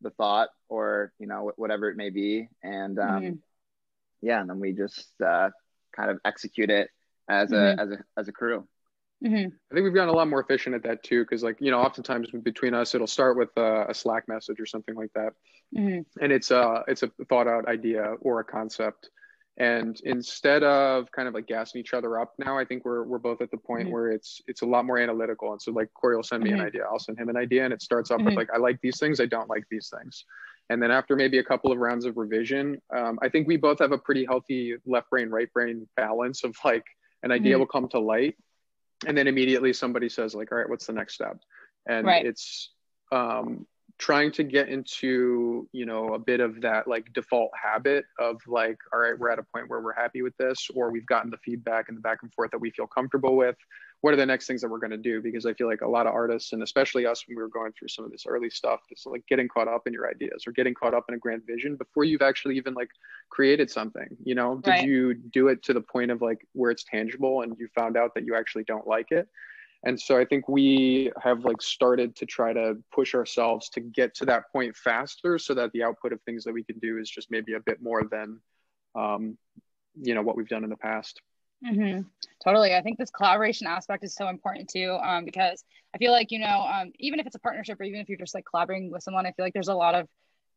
the 0.03 0.11
thought 0.11 0.51
or 0.69 1.13
you 1.19 1.27
know 1.27 1.51
whatever 1.57 1.91
it 1.91 1.97
may 1.97 2.11
be 2.11 2.49
and 2.63 3.01
um, 3.01 3.23
mm-hmm. 3.23 3.35
Yeah 4.23 4.41
and 4.41 4.49
then 4.49 4.61
we 4.61 4.73
just 4.73 5.09
uh, 5.25 5.51
kind 5.95 6.11
of 6.11 6.19
execute 6.25 6.71
it 6.71 6.91
as 7.29 7.51
mm-hmm. 7.51 7.79
a 7.79 7.83
as 7.83 7.91
a 7.91 7.99
as 8.17 8.29
a 8.29 8.33
crew 8.33 8.67
mm-hmm. 9.25 9.37
i 9.37 9.75
think 9.75 9.85
we've 9.85 9.95
gotten 9.95 10.09
a 10.09 10.17
lot 10.17 10.29
more 10.29 10.41
efficient 10.41 10.75
at 10.75 10.83
that 10.83 11.03
too 11.03 11.23
because 11.23 11.43
like 11.43 11.57
you 11.61 11.71
know 11.71 11.81
oftentimes 11.81 12.29
between 12.43 12.75
us 12.75 12.95
it'll 12.95 13.07
start 13.07 13.37
with 13.37 13.51
a, 13.57 13.87
a 13.89 13.95
slack 13.95 14.25
message 14.29 14.61
or 14.61 14.67
something 14.67 14.95
like 14.95 15.13
that 15.15 15.33
mm-hmm. 15.77 16.01
and 16.23 16.33
it's 16.33 16.51
a 16.51 16.85
it's 16.89 17.03
a 17.03 17.11
thought 17.29 17.47
out 17.49 17.69
idea 17.69 18.15
or 18.21 18.41
a 18.41 18.45
concept 18.45 19.11
and 19.59 20.01
instead 20.05 20.63
of 20.63 21.11
kind 21.11 21.27
of 21.27 21.35
like 21.35 21.47
gassing 21.47 21.81
each 21.81 21.93
other 21.93 22.19
up 22.21 22.33
now 22.39 22.57
i 22.57 22.65
think 22.65 22.85
we're, 22.85 23.03
we're 23.03 23.19
both 23.19 23.43
at 23.43 23.51
the 23.51 23.57
point 23.57 23.85
mm-hmm. 23.85 23.93
where 23.93 24.11
it's 24.11 24.41
it's 24.47 24.63
a 24.63 24.67
lot 24.67 24.85
more 24.85 24.99
analytical 24.99 25.53
and 25.53 25.61
so 25.61 25.73
like 25.73 25.93
corey 25.95 26.17
will 26.17 26.23
send 26.23 26.43
me 26.43 26.51
mm-hmm. 26.51 26.61
an 26.61 26.67
idea 26.67 26.83
i'll 26.91 26.99
send 26.99 27.19
him 27.19 27.29
an 27.29 27.37
idea 27.37 27.65
and 27.65 27.73
it 27.73 27.83
starts 27.83 28.11
off 28.11 28.19
mm-hmm. 28.19 28.27
with 28.27 28.37
like 28.37 28.49
i 28.55 28.57
like 28.57 28.81
these 28.81 28.99
things 28.99 29.21
i 29.21 29.27
don't 29.27 29.51
like 29.51 29.65
these 29.71 29.93
things 29.97 30.25
and 30.71 30.83
then 30.83 30.91
after 30.91 31.17
maybe 31.17 31.39
a 31.39 31.45
couple 31.45 31.73
of 31.73 31.79
rounds 31.79 32.05
of 32.05 32.17
revision 32.17 32.81
um, 32.95 33.19
i 33.23 33.29
think 33.29 33.47
we 33.47 33.57
both 33.57 33.79
have 33.79 33.93
a 33.93 33.99
pretty 33.99 34.25
healthy 34.25 34.75
left 34.87 35.09
brain 35.11 35.29
right 35.31 35.53
brain 35.53 35.87
balance 35.97 36.45
of 36.45 36.57
like 36.65 36.85
an 37.23 37.33
idea 37.33 37.53
mm-hmm. 37.53 37.61
will 37.61 37.67
come 37.67 37.89
to 37.89 37.99
light 37.99 38.37
and 39.07 39.17
then 39.17 39.27
immediately 39.27 39.73
somebody 39.73 40.09
says 40.09 40.35
like 40.35 40.51
all 40.53 40.59
right 40.59 40.69
what's 40.69 40.87
the 40.87 40.93
next 40.93 41.15
step 41.15 41.39
and 41.87 42.07
right. 42.07 42.27
it's 42.27 42.71
um, 43.11 43.67
trying 43.99 44.31
to 44.31 44.45
get 44.45 44.69
into 44.69 45.69
you 45.73 45.85
know 45.85 46.15
a 46.15 46.19
bit 46.19 46.41
of 46.41 46.61
that 46.61 46.87
like 46.87 47.13
default 47.13 47.51
habit 47.61 48.05
of 48.19 48.37
like 48.47 48.77
all 48.93 49.01
right 49.01 49.19
we're 49.19 49.31
at 49.31 49.39
a 49.39 49.47
point 49.55 49.69
where 49.69 49.81
we're 49.81 49.95
happy 49.95 50.23
with 50.23 50.37
this 50.37 50.69
or 50.75 50.91
we've 50.91 51.07
gotten 51.07 51.31
the 51.31 51.39
feedback 51.39 51.89
and 51.89 51.97
the 51.97 52.01
back 52.01 52.19
and 52.23 52.33
forth 52.33 52.51
that 52.51 52.59
we 52.59 52.71
feel 52.71 52.87
comfortable 52.87 53.37
with 53.37 53.57
what 54.01 54.15
are 54.15 54.17
the 54.17 54.27
next 54.27 54.47
things 54.47 54.61
that 54.61 54.69
we're 54.69 54.79
going 54.79 54.91
to 54.91 54.97
do? 54.97 55.21
Because 55.21 55.47
i 55.47 55.53
feel 55.55 55.67
like 55.67 55.81
a 55.81 55.89
lot 55.89 56.07
of 56.07 56.15
artists 56.15 56.53
and 56.53 56.63
especially 56.63 57.07
us 57.07 57.27
when 57.27 57.37
we 57.37 57.43
were 57.43 57.49
going 57.49 57.73
through 57.73 57.89
some 57.89 58.05
of 58.05 58.11
this 58.11 58.25
early 58.27 58.51
stuff 58.51 58.81
it's 58.91 59.07
like 59.07 59.27
getting 59.29 59.49
caught 59.49 59.69
up 59.69 59.87
in 59.87 59.93
your 59.93 60.09
ideas 60.09 60.45
or 60.47 60.53
getting 60.53 60.75
caught 60.75 60.95
up 60.95 61.05
in 61.09 61.15
a 61.15 61.19
grand 61.19 61.43
vision 61.47 61.77
before 61.77 62.05
you've 62.05 62.23
actually 62.23 62.57
even 62.57 62.75
like 62.75 62.91
created 63.31 63.71
something 63.71 64.09
you 64.25 64.35
know? 64.35 64.57
Did 64.57 64.71
right. 64.71 64.87
you 64.87 65.15
do 65.15 65.49
it 65.49 65.63
to 65.65 65.73
the 65.73 65.81
point 65.81 66.11
of 66.11 66.23
like 66.23 66.47
where 66.53 66.71
it's 66.71 66.85
tangible 66.85 67.43
and 67.43 67.57
you 67.59 67.69
found 67.75 67.97
out 67.97 68.15
that 68.15 68.25
you 68.25 68.35
actually 68.35 68.65
don't 68.65 68.87
like 68.87 69.11
it? 69.11 69.29
And 69.85 70.01
so 70.01 70.19
i 70.19 70.25
think 70.25 70.49
we 70.49 71.13
have 71.23 71.45
like 71.45 71.63
started 71.63 72.17
to 72.17 72.27
try 72.27 72.53
to 72.53 72.77
push 72.93 73.15
ourselves 73.15 73.69
to 73.71 73.81
get 73.81 74.15
to 74.17 74.25
that 74.27 74.45
point 74.53 74.77
faster 74.77 75.39
so 75.39 75.55
that 75.55 75.71
the 75.73 75.83
output 75.85 76.13
of 76.13 76.21
things 76.23 76.45
that 76.45 76.53
we 76.53 76.65
can 76.65 76.79
do 76.79 76.99
is 76.99 77.09
just 77.09 77.31
maybe 77.31 77.55
a 77.55 77.61
bit 77.61 77.81
more 77.81 78.03
than 78.11 78.41
um, 78.95 79.39
you 80.01 80.15
know 80.15 80.23
what 80.23 80.37
we've 80.37 80.49
done 80.49 80.65
in 80.65 80.71
the 80.71 80.77
past 80.77 81.21
mm-hmm. 81.65 82.03
totally 82.45 82.75
i 82.75 82.83
think 82.83 82.99
this 82.99 83.11
collaboration 83.11 83.67
aspect 83.67 84.05
is 84.05 84.15
so 84.15 84.29
important 84.29 84.69
too 84.69 84.99
um, 85.03 85.25
because 85.25 85.65
i 85.95 85.99
feel 85.99 86.13
like 86.13 86.31
you 86.31 86.39
know 86.39 86.67
um, 86.73 86.93
even 86.99 87.21
if 87.21 87.27
it's 87.27 87.37
a 87.37 87.41
partnership 87.41 87.81
or 87.81 87.85
even 87.85 88.01
if 88.01 88.09
you're 88.09 88.19
just 88.19 88.35
like 88.35 88.45
collaborating 88.49 88.91
with 88.91 89.03
someone 89.03 89.27
i 89.27 89.33
feel 89.33 89.45
like 89.45 89.55
there's 89.55 89.69
a 89.69 89.75
lot 89.75 89.95
of 89.95 90.07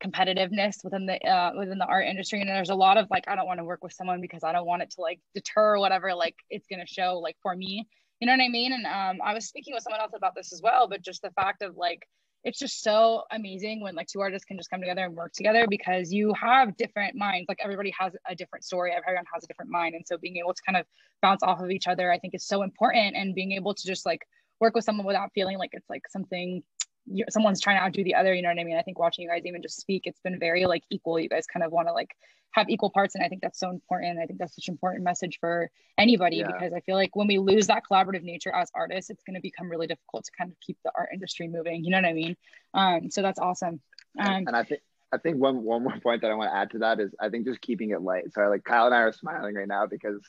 competitiveness 0.03 0.83
within 0.83 1.05
the 1.05 1.23
uh, 1.27 1.51
within 1.55 1.77
the 1.77 1.85
art 1.85 2.07
industry 2.07 2.41
and 2.41 2.49
there's 2.49 2.71
a 2.71 2.75
lot 2.75 2.97
of 2.97 3.07
like 3.11 3.23
i 3.27 3.35
don't 3.35 3.45
want 3.45 3.59
to 3.59 3.63
work 3.63 3.83
with 3.83 3.93
someone 3.93 4.19
because 4.19 4.43
i 4.43 4.51
don't 4.51 4.65
want 4.65 4.81
it 4.81 4.89
to 4.89 5.01
like 5.01 5.19
deter 5.35 5.77
whatever 5.77 6.15
like 6.15 6.35
it's 6.49 6.65
going 6.67 6.79
to 6.79 6.91
show 6.91 7.19
like 7.19 7.35
for 7.43 7.55
me 7.55 7.87
you 8.21 8.27
know 8.27 8.33
what 8.33 8.43
I 8.43 8.49
mean? 8.49 8.71
And 8.71 8.85
um, 8.85 9.19
I 9.25 9.33
was 9.33 9.47
speaking 9.47 9.73
with 9.73 9.83
someone 9.83 9.99
else 9.99 10.13
about 10.15 10.35
this 10.35 10.53
as 10.53 10.61
well, 10.61 10.87
but 10.87 11.01
just 11.01 11.23
the 11.23 11.31
fact 11.31 11.63
of 11.63 11.75
like, 11.75 12.07
it's 12.43 12.57
just 12.57 12.81
so 12.81 13.23
amazing 13.31 13.81
when 13.81 13.95
like 13.95 14.07
two 14.07 14.19
artists 14.19 14.45
can 14.45 14.57
just 14.57 14.69
come 14.69 14.79
together 14.79 15.05
and 15.05 15.15
work 15.15 15.31
together 15.33 15.67
because 15.69 16.11
you 16.11 16.33
have 16.33 16.75
different 16.77 17.15
minds. 17.15 17.45
Like 17.47 17.59
everybody 17.63 17.93
has 17.99 18.13
a 18.27 18.35
different 18.35 18.65
story, 18.65 18.91
everyone 18.91 19.25
has 19.33 19.43
a 19.43 19.47
different 19.47 19.69
mind. 19.69 19.93
And 19.95 20.03
so 20.07 20.17
being 20.17 20.37
able 20.37 20.53
to 20.53 20.61
kind 20.65 20.77
of 20.77 20.85
bounce 21.21 21.43
off 21.43 21.59
of 21.59 21.69
each 21.69 21.87
other, 21.87 22.11
I 22.11 22.17
think 22.17 22.33
is 22.33 22.45
so 22.45 22.63
important. 22.63 23.15
And 23.15 23.35
being 23.35 23.51
able 23.51 23.73
to 23.73 23.87
just 23.87 24.05
like 24.05 24.21
work 24.59 24.73
with 24.75 24.83
someone 24.83 25.05
without 25.05 25.29
feeling 25.35 25.57
like 25.57 25.71
it's 25.73 25.89
like 25.89 26.03
something 26.09 26.63
someone's 27.29 27.61
trying 27.61 27.77
to 27.77 27.83
outdo 27.83 28.03
the 28.03 28.15
other. 28.15 28.33
You 28.33 28.41
know 28.41 28.49
what 28.49 28.59
I 28.59 28.63
mean? 28.63 28.77
I 28.77 28.81
think 28.81 28.99
watching 28.99 29.23
you 29.23 29.29
guys 29.29 29.43
even 29.45 29.61
just 29.61 29.79
speak, 29.79 30.03
it's 30.05 30.19
been 30.19 30.39
very 30.39 30.65
like 30.65 30.83
equal. 30.89 31.19
You 31.19 31.29
guys 31.29 31.45
kind 31.45 31.63
of 31.63 31.71
want 31.71 31.87
to 31.87 31.93
like 31.93 32.15
have 32.51 32.69
equal 32.69 32.89
parts, 32.89 33.15
and 33.15 33.23
I 33.23 33.29
think 33.29 33.41
that's 33.41 33.59
so 33.59 33.69
important. 33.69 34.19
I 34.19 34.25
think 34.25 34.39
that's 34.39 34.55
such 34.55 34.67
an 34.67 34.73
important 34.73 35.03
message 35.03 35.39
for 35.39 35.69
anybody 35.97 36.37
yeah. 36.37 36.47
because 36.47 36.73
I 36.73 36.81
feel 36.81 36.95
like 36.95 37.15
when 37.15 37.27
we 37.27 37.37
lose 37.37 37.67
that 37.67 37.83
collaborative 37.89 38.23
nature 38.23 38.53
as 38.53 38.69
artists, 38.75 39.09
it's 39.09 39.23
going 39.23 39.35
to 39.35 39.41
become 39.41 39.69
really 39.69 39.87
difficult 39.87 40.25
to 40.25 40.31
kind 40.37 40.51
of 40.51 40.59
keep 40.59 40.77
the 40.83 40.91
art 40.95 41.09
industry 41.13 41.47
moving. 41.47 41.83
You 41.83 41.91
know 41.91 41.97
what 41.97 42.05
I 42.05 42.13
mean? 42.13 42.35
Um, 42.73 43.09
so 43.09 43.21
that's 43.21 43.39
awesome. 43.39 43.81
Um, 44.19 44.47
and 44.47 44.55
I 44.55 44.63
think 44.63 44.81
I 45.11 45.17
think 45.17 45.37
one 45.37 45.63
one 45.63 45.83
more 45.83 45.99
point 45.99 46.21
that 46.21 46.31
I 46.31 46.35
want 46.35 46.51
to 46.51 46.55
add 46.55 46.71
to 46.71 46.79
that 46.79 46.99
is 46.99 47.13
I 47.19 47.29
think 47.29 47.45
just 47.45 47.61
keeping 47.61 47.91
it 47.91 48.01
light. 48.01 48.33
So 48.33 48.41
like 48.49 48.63
Kyle 48.63 48.85
and 48.85 48.95
I 48.95 48.99
are 48.99 49.11
smiling 49.11 49.55
right 49.55 49.67
now 49.67 49.85
because 49.85 50.21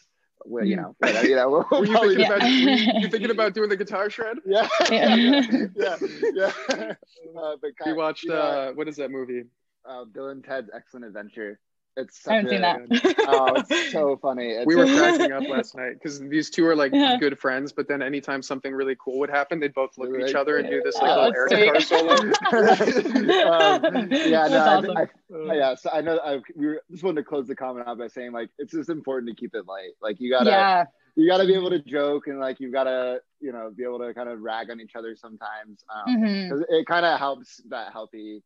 well, 0.45 0.65
you 0.65 0.77
know, 0.77 0.95
whatever, 0.99 1.27
you 1.27 1.37
know, 1.37 1.49
we'll, 1.71 1.81
Were 1.81 1.87
you, 1.87 1.99
thinking 1.99 2.27
about, 2.27 2.51
you, 2.51 3.09
thinking 3.09 3.31
about 3.39 3.55
doing 3.55 3.69
the 3.69 3.77
guitar 3.77 4.11
shred? 4.11 4.39
Yeah, 4.45 4.69
yeah, 4.91 5.15
yeah. 5.15 5.67
yeah, 5.75 5.97
yeah. 6.35 6.93
Uh, 7.37 7.57
we 7.87 7.93
watched. 7.93 8.25
You 8.25 8.31
know, 8.31 8.37
uh, 8.37 8.73
what 8.73 8.89
is 8.89 8.97
that 8.97 9.11
movie? 9.11 9.45
Uh, 9.85 10.05
Bill 10.05 10.29
and 10.29 10.45
Ted's 10.45 10.71
Excellent 10.75 11.07
Adventure. 11.07 11.59
It's 11.97 12.27
I 12.27 12.37
haven't 12.37 12.47
a, 12.47 12.51
seen 12.51 12.63
that. 12.63 13.27
oh, 13.29 13.55
it's 13.57 13.93
so 13.93 14.17
funny. 14.17 14.49
It's, 14.49 14.67
we 14.67 14.77
were 14.77 14.87
cracking 14.87 15.33
up 15.33 15.47
last 15.47 15.77
night 15.77 15.95
because 15.95 16.21
these 16.21 16.49
two 16.49 16.67
are 16.67 16.75
like 16.75 16.93
yeah. 16.95 17.19
good 17.19 17.39
friends, 17.39 17.73
but 17.73 17.87
then 17.87 18.01
anytime 18.01 18.41
something 18.43 18.73
really 18.73 18.97
cool 18.99 19.19
would 19.19 19.29
happen, 19.29 19.61
they'd 19.61 19.75
both 19.75 19.99
look 19.99 20.15
at 20.15 20.27
each 20.27 20.35
other 20.35 20.57
and 20.57 20.69
do 20.69 20.81
this 20.83 20.97
like 20.97 21.11
oh, 21.11 21.27
little 21.27 21.35
air 21.37 21.49
guitar 21.49 21.81
solo. 21.81 22.13
um, 22.15 24.09
yeah, 24.11 24.49
no, 24.49 24.59
awesome. 24.59 24.97
I, 24.97 25.07
I, 25.51 25.55
yeah. 25.55 25.75
So 25.75 25.91
I 25.93 26.01
know 26.01 26.19
I 26.25 26.41
we 26.57 26.67
were, 26.67 26.83
just 26.91 27.03
wanted 27.03 27.21
to 27.21 27.25
close 27.25 27.47
the 27.47 27.57
comment 27.57 27.87
out 27.87 27.99
by 27.99 28.09
saying 28.09 28.33
like 28.33 28.49
it's 28.59 28.73
just 28.73 28.89
important 28.89 29.29
to 29.29 29.39
keep 29.39 29.55
it 29.55 29.67
light. 29.67 29.93
Like 30.01 30.19
you 30.21 30.31
gotta. 30.31 30.51
Yeah. 30.51 30.85
You 31.15 31.29
got 31.29 31.43
to 31.43 31.47
be 31.47 31.53
able 31.53 31.69
to 31.69 31.79
joke 31.79 32.29
and 32.29 32.41
like 32.41 32.59
you've 32.59 32.73
got 32.73 32.85
to 32.85 33.21
you 33.39 33.53
know 33.53 33.71
be 33.77 33.85
able 33.85 33.99
to 33.99 34.15
kind 34.15 34.31
of 34.31 34.41
rag 34.41 34.71
on 34.71 34.81
each 34.81 34.97
other 34.97 35.15
sometimes 35.15 35.85
because 36.07 36.07
um, 36.07 36.23
mm-hmm. 36.23 36.75
it 36.75 36.87
kind 36.87 37.05
of 37.05 37.19
helps 37.19 37.61
that 37.69 37.93
healthy 37.93 38.43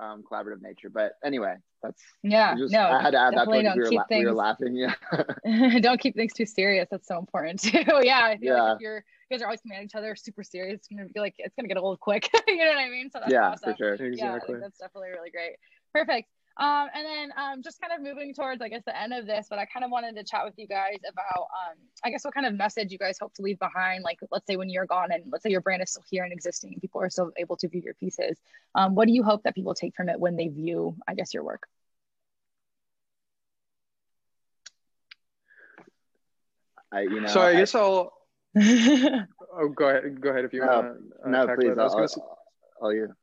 um, 0.00 0.22
collaborative 0.22 0.62
nature. 0.62 0.90
But 0.90 1.12
anyway, 1.24 1.56
that's 1.82 2.00
yeah. 2.22 2.54
Just, 2.56 2.72
no, 2.72 2.80
I 2.80 3.02
had 3.02 3.10
to 3.10 3.20
add 3.20 3.34
that 3.34 3.46
point. 3.46 3.66
We 3.74 3.82
were, 3.82 3.92
la- 3.92 4.04
things, 4.04 4.20
we 4.20 4.26
were 4.26 4.32
laughing. 4.32 4.76
Yeah. 4.76 4.94
don't 5.80 6.00
keep 6.00 6.14
things 6.14 6.32
too 6.32 6.46
serious. 6.46 6.88
That's 6.90 7.06
so 7.06 7.18
important 7.18 7.60
too. 7.62 7.82
yeah. 8.02 8.20
I 8.24 8.36
feel 8.38 8.54
yeah. 8.54 8.62
like 8.62 8.76
if 8.76 8.80
you're 8.80 9.04
you 9.30 9.36
guys 9.36 9.42
are 9.42 9.46
always 9.46 9.60
coming 9.60 9.78
at 9.78 9.84
each 9.84 9.94
other 9.94 10.16
super 10.16 10.42
serious, 10.42 10.76
it's 10.76 10.88
gonna 10.88 11.06
be 11.06 11.20
like 11.20 11.34
it's 11.38 11.54
gonna 11.54 11.68
get 11.68 11.76
old 11.76 12.00
quick. 12.00 12.28
you 12.48 12.56
know 12.56 12.66
what 12.66 12.78
I 12.78 12.88
mean? 12.88 13.10
So 13.10 13.20
that's 13.20 13.32
yeah, 13.32 13.50
awesome. 13.50 13.72
for 13.72 13.76
sure. 13.76 14.06
Exactly. 14.06 14.54
Yeah, 14.54 14.60
that's 14.62 14.78
definitely 14.78 15.10
really 15.10 15.30
great. 15.30 15.56
Perfect. 15.92 16.28
Um, 16.58 16.88
and 16.92 17.06
then 17.06 17.32
um, 17.36 17.62
just 17.62 17.80
kind 17.80 17.92
of 17.92 18.02
moving 18.02 18.34
towards, 18.34 18.60
I 18.60 18.68
guess, 18.68 18.82
the 18.84 19.00
end 19.00 19.12
of 19.12 19.26
this, 19.26 19.46
but 19.48 19.60
I 19.60 19.64
kind 19.66 19.84
of 19.84 19.92
wanted 19.92 20.16
to 20.16 20.24
chat 20.24 20.44
with 20.44 20.54
you 20.56 20.66
guys 20.66 20.98
about, 21.08 21.42
um, 21.42 21.76
I 22.04 22.10
guess, 22.10 22.24
what 22.24 22.34
kind 22.34 22.46
of 22.46 22.54
message 22.54 22.90
you 22.90 22.98
guys 22.98 23.16
hope 23.20 23.32
to 23.34 23.42
leave 23.42 23.60
behind. 23.60 24.02
Like, 24.02 24.18
let's 24.32 24.44
say 24.46 24.56
when 24.56 24.68
you're 24.68 24.86
gone 24.86 25.12
and 25.12 25.22
let's 25.30 25.44
say 25.44 25.50
your 25.50 25.60
brand 25.60 25.82
is 25.82 25.90
still 25.90 26.02
here 26.10 26.24
and 26.24 26.32
existing, 26.32 26.72
and 26.72 26.80
people 26.80 27.00
are 27.00 27.10
still 27.10 27.30
able 27.36 27.56
to 27.58 27.68
view 27.68 27.80
your 27.84 27.94
pieces. 27.94 28.36
Um, 28.74 28.96
what 28.96 29.06
do 29.06 29.14
you 29.14 29.22
hope 29.22 29.44
that 29.44 29.54
people 29.54 29.72
take 29.74 29.94
from 29.94 30.08
it 30.08 30.18
when 30.18 30.34
they 30.34 30.48
view, 30.48 30.96
I 31.06 31.14
guess, 31.14 31.32
your 31.32 31.44
work? 31.44 31.68
I, 36.90 37.02
you 37.02 37.20
know, 37.20 37.28
so 37.28 37.40
I, 37.40 37.50
I 37.50 37.54
guess 37.54 37.74
I'll. 37.76 38.12
oh, 38.58 39.68
go 39.76 39.88
ahead. 39.88 40.20
Go 40.20 40.30
ahead 40.30 40.44
if 40.44 40.52
you 40.52 40.60
no, 40.60 40.66
want 40.66 40.86
to. 40.86 41.24
Uh, 41.24 41.30
no, 41.46 41.54
please. 41.54 41.78
I'll, 41.78 41.96
I'll, 41.96 42.38
I'll, 42.82 42.92
you. 42.92 43.14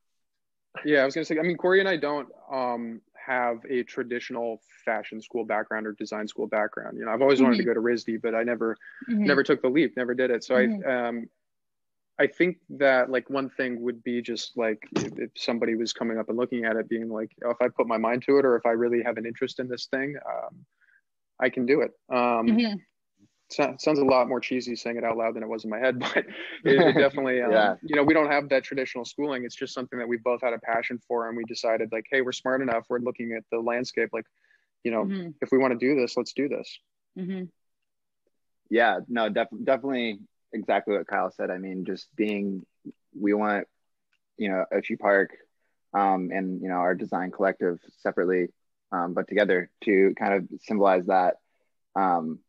Yeah, 0.86 1.01
I 1.01 1.05
was 1.05 1.15
gonna 1.15 1.25
say. 1.25 1.38
I 1.39 1.41
mean, 1.41 1.57
Corey 1.57 1.79
and 1.79 1.89
I 1.89 1.97
don't 1.97 2.29
um, 2.51 3.01
have 3.26 3.57
a 3.69 3.84
traditional 3.84 4.61
fashion 4.84 5.21
school 5.21 5.45
background 5.45 5.88
or 5.88 5.93
design 5.93 6.28
school 6.28 6.47
background. 6.47 6.97
You 6.97 7.05
know, 7.05 7.11
I've 7.11 7.21
always 7.21 7.38
mm-hmm. 7.38 7.45
wanted 7.45 7.57
to 7.57 7.63
mm-hmm. 7.63 7.82
go 7.82 7.89
to 7.89 7.95
RISD, 7.95 8.21
but 8.21 8.36
I 8.36 8.43
never, 8.43 8.78
mm-hmm. 9.09 9.23
never 9.23 9.43
took 9.43 9.61
the 9.61 9.69
leap, 9.69 9.95
never 9.97 10.13
did 10.13 10.32
it. 10.32 10.43
So 10.43 10.55
mm-hmm. 10.55 10.88
I, 10.88 11.07
um, 11.07 11.30
I 12.17 12.28
think 12.28 12.57
that 12.78 13.09
like 13.09 13.30
one 13.30 13.49
thing 13.49 13.82
would 13.82 14.03
be 14.03 14.21
just 14.21 14.57
like 14.57 14.88
if 14.93 15.32
somebody 15.36 15.76
was 15.76 15.91
coming 15.91 16.17
up 16.17 16.30
and 16.30 16.38
looking 16.38 16.63
at 16.63 16.78
it, 16.78 16.88
being 16.88 17.09
like, 17.09 17.32
oh, 17.43 17.49
if 17.49 17.57
I 17.61 17.67
put 17.67 17.88
my 17.88 17.97
mind 17.97 18.23
to 18.23 18.38
it, 18.38 18.45
or 18.45 18.55
if 18.55 18.65
I 18.65 18.71
really 18.71 19.03
have 19.03 19.17
an 19.17 19.26
interest 19.26 19.59
in 19.59 19.67
this 19.67 19.88
thing, 19.88 20.15
um, 20.26 20.65
I 21.39 21.49
can 21.49 21.65
do 21.65 21.82
it. 21.82 21.91
Um, 22.09 22.57
mm-hmm 23.51 23.75
sounds 23.79 23.99
a 23.99 24.03
lot 24.03 24.27
more 24.27 24.39
cheesy 24.39 24.75
saying 24.75 24.97
it 24.97 25.03
out 25.03 25.17
loud 25.17 25.35
than 25.35 25.43
it 25.43 25.49
was 25.49 25.63
in 25.63 25.69
my 25.69 25.79
head, 25.79 25.99
but 25.99 26.17
it, 26.17 26.25
it 26.63 26.93
definitely, 26.97 27.41
um, 27.41 27.51
yeah. 27.51 27.75
you 27.83 27.95
know, 27.95 28.03
we 28.03 28.13
don't 28.13 28.31
have 28.31 28.49
that 28.49 28.63
traditional 28.63 29.05
schooling. 29.05 29.45
It's 29.45 29.55
just 29.55 29.73
something 29.73 29.99
that 29.99 30.07
we 30.07 30.17
both 30.17 30.41
had 30.41 30.53
a 30.53 30.59
passion 30.59 30.99
for, 31.07 31.27
and 31.27 31.37
we 31.37 31.43
decided 31.45 31.89
like, 31.91 32.05
hey, 32.09 32.21
we're 32.21 32.31
smart 32.31 32.61
enough. 32.61 32.85
We're 32.89 32.99
looking 32.99 33.33
at 33.33 33.43
the 33.51 33.59
landscape, 33.59 34.09
like, 34.13 34.25
you 34.83 34.91
know, 34.91 35.05
mm-hmm. 35.05 35.29
if 35.41 35.51
we 35.51 35.57
want 35.57 35.79
to 35.79 35.79
do 35.79 35.99
this, 35.99 36.17
let's 36.17 36.33
do 36.33 36.47
this. 36.47 36.79
Mm-hmm. 37.17 37.45
Yeah, 38.69 38.99
no, 39.07 39.29
def- 39.29 39.47
definitely 39.63 40.19
exactly 40.51 40.97
what 40.97 41.07
Kyle 41.07 41.31
said. 41.31 41.51
I 41.51 41.57
mean, 41.57 41.85
just 41.85 42.07
being, 42.15 42.65
we 43.17 43.33
want, 43.33 43.67
you 44.37 44.49
know, 44.49 44.65
Occi 44.73 44.99
Park, 44.99 45.31
um, 45.93 46.29
and 46.33 46.61
you 46.61 46.67
know, 46.67 46.75
our 46.75 46.93
design 46.93 47.31
collective 47.31 47.79
separately 47.99 48.49
um, 48.91 49.13
but 49.13 49.27
together 49.27 49.69
to 49.83 50.13
kind 50.17 50.33
of 50.33 50.47
symbolize 50.61 51.05
that 51.07 51.35
um, 51.95 52.39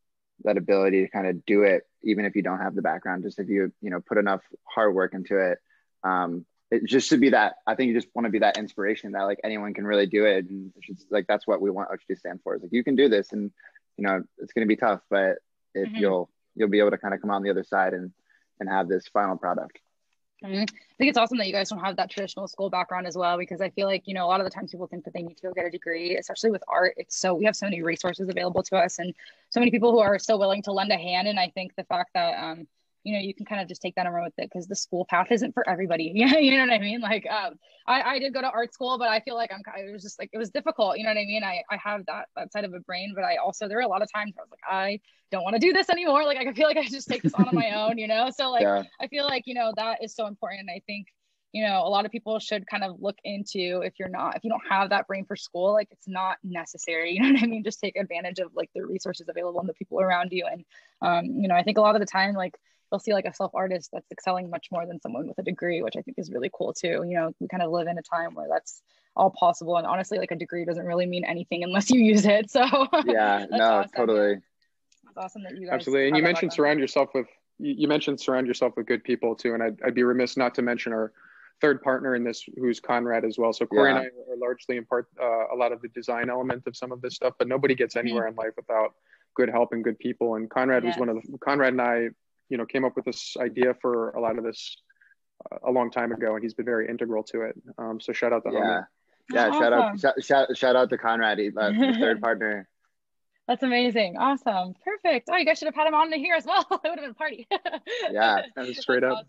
that 0.44 0.56
ability 0.56 1.02
to 1.02 1.10
kind 1.10 1.26
of 1.26 1.44
do 1.46 1.62
it 1.62 1.86
even 2.02 2.24
if 2.24 2.36
you 2.36 2.42
don't 2.42 2.60
have 2.60 2.74
the 2.74 2.82
background 2.82 3.22
just 3.22 3.38
if 3.38 3.48
you 3.48 3.72
you 3.80 3.90
know 3.90 4.00
put 4.00 4.18
enough 4.18 4.42
hard 4.64 4.94
work 4.94 5.14
into 5.14 5.38
it 5.38 5.58
um 6.04 6.44
it 6.70 6.84
just 6.84 7.08
to 7.08 7.16
be 7.16 7.30
that 7.30 7.56
i 7.66 7.74
think 7.74 7.88
you 7.88 7.94
just 7.94 8.08
want 8.14 8.26
to 8.26 8.30
be 8.30 8.38
that 8.38 8.58
inspiration 8.58 9.12
that 9.12 9.22
like 9.22 9.40
anyone 9.44 9.72
can 9.74 9.86
really 9.86 10.06
do 10.06 10.24
it 10.24 10.44
and 10.48 10.72
it's 10.76 10.86
just 10.86 11.10
like 11.10 11.26
that's 11.26 11.46
what 11.46 11.60
we 11.60 11.70
want 11.70 11.90
OG 11.90 12.00
to 12.08 12.16
stand 12.16 12.40
for 12.42 12.54
is 12.54 12.62
like 12.62 12.72
you 12.72 12.84
can 12.84 12.96
do 12.96 13.08
this 13.08 13.32
and 13.32 13.50
you 13.96 14.06
know 14.06 14.22
it's 14.38 14.52
going 14.52 14.66
to 14.66 14.68
be 14.68 14.76
tough 14.76 15.00
but 15.10 15.38
if 15.74 15.88
mm-hmm. 15.88 15.96
you'll 15.96 16.30
you'll 16.54 16.68
be 16.68 16.80
able 16.80 16.90
to 16.90 16.98
kind 16.98 17.14
of 17.14 17.20
come 17.20 17.30
on 17.30 17.42
the 17.42 17.50
other 17.50 17.64
side 17.64 17.94
and 17.94 18.12
and 18.60 18.68
have 18.68 18.88
this 18.88 19.06
final 19.08 19.36
product 19.36 19.78
Mm-hmm. 20.44 20.62
I 20.62 20.94
think 20.98 21.08
it's 21.08 21.16
awesome 21.16 21.38
that 21.38 21.46
you 21.46 21.52
guys 21.52 21.70
don't 21.70 21.80
have 21.80 21.96
that 21.96 22.10
traditional 22.10 22.46
school 22.46 22.68
background 22.68 23.06
as 23.06 23.16
well, 23.16 23.38
because 23.38 23.60
I 23.60 23.70
feel 23.70 23.86
like, 23.86 24.02
you 24.06 24.14
know, 24.14 24.26
a 24.26 24.28
lot 24.28 24.40
of 24.40 24.44
the 24.44 24.50
times 24.50 24.70
people 24.70 24.86
think 24.86 25.04
that 25.04 25.14
they 25.14 25.22
need 25.22 25.36
to 25.38 25.42
go 25.44 25.52
get 25.52 25.64
a 25.64 25.70
degree, 25.70 26.16
especially 26.18 26.50
with 26.50 26.62
art. 26.68 26.94
It's 26.98 27.16
so, 27.16 27.34
we 27.34 27.46
have 27.46 27.56
so 27.56 27.66
many 27.66 27.82
resources 27.82 28.28
available 28.28 28.62
to 28.64 28.76
us 28.76 28.98
and 28.98 29.14
so 29.48 29.60
many 29.60 29.70
people 29.70 29.92
who 29.92 29.98
are 29.98 30.18
so 30.18 30.36
willing 30.36 30.62
to 30.62 30.72
lend 30.72 30.92
a 30.92 30.96
hand. 30.96 31.26
And 31.26 31.40
I 31.40 31.48
think 31.54 31.74
the 31.74 31.84
fact 31.84 32.10
that, 32.14 32.38
um, 32.38 32.68
you 33.06 33.12
know, 33.12 33.20
you 33.20 33.32
can 33.32 33.46
kind 33.46 33.60
of 33.60 33.68
just 33.68 33.80
take 33.80 33.94
that 33.94 34.04
and 34.04 34.12
run 34.12 34.24
with 34.24 34.34
it 34.36 34.50
because 34.50 34.66
the 34.66 34.74
school 34.74 35.06
path 35.08 35.30
isn't 35.30 35.54
for 35.54 35.66
everybody. 35.68 36.12
Yeah, 36.16 36.38
you 36.38 36.56
know 36.56 36.64
what 36.64 36.72
I 36.72 36.78
mean? 36.78 37.00
Like, 37.00 37.24
um, 37.30 37.54
I, 37.86 38.02
I 38.02 38.18
did 38.18 38.34
go 38.34 38.40
to 38.40 38.50
art 38.50 38.72
school, 38.72 38.98
but 38.98 39.08
I 39.08 39.20
feel 39.20 39.36
like 39.36 39.52
I'm 39.52 39.60
it 39.78 39.92
was 39.92 40.02
just 40.02 40.18
like 40.18 40.30
it 40.32 40.38
was 40.38 40.50
difficult. 40.50 40.98
You 40.98 41.04
know 41.04 41.10
what 41.10 41.18
I 41.18 41.24
mean? 41.24 41.44
I, 41.44 41.62
I 41.70 41.76
have 41.76 42.04
that 42.06 42.26
that 42.34 42.52
side 42.52 42.64
of 42.64 42.74
a 42.74 42.80
brain, 42.80 43.12
but 43.14 43.22
I 43.22 43.36
also 43.36 43.68
there 43.68 43.78
are 43.78 43.82
a 43.82 43.88
lot 43.88 44.02
of 44.02 44.12
times 44.12 44.34
I 44.36 44.40
was 44.40 44.50
like, 44.50 44.60
I 44.68 45.00
don't 45.30 45.44
want 45.44 45.54
to 45.54 45.60
do 45.60 45.72
this 45.72 45.88
anymore. 45.88 46.24
Like 46.24 46.38
I 46.38 46.52
feel 46.52 46.66
like 46.66 46.78
I 46.78 46.84
just 46.84 47.08
take 47.08 47.22
this 47.22 47.34
on 47.34 47.46
on 47.46 47.54
my 47.54 47.70
own, 47.82 47.98
you 47.98 48.08
know? 48.08 48.30
So 48.36 48.50
like 48.50 48.62
yeah. 48.62 48.82
I 49.00 49.06
feel 49.06 49.24
like, 49.24 49.44
you 49.46 49.54
know, 49.54 49.72
that 49.76 50.02
is 50.02 50.14
so 50.14 50.26
important. 50.26 50.62
And 50.62 50.70
I 50.70 50.80
think 50.86 51.06
you 51.52 51.66
know 51.66 51.86
a 51.86 51.88
lot 51.88 52.04
of 52.04 52.10
people 52.10 52.38
should 52.38 52.66
kind 52.66 52.84
of 52.84 52.96
look 53.00 53.16
into 53.24 53.80
if 53.82 53.94
you're 53.98 54.10
not 54.10 54.36
if 54.36 54.44
you 54.44 54.50
don't 54.50 54.62
have 54.68 54.90
that 54.90 55.06
brain 55.06 55.24
for 55.24 55.36
school 55.36 55.72
like 55.72 55.88
it's 55.90 56.06
not 56.06 56.36
necessary 56.44 57.12
you 57.14 57.20
know 57.22 57.32
what 57.32 57.42
i 57.42 57.46
mean 57.46 57.64
just 57.64 57.80
take 57.80 57.96
advantage 57.96 58.40
of 58.40 58.50
like 58.54 58.68
the 58.74 58.84
resources 58.84 59.26
available 59.28 59.60
and 59.60 59.68
the 59.68 59.74
people 59.74 60.00
around 60.00 60.32
you 60.32 60.44
and 60.50 60.64
um, 61.02 61.24
you 61.24 61.48
know 61.48 61.54
i 61.54 61.62
think 61.62 61.78
a 61.78 61.80
lot 61.80 61.94
of 61.94 62.00
the 62.00 62.06
time 62.06 62.34
like 62.34 62.58
you'll 62.90 62.98
see 63.00 63.12
like 63.12 63.24
a 63.24 63.34
self 63.34 63.52
artist 63.54 63.90
that's 63.92 64.10
excelling 64.10 64.50
much 64.50 64.68
more 64.70 64.86
than 64.86 65.00
someone 65.00 65.26
with 65.26 65.38
a 65.38 65.42
degree, 65.42 65.82
which 65.82 65.96
I 65.96 66.02
think 66.02 66.18
is 66.18 66.30
really 66.30 66.50
cool 66.52 66.72
too. 66.72 67.04
You 67.06 67.14
know, 67.14 67.32
we 67.40 67.48
kind 67.48 67.62
of 67.62 67.70
live 67.70 67.88
in 67.88 67.98
a 67.98 68.02
time 68.02 68.34
where 68.34 68.48
that's 68.48 68.82
all 69.16 69.30
possible. 69.30 69.76
And 69.76 69.86
honestly, 69.86 70.18
like 70.18 70.30
a 70.30 70.36
degree 70.36 70.64
doesn't 70.64 70.84
really 70.84 71.06
mean 71.06 71.24
anything 71.24 71.64
unless 71.64 71.90
you 71.90 72.00
use 72.00 72.24
it. 72.24 72.50
So 72.56 72.64
yeah, 73.06 73.44
no, 73.50 73.64
awesome. 73.64 73.90
totally. 73.94 74.32
It's 74.32 75.16
awesome 75.16 75.42
that 75.42 75.56
you 75.56 75.66
guys 75.66 75.74
absolutely. 75.74 76.08
And 76.08 76.16
you 76.16 76.22
mentioned 76.22 76.52
surround 76.52 76.80
yourself 76.80 77.10
with 77.14 77.26
you 77.58 77.88
mentioned 77.88 78.20
surround 78.20 78.46
yourself 78.46 78.74
with 78.76 78.86
good 78.86 79.02
people 79.04 79.34
too. 79.34 79.54
And 79.54 79.62
I'd, 79.62 79.78
I'd 79.84 79.94
be 79.94 80.04
remiss 80.04 80.36
not 80.36 80.54
to 80.54 80.62
mention 80.62 80.92
our 80.92 81.12
third 81.60 81.82
partner 81.82 82.14
in 82.14 82.24
this, 82.24 82.44
who's 82.56 82.80
Conrad 82.80 83.24
as 83.24 83.38
well. 83.38 83.52
So 83.52 83.66
Corey 83.66 83.90
yeah. 83.90 83.98
and 83.98 84.06
I 84.06 84.32
are 84.32 84.36
largely 84.36 84.76
in 84.76 84.84
part 84.84 85.08
uh, 85.20 85.54
a 85.54 85.56
lot 85.56 85.72
of 85.72 85.80
the 85.80 85.88
design 85.88 86.30
element 86.30 86.64
of 86.66 86.76
some 86.76 86.92
of 86.92 87.00
this 87.00 87.14
stuff, 87.14 87.34
but 87.38 87.48
nobody 87.48 87.74
gets 87.74 87.94
mm-hmm. 87.94 88.06
anywhere 88.06 88.24
mm-hmm. 88.24 88.40
in 88.40 88.46
life 88.46 88.52
without 88.56 88.94
good 89.34 89.48
help 89.48 89.72
and 89.72 89.82
good 89.82 89.98
people. 89.98 90.34
And 90.34 90.50
Conrad 90.50 90.84
yes. 90.84 90.94
was 90.94 91.00
one 91.00 91.08
of 91.08 91.22
the 91.22 91.38
Conrad 91.38 91.72
and 91.72 91.82
I 91.82 92.08
you 92.48 92.56
know 92.56 92.66
came 92.66 92.84
up 92.84 92.96
with 92.96 93.04
this 93.04 93.36
idea 93.40 93.74
for 93.80 94.10
a 94.10 94.20
lot 94.20 94.38
of 94.38 94.44
this 94.44 94.76
uh, 95.50 95.58
a 95.68 95.70
long 95.70 95.90
time 95.90 96.12
ago, 96.12 96.34
and 96.34 96.42
he's 96.42 96.54
been 96.54 96.64
very 96.64 96.88
integral 96.88 97.22
to 97.24 97.42
it. 97.42 97.54
Um, 97.78 98.00
so 98.00 98.12
shout 98.12 98.32
out 98.32 98.44
to 98.44 98.52
yeah, 98.52 98.60
homie. 98.60 98.84
yeah, 99.32 99.48
awesome. 99.48 99.60
shout 99.60 99.72
out 99.72 100.00
shout, 100.00 100.24
shout, 100.24 100.56
shout 100.56 100.76
out 100.76 100.90
to 100.90 100.98
Conrad, 100.98 101.38
he, 101.38 101.48
uh, 101.48 101.70
the 101.70 101.96
third 101.98 102.20
partner. 102.22 102.68
That's 103.48 103.62
amazing. 103.62 104.16
Awesome. 104.16 104.74
Perfect. 104.84 105.28
Oh, 105.30 105.36
you 105.36 105.44
guys 105.44 105.58
should 105.58 105.66
have 105.66 105.74
had 105.74 105.86
him 105.86 105.94
on 105.94 106.10
to 106.10 106.16
here 106.16 106.34
as 106.34 106.44
well. 106.44 106.66
it 106.70 106.80
would 106.82 106.98
have 106.98 107.04
been 107.04 107.10
a 107.10 107.14
party. 107.14 107.46
yeah, 108.10 108.42
straight 108.72 109.04
up. 109.04 109.24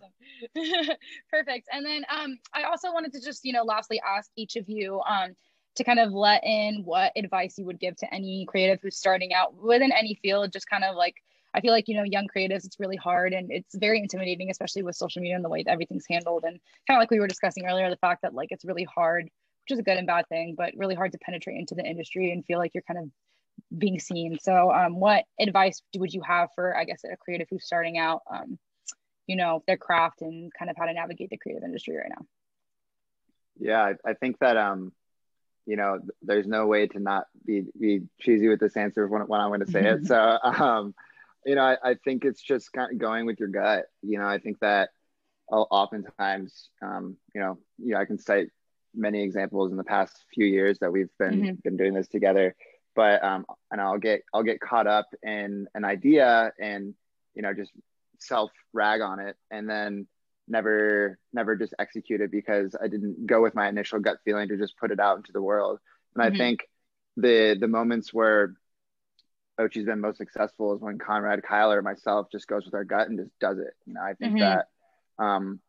Awesome. 0.56 0.96
Perfect. 1.30 1.68
And 1.72 1.86
then 1.86 2.04
um, 2.10 2.40
I 2.54 2.64
also 2.64 2.92
wanted 2.92 3.14
to 3.14 3.22
just, 3.22 3.46
you 3.46 3.54
know, 3.54 3.64
lastly 3.64 4.02
ask 4.06 4.32
each 4.36 4.56
of 4.56 4.68
you 4.68 5.02
um, 5.08 5.36
to 5.76 5.84
kind 5.84 6.00
of 6.00 6.14
let 6.14 6.44
in 6.44 6.82
what 6.84 7.12
advice 7.16 7.60
you 7.60 7.66
would 7.66 7.80
give 7.80 7.96
to 7.98 8.12
any 8.12 8.48
creative 8.48 8.80
who's 8.82 8.98
starting 8.98 9.34
out 9.34 9.54
within 9.54 9.92
any 9.92 10.16
field, 10.24 10.52
just 10.52 10.68
kind 10.68 10.84
of 10.84 10.96
like 10.96 11.16
I 11.58 11.62
feel 11.62 11.72
like, 11.72 11.88
you 11.88 11.98
know, 11.98 12.04
young 12.04 12.28
creatives, 12.28 12.66
it's 12.66 12.80
really 12.80 12.98
hard 12.98 13.34
and 13.34 13.52
it's 13.52 13.76
very 13.76 14.00
intimidating, 14.00 14.52
especially 14.52 14.84
with 14.84 14.96
social 14.96 15.24
media 15.24 15.36
and 15.36 15.44
the 15.44 15.50
way 15.50 15.64
that 15.64 15.72
everything's 15.72 16.06
handled. 16.08 16.44
And 16.44 16.60
kind 16.88 16.98
of 16.98 17.02
like 17.02 17.10
we 17.10 17.20
were 17.20 17.28
discussing 17.28 17.66
earlier, 17.66 17.90
the 17.90 17.98
fact 17.98 18.22
that 18.22 18.36
like 18.36 18.50
it's 18.52 18.64
really 18.64 18.84
hard, 18.84 19.24
which 19.24 19.72
is 19.72 19.80
a 19.80 19.84
good 19.84 19.98
and 19.98 20.06
bad 20.06 20.28
thing, 20.30 20.54
but 20.56 20.74
really 20.78 20.94
hard 20.94 21.14
to 21.14 21.18
penetrate 21.18 21.58
into 21.58 21.74
the 21.74 21.84
industry 21.84 22.32
and 22.32 22.46
feel 22.46 22.60
like 22.60 22.76
you're 22.76 22.84
kind 22.88 23.00
of 23.00 23.10
being 23.76 24.00
seen. 24.00 24.38
So, 24.40 24.72
um, 24.72 25.00
what 25.00 25.26
advice 25.40 25.82
would 25.96 26.14
you 26.14 26.22
have 26.22 26.50
for, 26.54 26.78
I 26.78 26.84
guess, 26.84 27.02
a 27.04 27.18
creative 27.18 27.48
who's 27.50 27.66
starting 27.66 27.98
out, 27.98 28.22
um, 28.32 28.60
you 29.26 29.36
know, 29.36 29.64
their 29.66 29.78
craft 29.78 30.22
and 30.22 30.52
kind 30.54 30.70
of 30.70 30.78
how 30.78 30.86
to 30.86 30.94
navigate 30.94 31.32
the 31.32 31.38
creative 31.38 31.64
industry 31.64 31.98
right 31.98 32.10
now? 32.10 32.26
Yeah, 33.60 33.82
I, 33.82 34.12
I 34.12 34.14
think 34.14 34.38
that, 34.40 34.58
um, 34.58 34.92
you 35.66 35.76
know, 35.76 36.00
there's 36.22 36.46
no 36.46 36.68
way 36.68 36.86
to 36.88 37.00
not 37.00 37.26
be, 37.44 37.66
be 37.80 38.04
cheesy 38.22 38.48
with 38.48 38.60
this 38.60 38.78
answer 38.78 39.08
when, 39.08 39.24
when 39.24 39.42
I'm 39.42 39.50
going 39.50 39.62
to 39.62 39.72
say 39.72 39.86
it. 39.86 40.02
So, 40.06 40.38
um, 40.44 40.94
you 41.46 41.56
know, 41.56 41.62
I, 41.62 41.78
I, 41.84 41.96
think 42.04 42.26
it's 42.26 42.42
just 42.42 42.74
kind 42.74 42.92
of 42.92 42.98
going 42.98 43.26
with 43.26 43.40
your 43.40 43.50
gut. 43.50 43.86
You 44.02 44.20
know, 44.20 44.28
I 44.28 44.40
think 44.40 44.60
that 44.60 44.90
oftentimes, 45.50 46.70
um, 46.82 47.18
you 47.34 47.42
know, 47.42 47.58
yeah, 47.78 48.00
I 48.00 48.06
can 48.06 48.18
cite 48.18 48.50
many 48.94 49.24
examples 49.24 49.72
in 49.72 49.78
the 49.78 49.84
past 49.84 50.26
few 50.34 50.46
years 50.46 50.80
that 50.80 50.92
we've 50.92 51.10
been 51.20 51.42
mm-hmm. 51.42 51.56
been 51.64 51.78
doing 51.78 51.94
this 51.94 52.08
together. 52.08 52.56
But 52.96 53.24
um, 53.24 53.46
and 53.72 53.80
I'll 53.80 54.00
get 54.00 54.24
I'll 54.34 54.44
get 54.44 54.60
caught 54.60 54.88
up 54.88 55.08
in 55.24 55.68
an 55.76 55.86
idea 55.86 56.52
and 56.60 56.96
you 57.36 57.44
know 57.44 57.54
just 57.54 57.72
self 58.20 58.52
rag 58.74 59.02
on 59.02 59.20
it 59.20 59.36
and 59.52 59.70
then 59.70 60.08
never 60.48 61.20
never 61.34 61.56
just 61.56 61.76
execute 61.78 62.22
it 62.22 62.32
because 62.32 62.76
I 62.82 62.88
didn't 62.88 63.28
go 63.28 63.42
with 63.42 63.54
my 63.54 63.68
initial 63.68 64.00
gut 64.00 64.18
feeling 64.26 64.48
to 64.48 64.58
just 64.58 64.78
put 64.78 64.92
it 64.92 65.00
out 65.00 65.18
into 65.18 65.32
the 65.32 65.42
world. 65.42 65.80
And 66.16 66.24
mm-hmm. 66.24 66.34
I 66.34 66.38
think 66.38 66.62
the 67.16 67.58
the 67.60 67.68
moments 67.68 68.14
where 68.14 68.56
Occi's 69.60 69.86
been 69.86 70.00
most 70.00 70.18
successful 70.18 70.76
is 70.76 70.82
when 70.82 71.00
Conrad, 71.00 71.42
Kyle, 71.44 71.72
or 71.72 71.82
myself 71.82 72.28
just 72.32 72.48
goes 72.48 72.66
with 72.66 72.74
our 72.74 72.84
gut 72.84 73.10
and 73.10 73.18
just 73.18 73.32
does 73.40 73.58
it. 73.58 73.74
You 73.86 73.94
know, 73.94 74.02
I 74.02 74.14
think 74.14 74.36
mm-hmm. 74.36 74.40
that, 74.40 74.68
um, 75.18 75.60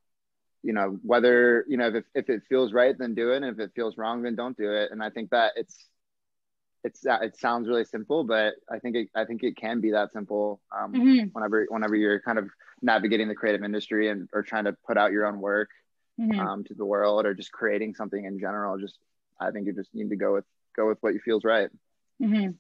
you 0.63 0.73
know, 0.73 0.99
whether, 1.03 1.65
you 1.69 1.77
know, 1.77 1.89
if, 1.89 2.05
if 2.15 2.29
it 2.29 2.43
feels 2.49 2.73
right, 2.73 2.97
then 2.99 3.15
do 3.15 3.33
it. 3.33 3.37
And 3.37 3.47
if 3.47 3.59
it 3.59 3.73
feels 3.75 3.97
wrong, 3.97 4.23
then 4.23 4.37
don't 4.37 4.57
do 4.57 4.73
it. 4.73 4.91
And 4.91 5.03
I 5.03 5.11
think 5.11 5.31
that 5.31 5.53
it's, 5.57 5.89
it's, 6.85 7.05
it 7.05 7.37
sounds 7.39 7.67
really 7.67 7.85
simple, 7.85 8.25
but 8.25 8.55
I 8.71 8.79
think 8.79 8.97
it, 8.97 9.09
I 9.15 9.25
think 9.25 9.43
it 9.43 9.57
can 9.57 9.81
be 9.81 9.93
that 9.93 10.13
simple. 10.13 10.61
Um, 10.77 10.93
mm-hmm. 10.93 11.27
whenever, 11.33 11.67
whenever 11.71 11.97
you're 11.97 12.21
kind 12.21 12.39
of 12.39 12.49
navigating 12.83 13.29
the 13.29 13.35
creative 13.35 13.65
industry 13.65 14.09
and, 14.09 14.29
or 14.33 14.43
trying 14.43 14.65
to 14.65 14.77
put 14.87 14.99
out 14.99 15.13
your 15.13 15.27
own 15.27 15.41
work, 15.41 15.71
mm-hmm. 16.21 16.39
um, 16.39 16.65
to 16.65 16.75
the 16.75 16.85
world 16.85 17.25
or 17.25 17.35
just 17.35 17.53
creating 17.53 17.95
something 17.95 18.25
in 18.25 18.39
general, 18.39 18.79
just, 18.79 18.99
I 19.41 19.51
think 19.51 19.67
you 19.67 19.73
just 19.73 19.95
need 19.95 20.11
to 20.11 20.17
go 20.17 20.35
with, 20.35 20.45
go 20.77 20.89
with 20.89 20.99
what 21.01 21.15
you 21.15 21.21
feels 21.21 21.45
right. 21.45 21.71
Mm-hmm. 22.23 22.51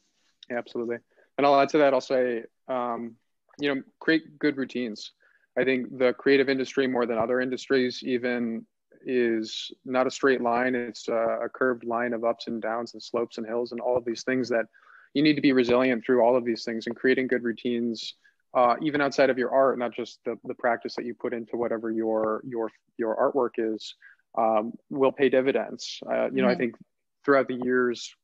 Yeah, 0.50 0.56
absolutely. 0.56 0.96
And 1.38 1.46
I'll 1.46 1.58
add 1.58 1.70
to 1.70 1.78
that. 1.78 1.94
I'll 1.94 2.00
say, 2.00 2.42
um, 2.68 3.14
you 3.58 3.74
know, 3.74 3.82
create 4.00 4.38
good 4.38 4.56
routines. 4.56 5.12
I 5.58 5.64
think 5.64 5.98
the 5.98 6.12
creative 6.12 6.48
industry, 6.48 6.86
more 6.86 7.06
than 7.06 7.18
other 7.18 7.40
industries, 7.40 8.02
even 8.04 8.66
is 9.06 9.70
not 9.84 10.06
a 10.06 10.10
straight 10.10 10.40
line. 10.40 10.74
It's 10.74 11.08
a, 11.08 11.38
a 11.44 11.48
curved 11.48 11.84
line 11.84 12.12
of 12.12 12.24
ups 12.24 12.48
and 12.48 12.60
downs 12.60 12.92
and 12.92 13.02
slopes 13.02 13.38
and 13.38 13.46
hills 13.46 13.72
and 13.72 13.80
all 13.80 13.96
of 13.96 14.04
these 14.04 14.24
things 14.24 14.48
that 14.50 14.66
you 15.14 15.22
need 15.22 15.34
to 15.34 15.40
be 15.40 15.52
resilient 15.52 16.04
through 16.04 16.20
all 16.20 16.36
of 16.36 16.44
these 16.44 16.64
things 16.64 16.86
and 16.86 16.94
creating 16.94 17.28
good 17.28 17.42
routines 17.42 18.14
uh, 18.54 18.74
even 18.82 19.00
outside 19.00 19.30
of 19.30 19.38
your 19.38 19.50
art, 19.52 19.78
not 19.78 19.94
just 19.94 20.20
the, 20.24 20.36
the 20.44 20.54
practice 20.54 20.94
that 20.96 21.04
you 21.04 21.14
put 21.14 21.34
into 21.34 21.56
whatever 21.56 21.90
your 21.90 22.42
your 22.46 22.70
your 22.96 23.14
artwork 23.16 23.52
is, 23.58 23.94
um, 24.36 24.72
will 24.90 25.12
pay 25.12 25.28
dividends. 25.28 26.00
Uh, 26.06 26.12
you 26.12 26.16
mm-hmm. 26.16 26.36
know, 26.36 26.48
I 26.48 26.52
mm-hmm. 26.52 26.60
think 26.60 26.76
throughout 27.24 27.48
the 27.48 27.60
years, 27.62 28.14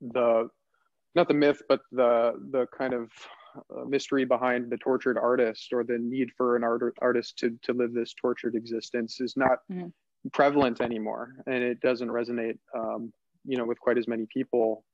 the 0.00 0.48
not 1.16 1.28
the 1.28 1.34
myth, 1.34 1.62
but 1.68 1.80
the 1.90 2.34
the 2.50 2.66
kind 2.76 2.94
of 2.94 3.10
uh, 3.56 3.84
mystery 3.86 4.24
behind 4.24 4.70
the 4.70 4.76
tortured 4.76 5.18
artist 5.18 5.72
or 5.72 5.82
the 5.82 5.98
need 5.98 6.28
for 6.36 6.56
an 6.56 6.62
art, 6.62 6.94
artist 7.00 7.38
to 7.38 7.58
to 7.62 7.72
live 7.72 7.92
this 7.92 8.14
tortured 8.14 8.54
existence 8.54 9.20
is 9.20 9.36
not 9.36 9.58
mm. 9.72 9.90
prevalent 10.32 10.80
anymore, 10.80 11.34
and 11.46 11.64
it 11.64 11.80
doesn't 11.80 12.08
resonate, 12.08 12.58
um, 12.76 13.12
you 13.44 13.56
know, 13.56 13.64
with 13.64 13.80
quite 13.80 13.98
as 13.98 14.06
many 14.06 14.26
people. 14.32 14.84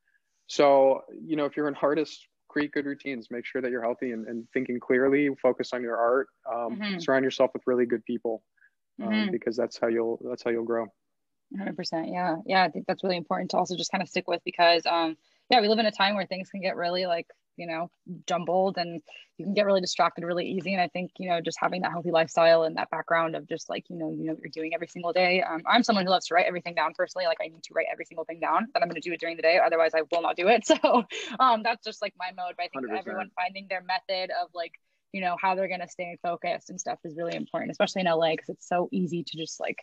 So, 0.46 1.02
you 1.20 1.36
know, 1.36 1.44
if 1.44 1.56
you're 1.56 1.68
an 1.68 1.76
artist, 1.82 2.26
create 2.48 2.72
good 2.72 2.86
routines. 2.86 3.28
Make 3.30 3.46
sure 3.46 3.62
that 3.62 3.70
you're 3.70 3.82
healthy 3.82 4.12
and, 4.12 4.26
and 4.26 4.46
thinking 4.52 4.78
clearly. 4.78 5.30
Focus 5.40 5.70
on 5.72 5.82
your 5.82 5.96
art. 5.96 6.28
Um, 6.50 6.78
mm-hmm. 6.78 6.98
Surround 6.98 7.24
yourself 7.24 7.50
with 7.54 7.62
really 7.66 7.86
good 7.86 8.04
people, 8.04 8.42
um, 9.02 9.08
mm-hmm. 9.08 9.30
because 9.32 9.56
that's 9.56 9.78
how 9.78 9.88
you'll 9.88 10.20
that's 10.28 10.42
how 10.44 10.50
you'll 10.50 10.64
grow. 10.64 10.86
100%. 11.58 12.12
Yeah, 12.12 12.36
yeah. 12.46 12.62
I 12.62 12.68
think 12.68 12.86
that's 12.86 13.02
really 13.02 13.18
important 13.18 13.50
to 13.50 13.58
also 13.58 13.76
just 13.76 13.90
kind 13.90 14.02
of 14.02 14.08
stick 14.08 14.28
with 14.28 14.40
because. 14.44 14.86
Um, 14.86 15.16
yeah, 15.52 15.60
we 15.60 15.68
live 15.68 15.78
in 15.78 15.84
a 15.84 15.92
time 15.92 16.14
where 16.14 16.24
things 16.24 16.48
can 16.48 16.62
get 16.62 16.76
really 16.76 17.04
like, 17.04 17.26
you 17.56 17.66
know, 17.66 17.90
jumbled 18.26 18.78
and 18.78 19.02
you 19.36 19.44
can 19.44 19.52
get 19.52 19.66
really 19.66 19.82
distracted 19.82 20.24
really 20.24 20.46
easy. 20.46 20.72
And 20.72 20.80
I 20.80 20.88
think, 20.88 21.10
you 21.18 21.28
know, 21.28 21.42
just 21.42 21.58
having 21.60 21.82
that 21.82 21.90
healthy 21.90 22.10
lifestyle 22.10 22.62
and 22.62 22.78
that 22.78 22.88
background 22.88 23.36
of 23.36 23.46
just 23.46 23.68
like, 23.68 23.84
you 23.90 23.96
know, 23.96 24.10
you 24.10 24.24
know 24.24 24.32
what 24.32 24.40
you're 24.40 24.50
doing 24.50 24.72
every 24.72 24.88
single 24.88 25.12
day. 25.12 25.42
Um, 25.42 25.60
I'm 25.66 25.82
someone 25.82 26.06
who 26.06 26.10
loves 26.10 26.28
to 26.28 26.34
write 26.34 26.46
everything 26.46 26.74
down 26.74 26.94
personally. 26.96 27.26
Like 27.26 27.36
I 27.42 27.48
need 27.48 27.62
to 27.64 27.74
write 27.74 27.84
every 27.92 28.06
single 28.06 28.24
thing 28.24 28.40
down 28.40 28.66
that 28.72 28.82
I'm 28.82 28.88
going 28.88 29.00
to 29.00 29.06
do 29.06 29.12
it 29.12 29.20
during 29.20 29.36
the 29.36 29.42
day. 29.42 29.60
Otherwise 29.62 29.90
I 29.94 30.00
will 30.10 30.22
not 30.22 30.36
do 30.36 30.48
it. 30.48 30.64
So 30.72 31.04
um, 31.38 31.62
that's 31.62 31.84
just 31.84 32.00
like 32.00 32.14
my 32.18 32.30
mode. 32.34 32.54
But 32.56 32.64
I 32.64 32.68
think 32.68 32.90
100%. 32.90 32.98
everyone 32.98 33.30
finding 33.36 33.66
their 33.68 33.82
method 33.82 34.30
of 34.42 34.48
like 34.54 34.72
you 35.12 35.20
know 35.20 35.36
how 35.40 35.54
they're 35.54 35.68
going 35.68 35.80
to 35.80 35.88
stay 35.88 36.16
focused 36.22 36.70
and 36.70 36.80
stuff 36.80 36.98
is 37.04 37.14
really 37.16 37.36
important 37.36 37.70
especially 37.70 38.00
in 38.00 38.06
la 38.06 38.30
because 38.30 38.48
it's 38.48 38.66
so 38.66 38.88
easy 38.92 39.22
to 39.22 39.36
just 39.36 39.60
like 39.60 39.78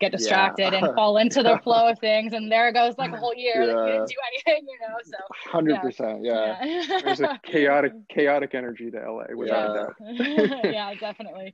get 0.00 0.12
distracted 0.12 0.72
yeah. 0.72 0.84
and 0.84 0.94
fall 0.94 1.16
into 1.18 1.42
the 1.42 1.58
flow 1.62 1.88
of 1.88 1.98
things 1.98 2.32
and 2.32 2.50
there 2.50 2.72
goes 2.72 2.94
like 2.98 3.12
a 3.12 3.16
whole 3.16 3.34
year 3.34 3.62
yeah. 3.62 3.72
like 3.72 3.86
you 3.86 3.92
didn't 3.92 4.08
do 4.08 4.14
anything 4.48 4.66
you 4.68 4.78
know 4.80 4.96
so 5.04 5.18
100% 5.52 6.20
yeah, 6.22 6.64
yeah. 6.64 7.00
there's 7.02 7.20
a 7.20 7.38
chaotic 7.46 7.92
chaotic 8.08 8.54
energy 8.54 8.90
to 8.90 9.12
la 9.12 9.24
without 9.36 9.94
yeah. 10.02 10.60
yeah 10.64 10.94
definitely 10.94 11.52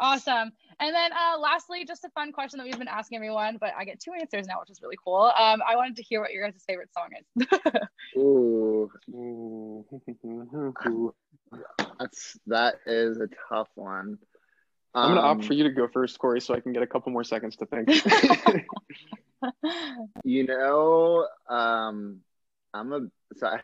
awesome 0.00 0.50
and 0.80 0.94
then 0.94 1.10
uh, 1.12 1.38
lastly 1.38 1.84
just 1.84 2.04
a 2.04 2.08
fun 2.10 2.32
question 2.32 2.58
that 2.58 2.64
we've 2.64 2.78
been 2.78 2.88
asking 2.88 3.16
everyone 3.16 3.56
but 3.60 3.72
i 3.76 3.84
get 3.84 4.00
two 4.00 4.12
answers 4.12 4.46
now 4.46 4.60
which 4.60 4.70
is 4.70 4.80
really 4.82 4.96
cool 5.04 5.32
um, 5.38 5.60
i 5.66 5.74
wanted 5.74 5.96
to 5.96 6.02
hear 6.02 6.20
what 6.20 6.32
your 6.32 6.44
guys' 6.48 6.62
favorite 6.66 6.90
song 6.92 7.08
is 7.16 7.46
ooh, 8.16 8.88
ooh. 9.10 9.84
That's 11.98 12.38
that 12.46 12.76
is 12.86 13.18
a 13.18 13.28
tough 13.48 13.68
one. 13.74 14.18
I'm 14.94 15.14
gonna 15.14 15.20
opt 15.20 15.44
for 15.44 15.52
um, 15.52 15.58
you 15.58 15.64
to 15.64 15.70
go 15.70 15.88
first, 15.88 16.18
Corey, 16.18 16.40
so 16.40 16.54
I 16.54 16.60
can 16.60 16.72
get 16.72 16.82
a 16.82 16.86
couple 16.86 17.12
more 17.12 17.24
seconds 17.24 17.56
to 17.56 17.66
think. 17.66 17.88
you 20.24 20.46
know, 20.46 21.26
um, 21.48 22.20
I'm 22.74 22.92
a 22.92 23.00
so 23.36 23.46
I, 23.46 23.60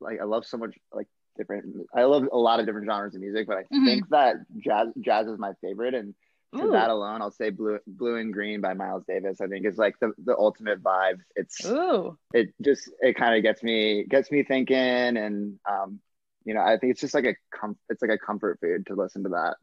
like 0.00 0.20
I 0.20 0.24
love 0.24 0.44
so 0.46 0.56
much 0.56 0.76
like 0.92 1.08
different. 1.36 1.86
I 1.94 2.04
love 2.04 2.28
a 2.32 2.38
lot 2.38 2.60
of 2.60 2.66
different 2.66 2.86
genres 2.86 3.14
of 3.14 3.20
music, 3.20 3.46
but 3.46 3.56
I 3.56 3.62
mm-hmm. 3.62 3.84
think 3.84 4.08
that 4.10 4.36
jazz 4.58 4.88
jazz 5.00 5.26
is 5.26 5.38
my 5.38 5.52
favorite, 5.62 5.94
and 5.94 6.14
for 6.52 6.66
Ooh. 6.66 6.72
that 6.72 6.90
alone, 6.90 7.22
I'll 7.22 7.30
say 7.30 7.50
"Blue 7.50 7.78
Blue 7.86 8.16
and 8.16 8.32
Green" 8.32 8.60
by 8.60 8.74
Miles 8.74 9.04
Davis. 9.08 9.40
I 9.40 9.46
think 9.46 9.66
is 9.66 9.78
like 9.78 9.98
the, 10.00 10.12
the 10.24 10.36
ultimate 10.36 10.82
vibe. 10.82 11.18
It's 11.34 11.64
Ooh. 11.64 12.18
it 12.32 12.54
just 12.62 12.90
it 13.00 13.16
kind 13.16 13.36
of 13.36 13.42
gets 13.42 13.62
me 13.62 14.04
gets 14.08 14.30
me 14.30 14.42
thinking, 14.42 14.76
and 14.76 15.58
um, 15.68 16.00
you 16.46 16.54
know, 16.54 16.60
I 16.60 16.78
think 16.78 16.92
it's 16.92 17.00
just 17.00 17.12
like 17.12 17.26
a 17.26 17.34
com- 17.54 17.76
it's 17.90 18.00
like 18.00 18.12
a 18.12 18.18
comfort 18.18 18.60
food 18.60 18.86
to 18.86 18.94
listen 18.94 19.24
to 19.24 19.30
that. 19.30 19.56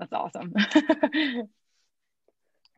That's 0.00 0.12
awesome. 0.12 0.54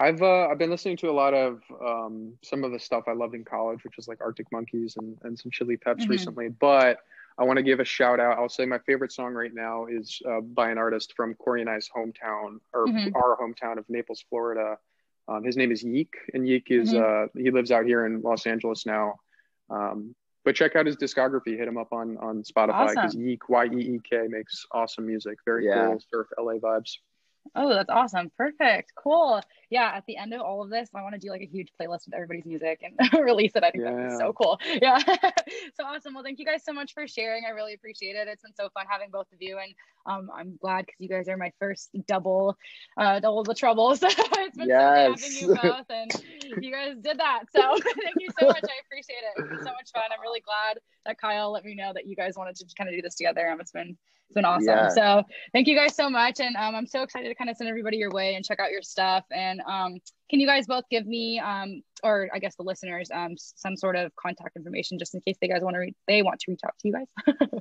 I've 0.01 0.21
uh, 0.21 0.49
I've 0.49 0.59
been 0.59 0.71
listening 0.71 0.97
to 0.99 1.11
a 1.11 1.13
lot 1.13 1.33
of 1.33 1.61
um, 1.81 2.37
some 2.43 2.65
of 2.65 2.73
the 2.73 2.81
stuff 2.81 3.05
I 3.07 3.13
loved 3.13 3.37
in 3.37 3.45
college, 3.45 3.85
which 3.85 3.99
is 3.99 4.09
like 4.09 4.21
Arctic 4.21 4.49
Monkeys 4.51 4.97
and, 4.97 5.17
and 5.23 5.39
some 5.39 5.53
Chili 5.53 5.77
Peps 5.77 6.03
mm-hmm. 6.03 6.11
recently. 6.11 6.49
But 6.49 6.99
I 7.39 7.45
want 7.45 7.59
to 7.59 7.63
give 7.63 7.79
a 7.79 7.85
shout 7.85 8.19
out. 8.19 8.37
I'll 8.37 8.49
say 8.49 8.67
my 8.67 8.81
favorite 8.81 9.13
song 9.13 9.33
right 9.33 9.55
now 9.55 9.87
is 9.87 10.21
uh, 10.29 10.41
by 10.41 10.71
an 10.71 10.79
artist 10.79 11.15
from 11.17 11.35
Corey 11.35 11.61
and 11.61 11.71
I's 11.71 11.89
hometown 11.95 12.59
or 12.75 12.87
mm-hmm. 12.87 13.15
our 13.15 13.39
hometown 13.41 13.79
of 13.79 13.89
Naples, 13.89 14.25
Florida. 14.29 14.77
Um, 15.29 15.45
his 15.45 15.57
name 15.57 15.71
is 15.71 15.85
Yeek, 15.85 16.15
and 16.35 16.49
Yeek 16.49 16.67
is 16.71 16.93
mm-hmm. 16.93 17.39
uh, 17.39 17.41
he 17.41 17.53
lives 17.53 17.71
out 17.71 17.87
here 17.87 18.05
in 18.07 18.23
Los 18.23 18.45
Angeles 18.45 18.85
now. 18.85 19.21
Um, 19.71 20.17
but 20.45 20.55
check 20.55 20.77
out 20.77 20.87
his 20.87 20.97
discography. 20.97 21.57
Hit 21.57 21.69
him 21.69 21.79
up 21.79 21.93
on 21.93 22.17
on 22.19 22.43
Spotify 22.43 22.89
because 22.91 22.97
awesome. 22.97 23.27
Yeek 23.27 23.49
Y 23.49 23.67
E 23.67 23.79
E 23.79 24.01
K 24.09 24.27
makes 24.29 24.67
awesome 24.73 25.07
music. 25.07 25.39
Very 25.45 25.67
yeah. 25.67 25.87
cool 25.87 26.03
surf 26.11 26.27
LA 26.39 26.55
vibes. 26.55 26.99
Oh, 27.55 27.69
that's 27.69 27.91
awesome. 27.91 28.31
Perfect. 28.37 28.93
Cool. 28.97 29.41
Yeah. 29.69 29.93
At 29.95 30.05
the 30.07 30.17
end 30.17 30.33
of 30.33 30.41
all 30.41 30.63
of 30.63 30.71
this, 30.71 30.89
I 30.95 31.03
want 31.03 31.15
to 31.15 31.19
do 31.19 31.31
like 31.31 31.43
a 31.43 31.47
huge 31.47 31.69
playlist 31.81 32.07
with 32.07 32.15
everybody's 32.15 32.45
music 32.47 32.83
and 32.83 33.13
release 33.25 33.53
it. 33.55 33.63
I 33.65 33.71
think 33.71 33.85
yeah. 33.85 33.95
that'd 33.95 34.19
so 34.19 34.33
cool. 34.33 34.59
Yeah. 34.81 34.99
so 35.77 35.85
awesome. 35.85 36.15
Well, 36.15 36.23
thank 36.23 36.39
you 36.39 36.47
guys 36.47 36.65
so 36.65 36.73
much 36.73 36.95
for 36.95 37.07
sharing. 37.07 37.45
I 37.45 37.51
really 37.51 37.75
appreciate 37.75 38.17
it. 38.17 38.29
It's 38.29 38.43
been 38.43 38.55
so 38.55 38.69
fun 38.75 38.87
having 38.89 39.11
both 39.11 39.27
of 39.33 39.41
you. 39.41 39.59
And 39.59 39.75
um, 40.07 40.31
I'm 40.35 40.57
glad 40.61 40.87
because 40.87 41.01
you 41.01 41.09
guys 41.09 41.29
are 41.29 41.37
my 41.37 41.53
first 41.59 41.91
double, 42.07 42.57
uh, 42.97 43.21
double 43.21 43.45
the 43.45 43.55
troubles. 43.55 44.03
So 44.13 44.27
it's 44.41 44.57
been 44.57 44.69
yes. 44.69 45.21
so 45.21 45.27
having 45.27 45.49
you 45.49 45.63
both. 45.63 45.87
And 45.91 46.65
you 46.65 46.73
guys 46.73 46.97
did 47.01 47.19
that. 47.19 47.45
So 47.55 47.61
thank 47.63 48.17
you 48.19 48.29
so 48.39 48.47
much. 48.47 48.63
I 48.63 48.81
appreciate 48.85 49.23
it. 49.23 49.41
It's 49.41 49.49
been 49.49 49.59
so 49.59 49.73
much 49.73 49.91
fun. 49.95 50.05
I'm 50.13 50.21
really 50.21 50.41
glad 50.41 50.79
that 51.07 51.19
Kyle 51.19 51.53
let 51.53 51.65
me 51.65 51.75
know 51.75 51.93
that 51.95 52.07
you 52.07 52.17
guys 52.17 52.35
wanted 52.37 52.57
to 52.57 52.67
kind 52.77 52.89
of 52.89 52.97
do 52.97 53.03
this 53.03 53.15
together. 53.15 53.49
Um, 53.49 53.61
it's 53.61 53.73
been 53.73 53.97
it's 54.33 54.35
been 54.35 54.45
awesome. 54.47 54.67
Yeah. 54.67 54.89
So 54.89 55.23
thank 55.53 55.69
you 55.69 55.77
guys 55.77 55.95
so 55.95 56.09
much. 56.09 56.41
And 56.41 56.57
um, 56.57 56.75
I'm 56.75 56.87
so 56.87 57.03
excited 57.03 57.29
to 57.29 57.35
kind 57.35 57.51
of 57.51 57.57
send 57.57 57.69
everybody 57.69 57.99
your 57.99 58.11
way 58.11 58.35
and 58.35 58.45
check 58.45 58.61
out 58.61 58.71
your 58.71 58.83
stuff. 58.83 59.25
And 59.31 59.61
um, 59.61 59.99
can 60.31 60.41
you 60.41 60.47
guys 60.47 60.67
both 60.67 60.85
give 60.91 61.07
me, 61.07 61.39
um, 61.39 61.83
or 62.03 62.31
I 62.33 62.39
guess 62.39 62.57
the 62.57 62.63
listeners, 62.63 63.11
um, 63.13 63.35
some 63.37 63.77
sort 63.77 63.97
of 63.97 64.11
contact 64.17 64.57
information 64.57 64.99
just 64.99 65.15
in 65.15 65.21
case 65.21 65.37
they 65.41 65.49
guys 65.49 65.61
want 65.63 65.75
to 65.75 65.81
re- 65.81 65.95
they 66.09 66.23
want 66.23 66.41
to 66.41 66.51
reach 66.51 66.61
out 66.65 66.73
to 66.81 66.89
you 66.89 66.95
guys? 66.95 67.37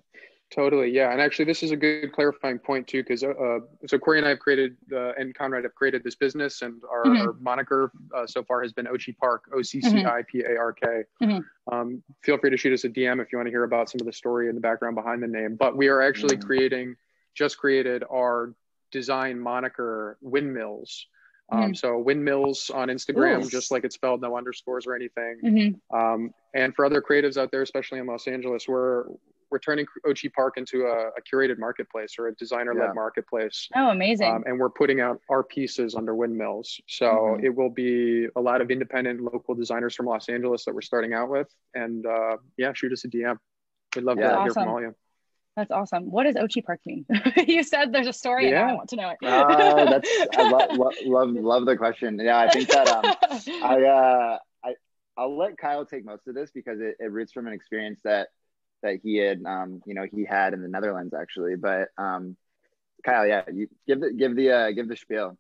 Totally, 0.54 0.90
yeah, 0.90 1.14
and 1.14 1.22
actually, 1.22 1.46
this 1.46 1.64
is 1.64 1.72
a 1.72 1.78
good 1.78 2.12
clarifying 2.12 2.60
point 2.60 2.86
too, 2.86 3.04
because 3.04 3.24
uh, 3.24 3.60
so 3.88 3.98
Corey 3.98 4.18
and 4.18 4.28
I 4.28 4.32
have 4.32 4.40
created 4.40 4.76
uh, 4.92 5.14
and 5.14 5.34
Conrad 5.34 5.64
have 5.64 5.74
created 5.76 6.04
this 6.04 6.16
business, 6.16 6.62
and 6.62 6.82
our, 6.92 7.06
mm-hmm. 7.06 7.22
our 7.22 7.34
moniker 7.40 7.90
uh, 8.14 8.28
so 8.28 8.44
far 8.44 8.62
has 8.62 8.74
been 8.74 8.86
Occi 8.86 9.18
Park, 9.18 9.46
O 9.56 9.62
C 9.62 9.80
C 9.80 10.04
I 10.04 10.24
P 10.30 10.42
A 10.42 10.58
R 10.58 10.74
K. 10.74 10.88
Mm-hmm. 11.24 11.74
Um, 11.74 12.04
feel 12.22 12.38
free 12.38 12.50
to 12.50 12.58
shoot 12.58 12.74
us 12.74 12.84
a 12.84 12.90
DM 12.90 13.22
if 13.22 13.32
you 13.32 13.38
want 13.38 13.48
to 13.48 13.52
hear 13.52 13.64
about 13.64 13.90
some 13.90 14.02
of 14.02 14.06
the 14.06 14.12
story 14.12 14.50
and 14.50 14.58
the 14.58 14.62
background 14.62 14.96
behind 14.96 15.24
the 15.24 15.28
name. 15.28 15.56
But 15.56 15.78
we 15.78 15.88
are 15.88 16.02
actually 16.02 16.36
mm-hmm. 16.36 16.48
creating, 16.48 16.96
just 17.34 17.58
created 17.58 18.04
our 18.12 18.54
design 18.92 19.40
moniker 19.40 20.18
Windmills. 20.22 21.06
Um, 21.50 21.60
mm-hmm. 21.60 21.74
So 21.76 21.98
windmills 21.98 22.70
on 22.70 22.88
Instagram, 22.90 23.44
Ooh. 23.44 23.50
just 23.50 23.72
like 23.72 23.84
it's 23.84 23.96
spelled, 23.96 24.22
no 24.22 24.38
underscores 24.38 24.86
or 24.86 24.96
anything. 24.96 25.38
Mm-hmm. 25.44 25.98
Um, 25.98 26.34
and 26.54 26.74
for 26.76 26.86
other 26.86 27.02
creatives 27.02 27.38
out 27.38 27.52
there, 27.52 27.62
especially 27.62 28.00
in 28.00 28.06
Los 28.06 28.28
Angeles, 28.28 28.68
we're 28.68 29.06
we're 29.52 29.60
turning 29.60 29.86
Occi 30.06 30.32
Park 30.32 30.58
into 30.58 30.86
a, 30.86 31.10
a 31.10 31.22
curated 31.22 31.60
marketplace 31.60 32.16
or 32.18 32.28
a 32.28 32.36
designer-led 32.36 32.88
yeah. 32.88 32.94
marketplace. 32.94 33.68
Oh, 33.76 33.90
amazing! 33.90 34.32
Um, 34.32 34.44
and 34.46 34.58
we're 34.58 34.70
putting 34.70 35.02
out 35.02 35.20
our 35.30 35.44
pieces 35.44 35.94
under 35.96 36.16
windmills. 36.16 36.80
So 36.88 37.06
mm-hmm. 37.06 37.46
it 37.46 37.56
will 37.56 37.70
be 37.70 38.28
a 38.36 38.42
lot 38.42 38.62
of 38.62 38.72
independent 38.72 39.22
local 39.22 39.54
designers 39.54 39.96
from 39.96 40.06
Los 40.06 40.30
Angeles 40.30 40.66
that 40.66 40.74
we're 40.74 40.82
starting 40.82 41.14
out 41.14 41.30
with. 41.30 41.48
And 41.74 42.06
uh, 42.06 42.38
yeah, 42.58 42.72
shoot 42.74 42.94
us 42.94 43.04
a 43.04 43.10
DM. 43.10 43.38
We'd 43.96 44.06
love 44.06 44.18
yeah. 44.18 44.30
to 44.30 44.36
awesome. 44.36 44.44
hear 44.46 44.54
from 44.54 44.68
all 44.70 44.82
you. 44.82 44.96
That's 45.58 45.72
awesome. 45.72 46.10
What 46.10 46.24
does 46.24 46.36
Occi 46.36 46.64
Park 46.64 46.80
mean? 46.86 47.06
you 47.48 47.64
said 47.64 47.92
there's 47.92 48.08
a 48.08 48.14
story, 48.14 48.50
yeah. 48.50 48.62
and 48.62 48.72
I 48.72 48.74
want 48.74 48.90
to 48.90 48.96
know 48.96 49.10
it. 49.10 49.18
uh, 49.22 49.86
that's 49.86 50.10
I 50.38 50.50
lo- 50.50 50.68
lo- 50.72 50.92
love 51.06 51.30
love 51.32 51.66
the 51.66 51.76
question. 51.76 52.18
Yeah, 52.20 52.40
I 52.40 52.50
think 52.50 52.70
that 52.70 52.88
um, 52.88 53.04
I 53.64 53.84
uh, 53.84 54.38
I 54.64 54.76
I'll 55.18 55.38
let 55.38 55.58
Kyle 55.58 55.86
take 55.86 56.06
most 56.06 56.28
of 56.28 56.36
this 56.36 56.52
because 56.52 56.80
it, 56.80 56.96
it 57.00 57.12
roots 57.12 57.34
from 57.34 57.48
an 57.48 57.54
experience 57.54 58.00
that 58.06 58.30
that 58.84 59.00
he 59.04 59.18
had, 59.18 59.44
um, 59.46 59.82
you 59.86 59.94
know, 59.94 60.06
he 60.12 60.26
had 60.26 60.54
in 60.54 60.62
the 60.62 60.68
Netherlands 60.68 61.14
actually. 61.14 61.56
But 61.56 61.90
um, 61.98 62.36
Kyle, 63.04 63.26
yeah, 63.26 63.44
you 63.52 63.68
give 63.88 64.02
the 64.02 64.12
give 64.12 64.36
the 64.36 64.52
uh, 64.52 64.72
give 64.72 64.88
the 64.88 64.96
spiel. 64.96 65.38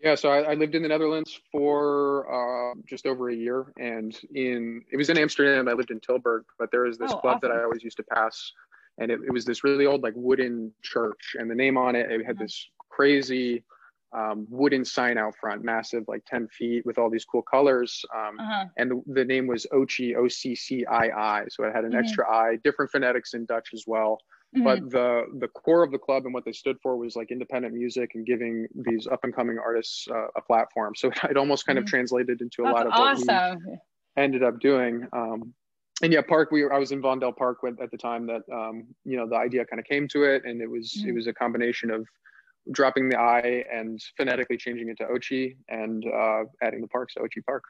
Yeah, 0.00 0.14
so 0.14 0.30
I, 0.30 0.52
I 0.52 0.54
lived 0.54 0.76
in 0.76 0.82
the 0.82 0.88
Netherlands 0.88 1.40
for 1.50 2.26
uh, 2.30 2.74
just 2.86 3.04
over 3.04 3.30
a 3.30 3.34
year, 3.34 3.72
and 3.78 4.16
in 4.32 4.82
it 4.92 4.96
was 4.96 5.10
in 5.10 5.18
Amsterdam. 5.18 5.68
I 5.68 5.72
lived 5.72 5.90
in 5.90 6.00
Tilburg, 6.00 6.44
but 6.58 6.70
there 6.70 6.82
was 6.82 6.98
this 6.98 7.10
oh, 7.10 7.18
club 7.18 7.38
awesome. 7.38 7.50
that 7.50 7.58
I 7.58 7.64
always 7.64 7.82
used 7.82 7.96
to 7.96 8.04
pass, 8.04 8.52
and 8.98 9.10
it, 9.10 9.20
it 9.26 9.32
was 9.32 9.44
this 9.44 9.64
really 9.64 9.86
old 9.86 10.02
like 10.02 10.14
wooden 10.16 10.72
church, 10.82 11.34
and 11.38 11.50
the 11.50 11.54
name 11.54 11.76
on 11.76 11.96
it 11.96 12.10
it 12.10 12.24
had 12.24 12.38
this 12.38 12.68
crazy 12.88 13.64
um, 14.12 14.46
wooden 14.48 14.84
sign 14.84 15.18
out 15.18 15.34
front, 15.36 15.62
massive, 15.62 16.04
like 16.08 16.24
10 16.26 16.48
feet 16.48 16.86
with 16.86 16.98
all 16.98 17.10
these 17.10 17.24
cool 17.24 17.42
colors. 17.42 18.04
Um, 18.14 18.38
uh-huh. 18.38 18.64
And 18.76 18.90
the, 18.90 19.02
the, 19.06 19.24
name 19.24 19.46
was 19.46 19.66
Occi, 19.72 20.16
O 20.16 20.28
C 20.28 20.54
C 20.54 20.86
I 20.86 21.08
I. 21.08 21.44
So 21.50 21.64
it 21.64 21.74
had 21.74 21.84
an 21.84 21.90
mm-hmm. 21.90 22.00
extra 22.00 22.30
I, 22.30 22.56
different 22.64 22.90
phonetics 22.90 23.34
in 23.34 23.44
Dutch 23.44 23.70
as 23.74 23.84
well. 23.86 24.18
Mm-hmm. 24.56 24.64
But 24.64 24.90
the 24.90 25.24
the 25.40 25.48
core 25.48 25.82
of 25.82 25.92
the 25.92 25.98
club 25.98 26.24
and 26.24 26.32
what 26.32 26.46
they 26.46 26.52
stood 26.52 26.78
for 26.82 26.96
was 26.96 27.16
like 27.16 27.30
independent 27.30 27.74
music 27.74 28.12
and 28.14 28.24
giving 28.24 28.66
these 28.74 29.06
up 29.06 29.20
and 29.24 29.34
coming 29.34 29.58
artists 29.58 30.08
uh, 30.10 30.28
a 30.36 30.40
platform. 30.40 30.94
So 30.96 31.10
it, 31.28 31.36
almost 31.36 31.66
kind 31.66 31.78
mm-hmm. 31.78 31.84
of 31.84 31.90
translated 31.90 32.40
into 32.40 32.62
a 32.62 32.64
That's 32.64 32.74
lot 32.74 32.86
of 32.86 32.92
awesome. 32.94 33.26
what 33.26 33.58
we 33.66 33.78
ended 34.16 34.42
up 34.42 34.58
doing. 34.58 35.06
Um, 35.12 35.52
and 36.00 36.12
yeah, 36.12 36.22
Park. 36.22 36.50
We 36.50 36.62
were, 36.62 36.72
I 36.72 36.78
was 36.78 36.92
in 36.92 37.02
Vondel 37.02 37.36
Park 37.36 37.62
with, 37.62 37.78
at 37.82 37.90
the 37.90 37.98
time 37.98 38.26
that 38.28 38.42
um, 38.50 38.86
you 39.04 39.18
know 39.18 39.28
the 39.28 39.36
idea 39.36 39.66
kind 39.66 39.80
of 39.80 39.86
came 39.86 40.08
to 40.08 40.22
it, 40.22 40.44
and 40.46 40.62
it 40.62 40.70
was 40.70 40.94
it 40.94 41.00
mm-hmm. 41.08 41.16
was 41.16 41.26
a 41.26 41.34
combination 41.34 41.90
of 41.90 42.06
dropping 42.70 43.08
the 43.08 43.18
I 43.18 43.64
and 43.72 44.02
phonetically 44.16 44.56
changing 44.56 44.88
it 44.88 44.98
to 44.98 45.04
Ochi 45.04 45.56
and 45.68 46.04
uh, 46.06 46.44
adding 46.62 46.80
the 46.80 46.88
park 46.88 47.10
to 47.16 47.20
Occi 47.20 47.44
Park. 47.44 47.64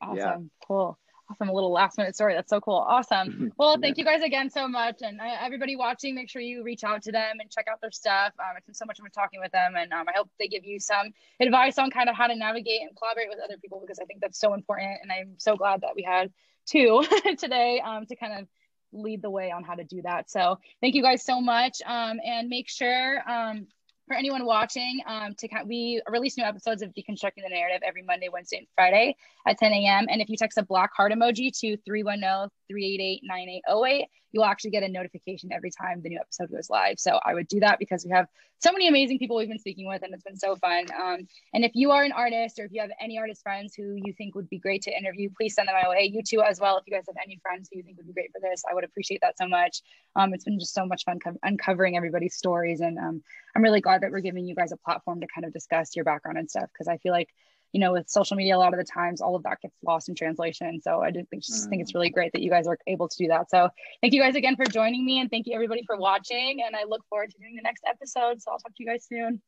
Awesome. 0.00 0.16
Yeah. 0.16 0.36
Cool. 0.66 0.98
Awesome. 1.30 1.48
A 1.50 1.52
little 1.52 1.72
last 1.72 1.98
minute 1.98 2.14
story. 2.14 2.34
That's 2.34 2.48
so 2.48 2.60
cool. 2.60 2.84
Awesome. 2.88 3.52
Well, 3.58 3.76
thank 3.80 3.98
you 3.98 4.04
guys 4.04 4.22
again 4.22 4.50
so 4.50 4.68
much. 4.68 5.02
And 5.02 5.20
uh, 5.20 5.24
everybody 5.42 5.76
watching, 5.76 6.14
make 6.14 6.30
sure 6.30 6.40
you 6.40 6.62
reach 6.62 6.84
out 6.84 7.02
to 7.02 7.12
them 7.12 7.36
and 7.40 7.50
check 7.50 7.66
out 7.70 7.80
their 7.80 7.90
stuff. 7.90 8.32
Um, 8.38 8.56
it's 8.56 8.66
been 8.66 8.74
so 8.74 8.86
much 8.86 8.98
fun 9.00 9.10
talking 9.10 9.40
with 9.40 9.52
them. 9.52 9.74
And 9.76 9.92
um, 9.92 10.06
I 10.08 10.12
hope 10.16 10.30
they 10.38 10.48
give 10.48 10.64
you 10.64 10.78
some 10.80 11.12
advice 11.40 11.78
on 11.78 11.90
kind 11.90 12.08
of 12.08 12.16
how 12.16 12.28
to 12.28 12.36
navigate 12.36 12.82
and 12.82 12.96
collaborate 12.96 13.28
with 13.28 13.40
other 13.44 13.56
people 13.58 13.80
because 13.80 13.98
I 13.98 14.04
think 14.04 14.20
that's 14.20 14.38
so 14.38 14.54
important. 14.54 14.98
And 15.02 15.10
I'm 15.12 15.34
so 15.38 15.56
glad 15.56 15.82
that 15.82 15.90
we 15.96 16.02
had 16.02 16.30
two 16.66 17.04
today 17.38 17.82
um, 17.84 18.06
to 18.06 18.16
kind 18.16 18.40
of 18.40 18.48
lead 18.92 19.20
the 19.20 19.30
way 19.30 19.50
on 19.50 19.64
how 19.64 19.74
to 19.74 19.84
do 19.84 20.02
that. 20.02 20.30
So 20.30 20.58
thank 20.80 20.94
you 20.94 21.02
guys 21.02 21.24
so 21.24 21.40
much. 21.40 21.82
Um, 21.84 22.20
and 22.24 22.48
make 22.48 22.68
sure 22.68 23.28
um, 23.28 23.66
for 24.08 24.14
anyone 24.14 24.44
watching, 24.44 25.00
um, 25.06 25.34
to 25.34 25.46
kind, 25.46 25.68
we 25.68 26.02
release 26.08 26.36
new 26.36 26.44
episodes 26.44 26.82
of 26.82 26.90
Deconstructing 26.94 27.42
the 27.44 27.50
Narrative 27.50 27.82
every 27.86 28.02
Monday, 28.02 28.28
Wednesday, 28.28 28.58
and 28.58 28.66
Friday 28.74 29.14
at 29.46 29.58
10 29.58 29.72
a.m. 29.72 30.06
And 30.10 30.20
if 30.20 30.28
you 30.28 30.36
text 30.36 30.58
a 30.58 30.64
black 30.64 30.92
heart 30.96 31.12
emoji 31.12 31.56
to 31.60 31.76
310 31.84 32.48
388-9808, 32.70 34.04
you'll 34.32 34.44
actually 34.44 34.70
get 34.70 34.82
a 34.82 34.88
notification 34.88 35.50
every 35.52 35.70
time 35.70 36.02
the 36.02 36.08
new 36.08 36.18
episode 36.18 36.50
goes 36.50 36.68
live. 36.70 36.98
So 36.98 37.18
I 37.24 37.34
would 37.34 37.48
do 37.48 37.60
that 37.60 37.78
because 37.78 38.04
we 38.04 38.10
have 38.12 38.26
so 38.60 38.72
many 38.72 38.88
amazing 38.88 39.18
people 39.18 39.36
we've 39.36 39.48
been 39.48 39.58
speaking 39.58 39.86
with, 39.86 40.02
and 40.02 40.12
it's 40.12 40.24
been 40.24 40.36
so 40.36 40.56
fun. 40.56 40.86
Um, 41.00 41.28
and 41.54 41.64
if 41.64 41.72
you 41.74 41.92
are 41.92 42.02
an 42.02 42.12
artist 42.12 42.58
or 42.58 42.64
if 42.64 42.72
you 42.72 42.80
have 42.80 42.90
any 43.00 43.18
artist 43.18 43.42
friends 43.42 43.74
who 43.74 43.94
you 44.04 44.12
think 44.12 44.34
would 44.34 44.48
be 44.48 44.58
great 44.58 44.82
to 44.82 44.96
interview, 44.96 45.30
please 45.36 45.54
send 45.54 45.68
them 45.68 45.76
my 45.80 45.88
way. 45.88 46.10
You 46.12 46.22
too, 46.22 46.42
as 46.42 46.60
well. 46.60 46.76
If 46.76 46.84
you 46.86 46.92
guys 46.92 47.04
have 47.06 47.16
any 47.24 47.38
friends 47.40 47.68
who 47.70 47.78
you 47.78 47.84
think 47.84 47.98
would 47.98 48.06
be 48.06 48.12
great 48.12 48.30
for 48.32 48.40
this, 48.40 48.62
I 48.68 48.74
would 48.74 48.84
appreciate 48.84 49.20
that 49.22 49.38
so 49.38 49.46
much. 49.46 49.82
Um, 50.16 50.34
it's 50.34 50.44
been 50.44 50.58
just 50.58 50.74
so 50.74 50.84
much 50.84 51.04
fun 51.04 51.20
co- 51.20 51.38
uncovering 51.42 51.96
everybody's 51.96 52.34
stories, 52.34 52.80
and 52.80 52.98
um, 52.98 53.22
I'm 53.54 53.62
really 53.62 53.80
glad 53.80 54.02
that 54.02 54.10
we're 54.10 54.20
giving 54.20 54.44
you 54.44 54.54
guys 54.54 54.72
a 54.72 54.76
platform 54.76 55.20
to 55.20 55.26
kind 55.32 55.44
of 55.44 55.52
discuss 55.52 55.94
your 55.94 56.04
background 56.04 56.38
and 56.38 56.50
stuff 56.50 56.68
because 56.72 56.88
I 56.88 56.98
feel 56.98 57.12
like 57.12 57.28
you 57.72 57.80
know, 57.80 57.92
with 57.92 58.08
social 58.08 58.36
media, 58.36 58.56
a 58.56 58.58
lot 58.58 58.72
of 58.72 58.78
the 58.78 58.84
times 58.84 59.20
all 59.20 59.36
of 59.36 59.42
that 59.42 59.60
gets 59.60 59.74
lost 59.82 60.08
in 60.08 60.14
translation. 60.14 60.80
So 60.82 61.02
I 61.02 61.10
just 61.10 61.28
think, 61.28 61.42
just 61.42 61.68
think 61.68 61.82
it's 61.82 61.92
mm. 61.92 61.96
really 61.96 62.10
great 62.10 62.32
that 62.32 62.42
you 62.42 62.50
guys 62.50 62.66
are 62.66 62.78
able 62.86 63.08
to 63.08 63.16
do 63.16 63.28
that. 63.28 63.50
So 63.50 63.68
thank 64.00 64.14
you 64.14 64.22
guys 64.22 64.34
again 64.34 64.56
for 64.56 64.64
joining 64.64 65.04
me 65.04 65.20
and 65.20 65.30
thank 65.30 65.46
you 65.46 65.54
everybody 65.54 65.82
for 65.86 65.96
watching. 65.96 66.62
And 66.66 66.74
I 66.74 66.84
look 66.84 67.02
forward 67.08 67.30
to 67.30 67.38
doing 67.38 67.56
the 67.56 67.62
next 67.62 67.84
episode. 67.86 68.40
So 68.40 68.50
I'll 68.50 68.58
talk 68.58 68.74
to 68.74 68.82
you 68.82 68.86
guys 68.86 69.04
soon. 69.06 69.42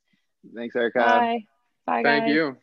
Thanks, 0.54 0.76
Erica. 0.76 0.98
Bye. 0.98 1.44
Bye, 1.86 2.02
guys. 2.02 2.20
Thank 2.20 2.34
you. 2.34 2.56